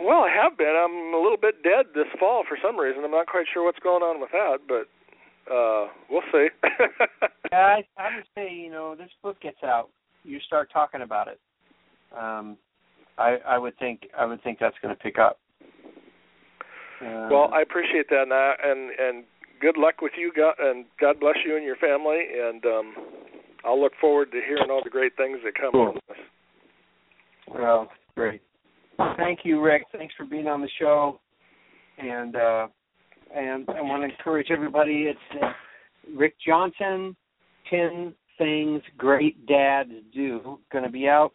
Well, 0.00 0.20
I 0.20 0.30
have 0.42 0.56
been. 0.56 0.74
I'm 0.76 1.14
a 1.14 1.20
little 1.22 1.36
bit 1.40 1.62
dead 1.62 1.86
this 1.94 2.06
fall 2.18 2.44
for 2.48 2.56
some 2.62 2.78
reason. 2.78 3.04
I'm 3.04 3.10
not 3.10 3.26
quite 3.26 3.46
sure 3.52 3.64
what's 3.64 3.78
going 3.80 4.02
on 4.02 4.20
with 4.20 4.30
that, 4.32 4.58
but 4.68 4.88
uh 5.52 5.88
we'll 6.10 6.22
see. 6.32 6.48
Yeah, 7.50 7.58
I, 7.76 7.84
I 7.98 8.16
would 8.16 8.24
say 8.34 8.50
you 8.50 8.70
know 8.70 8.94
this 8.94 9.10
book 9.22 9.38
gets 9.42 9.62
out, 9.62 9.90
you 10.24 10.40
start 10.40 10.70
talking 10.72 11.02
about 11.02 11.28
it. 11.28 11.38
Um, 12.16 12.56
I 13.18 13.36
I 13.46 13.58
would 13.58 13.78
think 13.78 14.08
I 14.18 14.24
would 14.24 14.42
think 14.42 14.58
that's 14.58 14.76
going 14.80 14.94
to 14.94 15.02
pick 15.02 15.18
up. 15.18 15.38
Uh, 17.02 17.28
well, 17.30 17.50
I 17.52 17.62
appreciate 17.62 18.08
that, 18.10 18.22
and 18.22 18.32
I, 18.32 18.54
and 18.62 18.90
and 18.98 19.24
good 19.60 19.76
luck 19.76 20.00
with 20.00 20.12
you, 20.18 20.32
God, 20.36 20.54
and 20.60 20.84
God 21.00 21.18
bless 21.20 21.36
you 21.44 21.56
and 21.56 21.64
your 21.64 21.76
family, 21.76 22.20
and 22.40 22.64
um 22.64 22.94
I'll 23.64 23.80
look 23.80 23.92
forward 24.00 24.30
to 24.32 24.40
hearing 24.46 24.70
all 24.70 24.80
the 24.82 24.90
great 24.90 25.16
things 25.16 25.38
that 25.44 25.54
come 25.54 25.72
Cool. 25.72 25.92
from 25.92 26.00
this. 26.08 26.16
well, 27.54 27.90
great. 28.16 28.42
Thank 29.16 29.40
you, 29.44 29.60
Rick. 29.62 29.84
Thanks 29.92 30.14
for 30.16 30.26
being 30.26 30.46
on 30.48 30.60
the 30.60 30.68
show, 30.80 31.20
and 31.98 32.36
uh, 32.36 32.66
and 33.34 33.68
I 33.68 33.80
want 33.82 34.02
to 34.02 34.08
encourage 34.16 34.48
everybody. 34.50 35.08
It's 35.08 35.42
uh, 35.42 35.52
Rick 36.16 36.34
Johnson, 36.46 37.16
Ten 37.70 38.14
Things 38.38 38.82
Great 38.98 39.46
Dads 39.46 39.90
Do, 40.14 40.58
going 40.70 40.84
to 40.84 40.90
be 40.90 41.08
out 41.08 41.32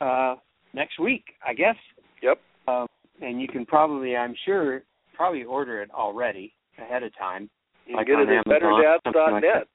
uh, 0.00 0.36
next 0.74 0.98
week, 0.98 1.24
I 1.46 1.54
guess. 1.54 1.76
Yep. 2.22 2.40
Um, 2.68 2.86
and 3.20 3.40
you 3.40 3.48
can 3.48 3.66
probably, 3.66 4.16
I'm 4.16 4.34
sure, 4.44 4.82
probably 5.20 5.44
order 5.44 5.82
it 5.82 5.90
already 5.90 6.54
ahead 6.78 7.02
of 7.02 7.14
time. 7.18 7.50
You 7.84 7.96
Like 7.96 8.06
get 8.06 8.20
it 8.20 8.30
at 8.30 8.46
something 8.46 8.70
like 8.70 9.02
betterdads.net. 9.44 9.68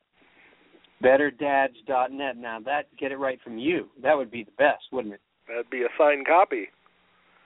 BetterDads.net. 1.04 2.38
Now 2.38 2.60
that 2.66 2.86
get 2.98 3.12
it 3.12 3.18
right 3.18 3.38
from 3.43 3.60
you. 3.60 3.89
That 4.02 4.18
would 4.18 4.32
be 4.32 4.43
the 4.43 4.54
best, 4.58 4.86
wouldn't 4.91 5.14
it? 5.14 5.22
That'd 5.48 5.70
be 5.70 5.84
a 5.84 5.89
signed 6.00 6.26
copy. 6.26 6.70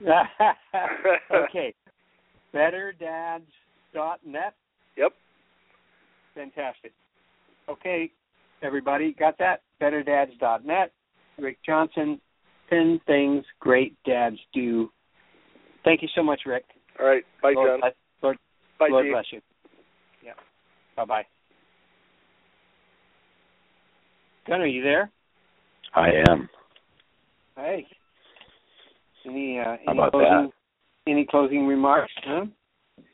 okay. 1.30 1.74
BetterDads.net. 2.54 4.54
Yep. 4.96 5.12
Fantastic. 6.34 6.92
Okay, 7.68 8.10
everybody, 8.62 9.14
got 9.18 9.36
that? 9.38 9.60
BetterDads.net. 9.82 10.92
Rick 11.38 11.58
Johnson. 11.66 12.18
Ten 12.70 12.98
things 13.06 13.44
great 13.58 13.94
dads 14.06 14.38
do. 14.54 14.90
Thank 15.84 16.00
you 16.00 16.08
so 16.14 16.22
much, 16.22 16.40
Rick. 16.46 16.64
All 17.00 17.06
right. 17.06 17.24
Bye, 17.42 17.52
Lord 17.54 17.68
John. 17.68 17.80
bless- 17.80 17.94
Lord, 18.22 18.38
Bye, 18.78 18.88
Lord 18.90 19.06
G. 19.06 19.12
bless 19.12 19.32
you. 19.32 19.40
Yeah. 20.24 20.32
Bye 20.96 21.04
bye. 21.04 21.26
Gunnar, 24.46 24.64
are 24.64 24.66
you 24.66 24.82
there? 24.82 25.10
I 25.94 26.10
am. 26.28 26.48
Hey. 27.56 27.86
Any 29.26 29.58
uh, 29.58 29.64
How 29.64 29.70
any 29.88 29.98
about 29.98 30.12
closing 30.12 30.52
any 31.06 31.26
closing 31.26 31.66
remarks? 31.66 32.12
Huh? 32.24 32.46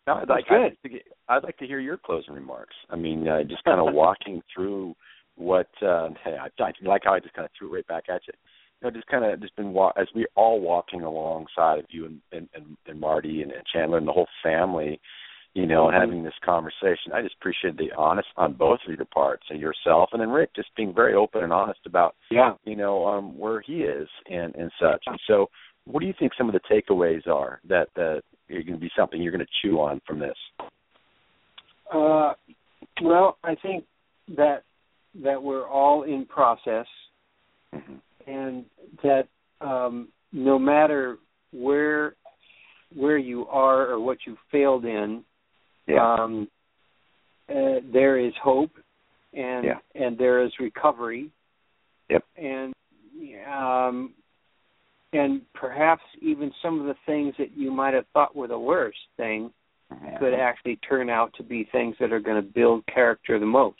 No, 0.07 0.15
I'd 0.15 0.29
like, 0.29 0.47
good. 0.49 0.55
I'd 0.57 0.63
like 0.63 0.83
to 0.83 0.89
get, 0.89 1.03
I'd 1.29 1.43
like 1.43 1.57
to 1.59 1.67
hear 1.67 1.81
your 1.81 1.97
closing 1.97 2.35
remarks. 2.35 2.75
I 2.91 2.97
mean, 2.97 3.27
uh, 3.27 3.43
just 3.43 3.65
kind 3.65 3.81
of 3.81 3.93
walking 3.95 4.43
through 4.55 4.95
what. 5.37 5.69
Uh, 5.83 6.11
hey, 6.25 6.37
I, 6.41 6.63
I 6.63 6.73
like 6.83 7.03
how 7.05 7.15
I 7.15 7.21
just 7.21 7.35
kind 7.35 7.45
of 7.45 7.51
threw 7.59 7.69
it 7.69 7.77
right 7.77 7.87
back 7.87 8.05
at 8.09 8.23
you. 8.27 8.35
Know, 8.87 8.93
just 8.93 9.09
kind 9.09 9.25
of 9.25 9.41
just 9.41 9.57
been 9.57 9.73
wa- 9.73 9.93
as 9.97 10.07
we 10.15 10.27
all 10.37 10.61
walking 10.61 11.03
alongside 11.03 11.81
of 11.81 11.87
you 11.89 12.07
and 12.07 12.21
and, 12.31 12.49
and, 12.55 12.77
and 12.87 13.01
Marty 13.01 13.43
and, 13.43 13.51
and 13.51 13.63
Chandler 13.73 13.99
and 13.99 14.07
the 14.07 14.13
whole 14.13 14.29
family. 14.43 15.01
You 15.55 15.67
know, 15.67 15.87
Mhm. 15.87 15.99
having 15.99 16.23
this 16.23 16.39
conversation. 16.45 17.13
I 17.15 17.23
just 17.23 17.35
appreciate 17.37 17.77
the 17.79 17.91
honest 17.97 18.29
on 18.37 18.53
both 18.53 18.79
of 18.87 18.95
your 18.95 19.07
parts 19.07 19.45
and 19.49 19.59
yourself, 19.59 20.11
and 20.13 20.21
then 20.21 20.31
Rick 20.31 20.51
just 20.55 20.69
being 20.77 20.93
very 20.95 21.15
open 21.15 21.43
and 21.43 21.53
honest 21.53 21.81
about 21.87 22.15
Yeah. 22.31 22.55
you 22.65 22.77
know 22.77 23.07
um 23.09 23.37
where 23.39 23.61
he 23.61 23.83
is 23.83 24.09
and 24.31 24.55
and 24.55 24.71
such 24.79 25.03
and 25.07 25.19
so 25.27 25.49
what 25.85 26.01
do 26.01 26.07
you 26.07 26.13
think 26.19 26.35
some 26.35 26.49
of 26.49 26.53
the 26.53 26.61
takeaways 26.61 27.27
are 27.27 27.61
that 27.65 27.89
that 27.95 28.23
are 28.51 28.63
going 28.63 28.75
to 28.75 28.77
be 28.77 28.91
something 28.95 29.21
you're 29.21 29.33
going 29.33 29.45
to 29.45 29.53
chew 29.63 29.81
on 29.81 30.01
from 30.07 30.19
this 30.21 30.37
Uh, 31.91 32.35
well, 33.03 33.39
I 33.43 33.55
think 33.57 33.85
that 34.37 34.63
that 35.23 35.43
we're 35.43 35.67
all 35.67 36.03
in 36.03 36.27
process, 36.27 36.87
mm-hmm. 37.75 37.95
And 38.27 38.65
that 39.03 39.29
um, 39.61 40.09
no 40.33 40.59
matter 40.59 41.19
where 41.53 42.15
where 42.95 43.19
you 43.19 43.47
are 43.49 43.91
or 43.91 43.99
what 44.01 44.19
you 44.27 44.37
failed 44.53 44.85
in, 44.85 45.25
um, 45.99 46.49
uh, 47.49 47.81
there 47.93 48.19
is 48.19 48.33
hope, 48.43 48.71
and 49.33 49.65
Yeah. 49.65 49.79
and 49.95 50.17
there 50.19 50.43
is 50.45 50.53
recovery. 50.59 51.31
Yep. 52.09 52.25
And 52.37 52.75
um, 53.47 54.15
and 55.13 55.41
perhaps 55.55 56.03
even 56.21 56.53
some 56.63 56.81
of 56.81 56.87
the 56.87 56.97
things 57.07 57.35
that 57.39 57.53
you 57.57 57.71
might 57.71 57.95
have 57.95 58.07
thought 58.13 58.37
were 58.37 58.49
the 58.49 58.59
worst 58.59 58.99
thing 59.17 59.53
Mm-hmm. 59.93 60.17
could 60.17 60.35
actually 60.35 60.75
turn 60.89 61.09
out 61.09 61.33
to 61.35 61.45
be 61.45 61.63
things 61.71 61.95
that 62.01 62.13
are 62.13 62.19
going 62.19 62.43
to 62.43 62.53
build 62.53 62.85
character 62.93 63.39
the 63.39 63.47
most. 63.47 63.77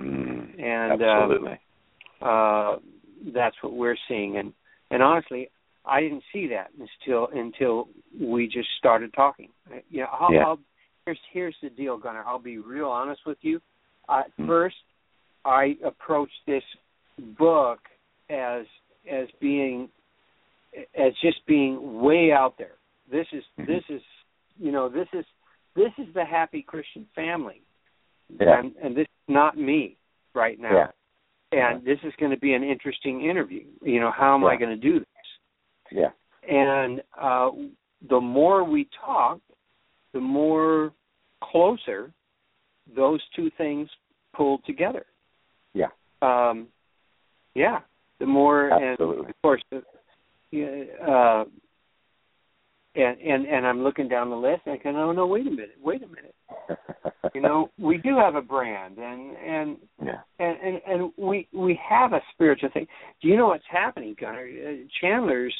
mm, 0.00 0.62
And 0.62 1.02
absolutely 1.02 1.58
uh, 2.22 2.24
uh, 2.24 2.78
that's 3.34 3.56
what 3.62 3.72
we're 3.74 3.96
seeing. 4.08 4.36
And 4.38 4.52
and 4.90 5.02
honestly, 5.02 5.50
I 5.84 6.00
didn't 6.00 6.24
see 6.32 6.48
that 6.48 6.70
until 6.78 7.28
until 7.32 7.88
we 8.20 8.46
just 8.46 8.68
started 8.78 9.12
talking. 9.14 9.48
You 9.88 10.00
know, 10.00 10.08
I'll, 10.12 10.32
Yeah. 10.32 10.44
I'll, 10.46 10.58
here's 11.06 11.20
here's 11.32 11.56
the 11.62 11.70
deal, 11.70 11.96
Gunnar. 11.96 12.24
I'll 12.26 12.38
be 12.38 12.58
real 12.58 12.88
honest 12.88 13.20
with 13.26 13.38
you. 13.42 13.60
At 14.08 14.36
Mm. 14.38 14.46
first, 14.46 14.76
I 15.44 15.76
approached 15.84 16.44
this 16.46 16.64
book 17.38 17.80
as 18.28 18.66
as 19.10 19.28
being 19.40 19.88
as 20.94 21.12
just 21.20 21.44
being 21.46 22.00
way 22.00 22.32
out 22.32 22.56
there. 22.58 22.76
This 23.10 23.26
is 23.32 23.44
Mhm. 23.58 23.66
this 23.66 23.84
is 23.88 24.02
you 24.58 24.72
know 24.72 24.88
this 24.88 25.08
is 25.12 25.24
this 25.74 25.92
is 25.98 26.12
the 26.14 26.24
happy 26.24 26.62
Christian 26.62 27.06
family, 27.14 27.62
yeah 28.28 28.58
and 28.58 28.76
and 28.76 28.96
this 28.96 29.06
is 29.06 29.28
not 29.28 29.56
me 29.56 29.96
right 30.34 30.58
now. 30.58 30.92
Yeah 31.52 31.74
And 31.74 31.84
this 31.84 31.98
is 32.04 32.12
going 32.18 32.30
to 32.32 32.38
be 32.38 32.54
an 32.54 32.62
interesting 32.62 33.24
interview. 33.28 33.64
You 33.82 34.00
know, 34.00 34.12
how 34.16 34.34
am 34.34 34.44
I 34.44 34.56
going 34.56 34.70
to 34.70 34.76
do 34.76 35.00
this? 35.00 35.08
yeah 35.90 36.10
And 36.48 37.02
uh, 37.20 37.50
the 38.08 38.20
more 38.20 38.64
we 38.64 38.88
talk, 39.04 39.40
the 40.12 40.20
more 40.20 40.92
closer 41.42 42.12
those 42.96 43.20
two 43.36 43.50
things 43.56 43.88
pull 44.34 44.58
together. 44.66 45.06
Yeah. 45.74 45.88
Um, 46.22 46.68
yeah. 47.54 47.80
The 48.18 48.26
more, 48.26 48.70
Absolutely. 48.72 49.18
and 49.20 49.28
of 49.30 49.42
course, 49.42 49.62
the, 49.70 49.82
yeah, 50.50 51.06
uh, 51.06 51.44
and 52.94 53.18
and 53.20 53.46
and 53.46 53.66
I'm 53.66 53.82
looking 53.82 54.08
down 54.08 54.30
the 54.30 54.36
list, 54.36 54.62
and 54.66 54.74
I 54.78 54.82
go, 54.82 54.90
oh 54.90 55.12
no, 55.12 55.26
wait 55.26 55.46
a 55.46 55.50
minute, 55.50 55.76
wait 55.82 56.02
a 56.02 56.06
minute. 56.06 56.34
You 57.34 57.40
know, 57.40 57.70
we 57.78 57.98
do 57.98 58.16
have 58.16 58.34
a 58.34 58.42
brand, 58.42 58.98
and 58.98 59.36
and 59.36 59.76
yeah 60.02 60.20
and 60.38 60.56
and, 60.60 60.80
and 60.86 61.12
we 61.16 61.46
we 61.52 61.78
have 61.88 62.12
a 62.12 62.20
spiritual 62.32 62.70
thing. 62.72 62.86
Do 63.22 63.28
you 63.28 63.36
know 63.36 63.48
what's 63.48 63.64
happening, 63.70 64.16
Gunnar? 64.20 64.46
Uh, 64.46 64.72
Chandler's 65.00 65.54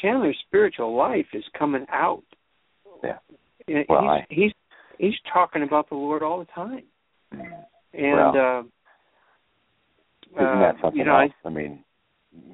Chandler's 0.00 0.38
spiritual 0.46 0.96
life 0.96 1.26
is 1.32 1.44
coming 1.58 1.86
out. 1.90 2.22
Yeah. 3.02 3.18
Uh, 3.68 3.82
Well, 3.88 4.00
he's, 4.02 4.08
I- 4.10 4.26
he's 4.30 4.52
he's 4.98 5.20
talking 5.32 5.62
about 5.62 5.88
the 5.88 5.96
Lord 5.96 6.22
all 6.22 6.38
the 6.38 6.44
time, 6.46 6.84
Mm. 7.32 7.64
and 7.94 8.12
Well, 8.34 8.36
uh, 8.36 8.60
isn't 10.36 10.46
uh, 10.46 10.60
that 10.60 10.74
something 10.80 10.98
you 10.98 11.04
know, 11.04 11.18
else 11.20 11.32
I, 11.44 11.48
mean 11.48 11.84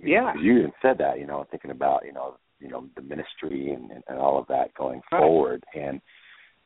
Yeah. 0.02 0.32
you 0.40 0.58
even 0.58 0.72
said 0.80 0.96
that 0.98 1.18
you 1.18 1.26
know 1.26 1.44
thinking 1.50 1.70
about 1.70 2.04
you 2.06 2.12
know 2.12 2.36
you 2.60 2.68
know 2.68 2.86
the 2.96 3.02
ministry 3.02 3.72
and 3.72 3.90
and 4.08 4.18
all 4.18 4.38
of 4.38 4.46
that 4.48 4.74
going 4.74 5.00
Right. 5.12 5.20
forward 5.20 5.64
and 5.74 6.00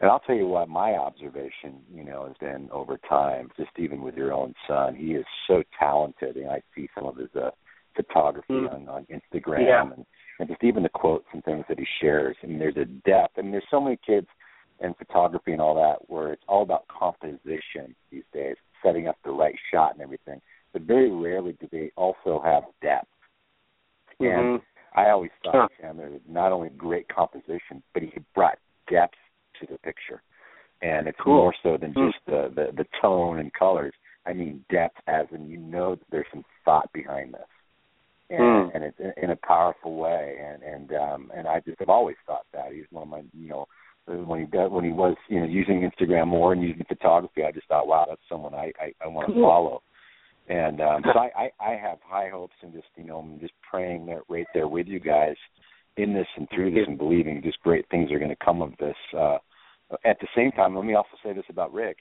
and 0.01 0.11
I'll 0.11 0.21
tell 0.21 0.35
you 0.35 0.49
what 0.49 0.69
my 0.69 0.95
observation, 0.95 1.81
you 1.89 2.03
know, 2.05 2.27
has 2.27 2.37
been 2.41 2.69
over 2.73 2.99
time, 3.09 3.49
just 3.57 3.71
even 3.79 4.03
with 4.03 4.17
your 4.17 4.33
own 4.33 4.53
son, 4.67 4.97
he 4.97 5.15
is 5.15 5.25
so 5.47 5.63
talented 5.79 6.37
and 6.37 6.51
I 6.51 6.61
see 6.75 6.89
some 6.95 7.07
of 7.07 7.17
his 7.17 7.31
uh 7.37 7.51
photography 7.97 8.55
Mm. 8.55 8.75
on, 8.75 8.89
on 8.89 9.07
Instagram 9.07 9.67
Yeah. 9.67 9.83
and, 9.83 10.05
and 10.41 10.49
just 10.49 10.65
even 10.65 10.83
the 10.83 10.89
quotes 10.89 11.27
and 11.33 11.45
things 11.45 11.65
that 11.69 11.79
he 11.79 11.87
shares. 12.01 12.37
I 12.43 12.47
mean 12.49 12.59
there's 12.59 12.77
a 12.77 12.87
depth. 12.87 13.39
I 13.39 13.43
mean 13.43 13.53
there's 13.53 13.71
so 13.71 13.81
many 13.81 13.97
kids 14.05 14.27
in 14.81 14.93
photography 14.95 15.53
and 15.53 15.61
all 15.61 15.77
that 15.77 16.11
where 16.11 16.33
it's 16.33 16.43
all 16.49 16.63
about 16.63 16.89
composition 16.89 17.95
these 18.11 18.25
days, 18.33 18.57
setting 18.83 19.07
up 19.07 19.17
the 19.25 19.31
right 19.31 19.55
shot 19.73 19.93
and 19.95 20.03
everything. 20.03 20.41
but 20.73 20.83
very 20.83 21.09
rarely 21.13 21.53
do 21.61 21.69
they 21.71 21.93
also 21.95 22.41
have 22.45 22.65
depth. 22.83 23.07
And 24.19 24.29
Mhm. 24.59 24.63
I 24.95 25.11
always 25.11 25.31
thought 25.43 25.55
Huh. 25.55 25.69
Chandler 25.81 26.11
was 26.11 26.21
not 26.29 26.53
only 26.53 26.71
great 26.71 27.09
composition, 27.09 27.83
but 27.93 28.03
he 28.03 28.13
brought 28.35 28.59
depth 28.89 29.17
to 29.61 29.67
the 29.67 29.79
picture. 29.79 30.23
And 30.83 31.09
it's 31.09 31.19
Cool. 31.21 31.37
more 31.37 31.55
so 31.63 31.77
than 31.77 31.93
Hmm. 31.95 32.07
just 32.11 32.25
the, 32.27 32.53
the 32.55 32.73
the 32.73 32.87
tone 33.01 33.39
and 33.39 33.53
colors. 33.53 33.95
I 34.27 34.33
mean 34.33 34.65
depth, 34.71 34.99
as 35.07 35.27
in 35.33 35.49
you 35.49 35.59
know 35.59 35.95
that 35.97 36.05
there's 36.11 36.27
some 36.31 36.45
thought 36.65 36.91
behind 36.93 37.35
this, 37.35 37.49
and 38.31 38.71
Hmm. 38.71 38.77
and 38.77 38.85
it's 38.85 39.01
in, 39.01 39.13
in 39.25 39.31
a 39.31 39.37
powerful 39.37 39.97
way. 39.97 40.37
And 40.41 40.63
and 40.63 40.93
um 40.95 41.33
and 41.35 41.47
I 41.49 41.61
just 41.61 41.79
have 41.81 41.89
always 41.89 42.17
thought 42.27 42.47
that 42.53 42.73
he's 42.73 42.87
one 42.91 43.03
of 43.05 43.09
my 43.09 43.23
you 43.33 43.49
know 43.49 43.67
when 44.07 44.41
he 44.41 44.47
does 44.47 44.71
when 44.71 44.85
he 44.85 44.93
was 44.93 45.17
you 45.29 45.41
know 45.41 45.47
using 45.47 45.81
Instagram 45.89 46.29
more 46.29 46.53
and 46.53 46.63
using 46.63 46.85
photography, 46.85 47.45
I 47.45 47.53
just 47.53 47.67
thought 47.69 47.87
wow 47.87 48.05
that's 48.09 48.21
someone 48.29 48.55
I 48.55 48.73
I, 48.81 48.93
I 49.03 49.07
want 49.07 49.29
to 49.29 49.35
Cool. 49.35 49.43
follow. 49.45 49.83
And 50.49 50.81
um, 50.81 51.03
so 51.05 51.19
I, 51.19 51.31
I, 51.45 51.71
I 51.71 51.77
have 51.77 51.99
high 52.05 52.29
hopes 52.29 52.55
and 52.63 52.73
just 52.73 52.87
you 52.97 53.05
know 53.05 53.19
I'm 53.19 53.41
just 53.41 53.55
praying 53.69 54.07
that 54.07 54.23
right 54.29 54.47
there 54.53 54.69
with 54.69 54.87
you 54.87 55.01
guys 55.01 55.37
in 55.97 56.13
this 56.13 56.27
and 56.37 56.49
through 56.55 56.73
this 56.73 56.87
and 56.87 56.99
believing 56.99 57.41
just 57.43 57.61
great 57.61 57.87
things 57.91 58.11
are 58.11 58.19
going 58.19 58.31
to 58.31 58.45
come 58.45 58.61
of 58.61 58.73
this. 58.79 58.97
Uh, 59.17 59.39
at 60.05 60.19
the 60.21 60.29
same 60.37 60.51
time, 60.53 60.75
let 60.75 60.85
me 60.85 60.95
also 60.95 61.17
say 61.23 61.33
this 61.33 61.45
about 61.49 61.73
Rick. 61.73 61.99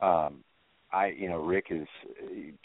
Um, 0.00 0.44
I 0.92 1.08
you 1.08 1.28
know 1.28 1.38
Rick 1.38 1.66
is 1.70 1.86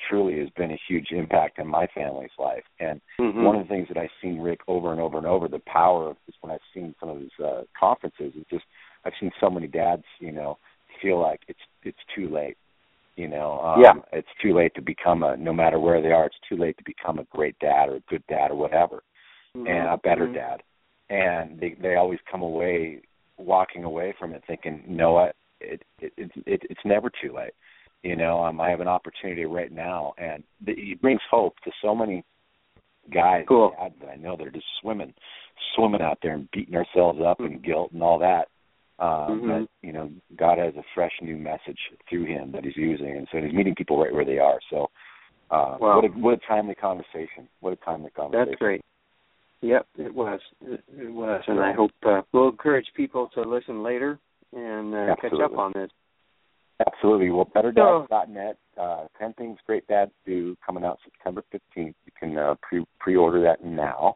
truly 0.10 0.40
has 0.40 0.50
been 0.58 0.72
a 0.72 0.80
huge 0.88 1.08
impact 1.12 1.60
in 1.60 1.68
my 1.68 1.88
family's 1.94 2.32
life, 2.38 2.64
and 2.80 3.02
Mhm. 3.20 3.44
one 3.44 3.56
of 3.56 3.68
the 3.68 3.74
things 3.74 3.88
that 3.90 3.98
I've 3.98 4.10
seen 4.22 4.40
Rick 4.40 4.62
over 4.68 4.92
and 4.92 5.02
over 5.02 5.18
and 5.18 5.28
over, 5.28 5.48
the 5.48 5.60
power 5.60 6.10
of 6.10 6.18
just 6.26 6.38
when 6.42 6.52
I've 6.52 6.60
seen 6.74 6.96
some 7.00 7.10
of 7.10 7.20
his 7.20 7.32
uh, 7.40 7.64
conferences, 7.78 8.34
is 8.36 8.46
just 8.50 8.66
I've 9.06 9.14
seen 9.20 9.32
so 9.40 9.50
many 9.50 9.68
dads, 9.68 10.06
you 10.20 10.32
know, 10.32 10.58
feel 11.02 11.20
like 11.20 11.42
it's 11.48 11.60
it's 11.84 12.00
too 12.16 12.30
late. 12.30 12.58
You 13.16 13.28
know, 13.28 13.59
um, 13.59 13.82
Yeah. 13.82 13.93
it's 14.11 14.28
too 14.41 14.53
late 14.53 14.74
to 14.76 14.82
become 14.82 15.24
a. 15.24 15.38
No 15.38 15.53
matter 15.53 15.80
where 15.80 16.01
they 16.01 16.11
are, 16.11 16.26
it's 16.26 16.39
too 16.49 16.57
late 16.57 16.78
to 16.78 16.84
become 16.84 17.20
a 17.20 17.26
great 17.26 17.57
dad 17.59 17.89
or 17.89 17.95
a 17.95 17.99
good 18.01 18.26
dad 18.28 18.49
or 18.51 18.55
whatever, 18.55 19.03
Mhm. 19.55 19.68
and 19.68 19.88
a 19.88 19.97
better 19.97 20.28
Mhm. 20.28 20.34
dad. 20.34 20.64
And 21.09 21.59
they 21.59 21.74
they 21.74 21.95
always 21.95 22.20
come 22.22 22.41
away 22.41 23.01
walking 23.38 23.84
away 23.84 24.14
from 24.14 24.34
it 24.34 24.43
thinking, 24.45 24.84
you 24.88 24.95
know 24.95 25.14
what, 25.14 25.36
it 25.59 25.84
it, 25.99 26.14
it, 26.18 26.32
it 26.45 26.64
it's 26.70 26.86
never 26.86 27.09
too 27.09 27.34
late. 27.34 27.53
You 28.01 28.16
know, 28.16 28.43
um, 28.43 28.59
I 28.59 28.70
have 28.70 28.82
an 28.82 28.88
opportunity 28.88 29.45
right 29.45 29.72
now, 29.72 30.14
and 30.18 30.43
the, 30.66 30.74
it 30.74 31.01
brings 31.01 31.22
hope 31.30 31.59
to 31.61 31.72
so 31.82 31.95
many 31.95 32.24
guys 33.11 33.45
Cool. 33.47 33.76
dads 33.80 33.95
that 34.01 34.09
I 34.09 34.16
know 34.16 34.36
that 34.36 34.47
are 34.47 34.51
just 34.51 34.66
swimming, 34.82 35.14
swimming 35.76 36.01
out 36.01 36.18
there 36.22 36.34
and 36.34 36.49
beating 36.51 36.76
ourselves 36.76 37.22
up 37.22 37.39
and 37.39 37.64
guilt 37.64 37.91
and 37.91 38.03
all 38.03 38.20
that. 38.20 38.49
Um, 39.00 39.41
Mhm. 39.41 39.48
That 39.48 39.70
you 39.82 39.91
know, 39.91 40.10
God 40.36 40.60
has 40.60 40.76
a 40.76 40.84
fresh 40.94 41.14
new 41.22 41.36
message 41.36 41.80
through 42.08 42.26
him 42.26 42.52
that 42.52 42.64
He's 42.64 42.78
using, 42.78 43.18
and 43.18 43.28
so 43.32 43.41
He's 43.41 43.54
meeting 43.54 43.76
people 43.76 44.00
right 44.00 44.14
where 44.14 44.26
they 44.26 44.39
are. 44.39 44.60
So, 44.70 44.89
uh, 45.50 45.78
Wow. 45.80 45.96
what 45.96 46.06
a 46.06 46.08
what 46.10 46.34
a 46.36 46.38
timely 46.38 46.76
conversation! 46.76 47.50
What 47.60 47.74
a 47.74 47.78
timely 47.78 48.12
conversation! 48.12 48.50
That's 48.50 48.60
great. 48.60 48.82
Yep, 49.62 49.88
it 49.98 50.14
was. 50.14 50.41
It, 50.62 50.84
it 50.98 51.12
was, 51.12 51.41
and 51.48 51.60
I 51.60 51.72
hope 51.72 51.91
uh, 52.04 52.22
we'll 52.34 52.50
encourage 52.50 52.94
people 52.94 53.30
to 53.30 53.41
listen 53.41 53.82
later 53.82 54.20
and 54.54 54.94
uh, 54.94 55.16
catch 55.16 55.34
up 55.39 55.58
on 55.58 55.72
this. 55.74 55.89
Absolutely. 56.86 57.30
Well, 57.30 57.46
betterdads.net, 57.46 58.58
uh, 58.78 59.06
10 59.18 59.34
Things 59.34 59.58
Great 59.66 59.88
Dads 59.88 60.12
Do, 60.26 60.58
coming 60.66 60.84
out 60.84 61.00
September 61.04 61.44
15th. 61.54 61.94
You 62.06 62.12
can 62.20 62.38
uh, 62.38 62.56
pre 62.62 62.86
pre-order 63.00 63.41
that 63.41 63.64
now. 63.64 64.16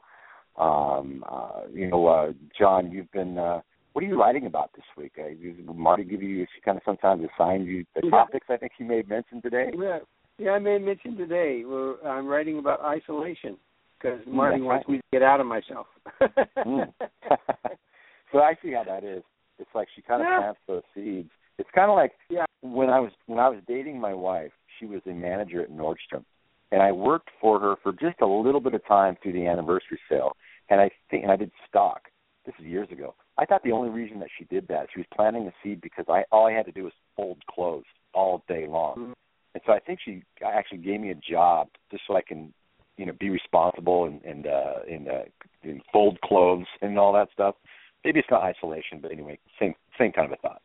Um, 0.57 1.23
uh, 1.29 1.61
you 1.71 1.87
know, 1.87 2.07
uh, 2.07 2.33
John, 2.57 2.91
you've 2.91 3.11
been. 3.11 3.37
Uh, 3.37 3.61
what 3.97 4.03
are 4.03 4.07
you 4.09 4.21
writing 4.21 4.45
about 4.45 4.69
this 4.75 4.85
week? 4.95 5.13
Uh, 5.17 5.73
Marty 5.73 6.03
give 6.03 6.21
you 6.21 6.45
she 6.53 6.61
kind 6.61 6.77
of 6.77 6.83
sometimes 6.85 7.27
assigns 7.35 7.65
you 7.65 7.83
the 7.95 8.01
Yeah. 8.03 8.11
topics. 8.11 8.45
I 8.47 8.57
think 8.57 8.73
you 8.77 8.85
may 8.85 8.97
have 8.97 9.07
mentioned 9.07 9.41
today. 9.41 9.71
Yeah, 9.75 9.97
yeah. 10.37 10.51
I 10.51 10.59
may 10.59 10.77
mention 10.77 11.17
today. 11.17 11.63
We're, 11.65 11.99
I'm 12.07 12.27
writing 12.27 12.59
about 12.59 12.81
isolation 12.81 13.57
because 13.97 14.19
Marty 14.27 14.57
that's 14.57 14.67
wants 14.67 14.85
right. 14.87 14.93
me 14.93 14.97
to 14.99 15.03
get 15.11 15.23
out 15.23 15.39
of 15.41 15.47
myself. 15.47 15.87
Mm. 16.21 16.93
so 18.31 18.37
I 18.37 18.53
see 18.61 18.73
how 18.73 18.83
that 18.83 19.03
is. 19.03 19.23
It's 19.57 19.73
like 19.73 19.87
she 19.95 20.03
kind 20.03 20.21
of 20.21 20.27
Yeah. 20.27 20.41
plants 20.41 20.59
those 20.67 20.83
seeds. 20.93 21.31
It's 21.57 21.69
kind 21.73 21.89
of 21.89 21.95
like 21.95 22.11
Yeah. 22.29 22.45
when 22.61 22.91
I 22.91 22.99
was 22.99 23.13
when 23.25 23.39
I 23.39 23.49
was 23.49 23.63
dating 23.67 23.99
my 23.99 24.13
wife. 24.13 24.51
She 24.79 24.85
was 24.85 25.01
a 25.07 25.11
manager 25.11 25.63
at 25.63 25.71
Nordstrom, 25.71 26.23
and 26.71 26.83
I 26.83 26.91
worked 26.91 27.31
for 27.41 27.59
her 27.59 27.77
for 27.81 27.93
just 27.93 28.21
a 28.21 28.27
little 28.27 28.61
bit 28.61 28.75
of 28.75 28.85
time 28.85 29.17
through 29.23 29.33
the 29.33 29.47
anniversary 29.47 29.99
sale. 30.07 30.33
And 30.69 30.79
I 30.79 30.91
think 31.09 31.23
and 31.23 31.31
I 31.31 31.35
did 31.35 31.49
stock. 31.67 32.01
This 32.45 32.53
is 32.59 32.65
years 32.67 32.91
ago. 32.91 33.15
I 33.37 33.45
thought 33.45 33.63
the 33.63 33.71
only 33.71 33.89
reason 33.89 34.19
that 34.19 34.29
she 34.37 34.45
did 34.45 34.67
that, 34.69 34.87
she 34.93 34.99
was 34.99 35.07
planting 35.13 35.47
a 35.47 35.53
seed 35.63 35.81
because 35.81 36.05
I 36.09 36.23
all 36.31 36.47
I 36.47 36.53
had 36.53 36.65
to 36.65 36.71
do 36.71 36.85
was 36.85 36.93
fold 37.15 37.37
clothes 37.47 37.85
all 38.13 38.43
day 38.47 38.65
long. 38.67 38.95
Mhm. 38.97 39.13
And 39.53 39.63
so 39.65 39.73
I 39.73 39.79
think 39.79 39.99
she 40.01 40.23
actually 40.43 40.79
gave 40.79 40.99
me 40.99 41.11
a 41.11 41.15
job 41.15 41.69
just 41.91 42.03
so 42.07 42.15
I 42.15 42.21
can, 42.21 42.53
you 42.97 43.05
know, 43.05 43.13
be 43.13 43.29
responsible 43.29 44.05
and 44.05 44.23
and 44.23 44.47
uh, 44.47 44.79
and, 44.89 45.07
uh, 45.07 45.23
and 45.63 45.81
fold 45.91 46.19
clothes 46.21 46.67
and 46.81 46.97
all 46.97 47.13
that 47.13 47.31
stuff. 47.31 47.55
Maybe 48.03 48.19
it's 48.19 48.29
not 48.31 48.43
isolation, 48.43 48.99
but 49.01 49.11
anyway, 49.11 49.39
same 49.59 49.75
same 49.97 50.11
kind 50.11 50.31
of 50.31 50.37
a 50.37 50.41
thought. 50.41 50.61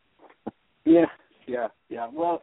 Yeah, 0.84 1.06
yeah, 1.46 1.68
yeah. 1.88 2.08
Well, 2.12 2.42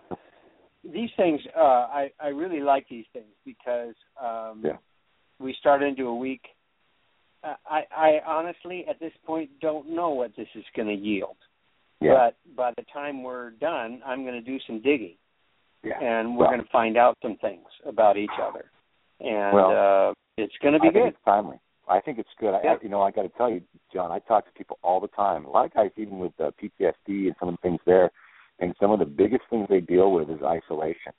these 0.84 1.09
things, 1.17 1.41
uh, 1.55 1.88
I 1.91 2.11
I 2.19 2.27
really 2.27 2.61
like 2.61 2.88
these 2.88 3.05
things 3.13 3.34
because 3.45 3.95
um, 4.21 4.61
Yeah. 4.63 4.77
we 5.39 5.53
start 5.53 5.84
into 5.84 6.07
a 6.07 6.15
week. 6.15 6.41
Uh, 7.43 7.53
I 7.69 7.81
I 7.95 8.19
honestly 8.27 8.85
at 8.89 8.99
this 8.99 9.13
point 9.25 9.49
don't 9.61 9.89
know 9.89 10.09
what 10.09 10.35
this 10.35 10.47
is 10.55 10.63
going 10.75 10.87
to 10.89 10.93
yield, 10.93 11.37
Yeah, 12.01 12.31
but 12.45 12.55
by 12.55 12.71
the 12.77 12.83
time 12.91 13.23
we're 13.23 13.51
done, 13.51 14.01
I'm 14.05 14.23
going 14.23 14.35
to 14.35 14.41
do 14.41 14.57
some 14.67 14.81
digging 14.81 15.15
yeah. 15.83 15.99
and 16.01 16.35
we're 16.35 16.45
Well, 16.45 16.49
going 16.51 16.63
to 16.63 16.69
find 16.71 16.97
out 16.97 17.17
some 17.21 17.37
things 17.37 17.65
about 17.85 18.17
each 18.17 18.37
other, 18.41 18.65
and 19.21 19.53
Well, 19.53 20.09
uh, 20.09 20.13
it's 20.37 20.53
going 20.61 20.73
to 20.73 20.79
be 20.79 20.89
I 20.89 20.91
think 20.91 21.05
good. 21.05 21.13
it's 21.13 21.23
timely. 21.25 21.59
I 21.87 21.99
think 22.01 22.19
it's 22.19 22.29
good. 22.39 22.53
I, 22.53 22.61
Yeah. 22.63 22.73
I, 22.73 22.77
you 22.83 22.89
know, 22.89 23.01
I 23.01 23.11
got 23.11 23.23
to 23.23 23.29
tell 23.29 23.49
you, 23.49 23.61
John. 23.91 24.11
I 24.11 24.19
talk 24.19 24.45
to 24.45 24.51
people 24.51 24.77
all 24.83 24.99
the 24.99 25.07
time. 25.07 25.45
A 25.45 25.49
lot 25.49 25.65
of 25.65 25.73
guys, 25.73 25.91
even 25.97 26.19
with 26.19 26.33
uh, 26.39 26.51
PTSD 26.61 27.27
and 27.27 27.35
some 27.39 27.49
of 27.49 27.55
the 27.55 27.61
things 27.61 27.79
there, 27.85 28.11
and 28.59 28.75
some 28.79 28.91
of 28.91 28.99
the 28.99 29.05
biggest 29.05 29.43
things 29.49 29.65
they 29.69 29.79
deal 29.79 30.11
with 30.11 30.29
is 30.29 30.41
isolation. 30.43 31.13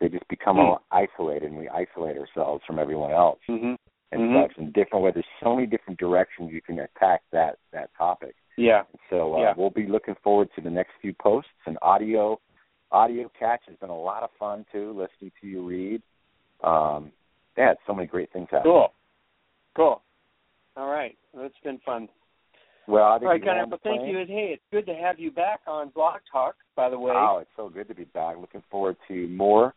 They 0.00 0.08
just 0.08 0.26
become 0.28 0.58
all 0.58 0.82
isolated, 0.92 1.44
and 1.50 1.56
we 1.58 1.68
isolate 1.68 2.16
ourselves 2.18 2.62
from 2.66 2.78
everyone 2.78 3.10
else. 3.12 3.38
Mm-hmm. 3.48 3.74
And 4.12 4.20
Mhm. 4.30 4.42
such 4.42 4.58
in 4.58 4.70
different 4.72 5.04
ways. 5.04 5.14
There's 5.14 5.26
so 5.40 5.54
many 5.54 5.66
different 5.66 5.98
directions 5.98 6.52
you 6.52 6.60
can 6.62 6.78
attack 6.78 7.22
that 7.32 7.58
that 7.72 7.92
topic. 7.94 8.36
Yeah. 8.56 8.84
So 9.10 9.34
uh, 9.34 9.38
Yeah. 9.40 9.54
we'll 9.56 9.70
be 9.70 9.86
looking 9.86 10.14
forward 10.16 10.50
to 10.54 10.60
the 10.60 10.70
next 10.70 10.92
few 11.00 11.14
posts 11.14 11.50
and 11.66 11.78
audio. 11.82 12.38
Audio 12.92 13.30
catch 13.30 13.64
has 13.66 13.76
been 13.76 13.90
a 13.90 13.98
lot 13.98 14.22
of 14.22 14.30
fun 14.32 14.66
too, 14.70 14.92
listening 14.92 15.32
to 15.40 15.46
you 15.46 15.62
read. 15.62 16.02
Um, 16.62 17.10
yeah, 17.56 17.74
so 17.86 17.94
many 17.94 18.06
great 18.06 18.30
things 18.30 18.48
happening. 18.50 18.72
Cool. 18.74 18.92
Cool. 19.74 20.02
All 20.76 20.88
right. 20.88 21.16
Well, 21.32 21.46
it's 21.46 21.58
been 21.60 21.78
fun. 21.78 22.08
Well, 22.86 23.04
I 23.04 23.10
All 23.12 23.18
think 23.18 23.28
right, 23.28 23.40
we 23.40 23.46
Gunnar. 23.46 23.66
Well, 23.66 23.78
thank 23.82 24.06
you. 24.06 24.18
And 24.18 24.28
hey, 24.28 24.52
it's 24.52 24.62
good 24.70 24.86
to 24.86 24.94
have 24.94 25.18
you 25.18 25.30
back 25.30 25.60
on 25.66 25.88
Blog 25.90 26.20
Talk. 26.30 26.56
By 26.74 26.90
the 26.90 26.98
way. 26.98 27.12
Wow, 27.12 27.38
it's 27.38 27.50
so 27.56 27.68
good 27.68 27.88
to 27.88 27.94
be 27.94 28.04
back. 28.04 28.36
Looking 28.38 28.62
forward 28.70 28.96
to 29.08 29.28
more, 29.28 29.74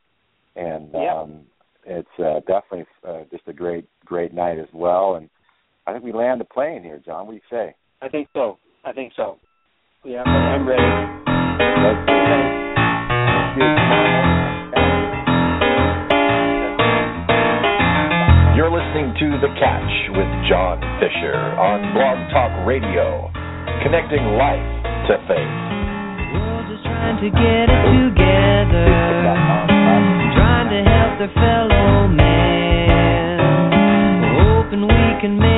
and 0.55 0.91
Yeah. 0.93 1.15
um, 1.15 1.45
it's 1.85 2.07
uh, 2.19 2.39
definitely 2.47 2.85
uh, 3.07 3.23
just 3.31 3.43
a 3.47 3.53
great, 3.53 3.85
great 4.05 4.33
night 4.33 4.57
as 4.57 4.67
well. 4.73 5.15
And 5.15 5.29
I 5.85 5.93
think 5.93 6.03
we 6.03 6.11
land 6.11 6.41
the 6.41 6.45
plane 6.45 6.83
here, 6.83 7.01
John. 7.05 7.27
What 7.27 7.33
do 7.33 7.37
you 7.37 7.49
say? 7.49 7.75
I 8.01 8.09
think 8.09 8.27
so. 8.33 8.57
I 8.83 8.91
think 8.91 9.13
so. 9.15 9.37
Yeah, 10.03 10.21
I'm 10.21 10.67
ready. 10.67 10.81
Let's 10.81 12.01
do 12.05 12.13
it. 12.13 12.65
You 13.55 13.65
tomorrow 13.65 14.13
morning. 14.13 14.45
You're 18.57 18.71
listening 18.71 19.13
to 19.19 19.27
The 19.41 19.51
Catch 19.59 19.93
with 20.17 20.29
John 20.49 20.81
Fisher 20.99 21.37
on 21.37 21.93
Blog 21.93 22.17
Talk 22.31 22.67
Radio, 22.67 23.29
connecting 23.83 24.25
life 24.37 24.65
to 25.09 25.17
faith. 25.27 25.55
We're 26.33 26.65
just 26.69 26.83
trying 26.85 27.17
to 27.21 27.29
get 27.29 27.67
it 27.69 27.83
together, 28.09 28.85
trying 28.89 29.69
to 30.75 30.83
help 30.83 31.19
their 31.19 31.31
fellow 31.33 32.07
man, 32.07 33.39
hoping 34.35 34.81
we 34.81 35.21
can 35.21 35.39
make 35.39 35.54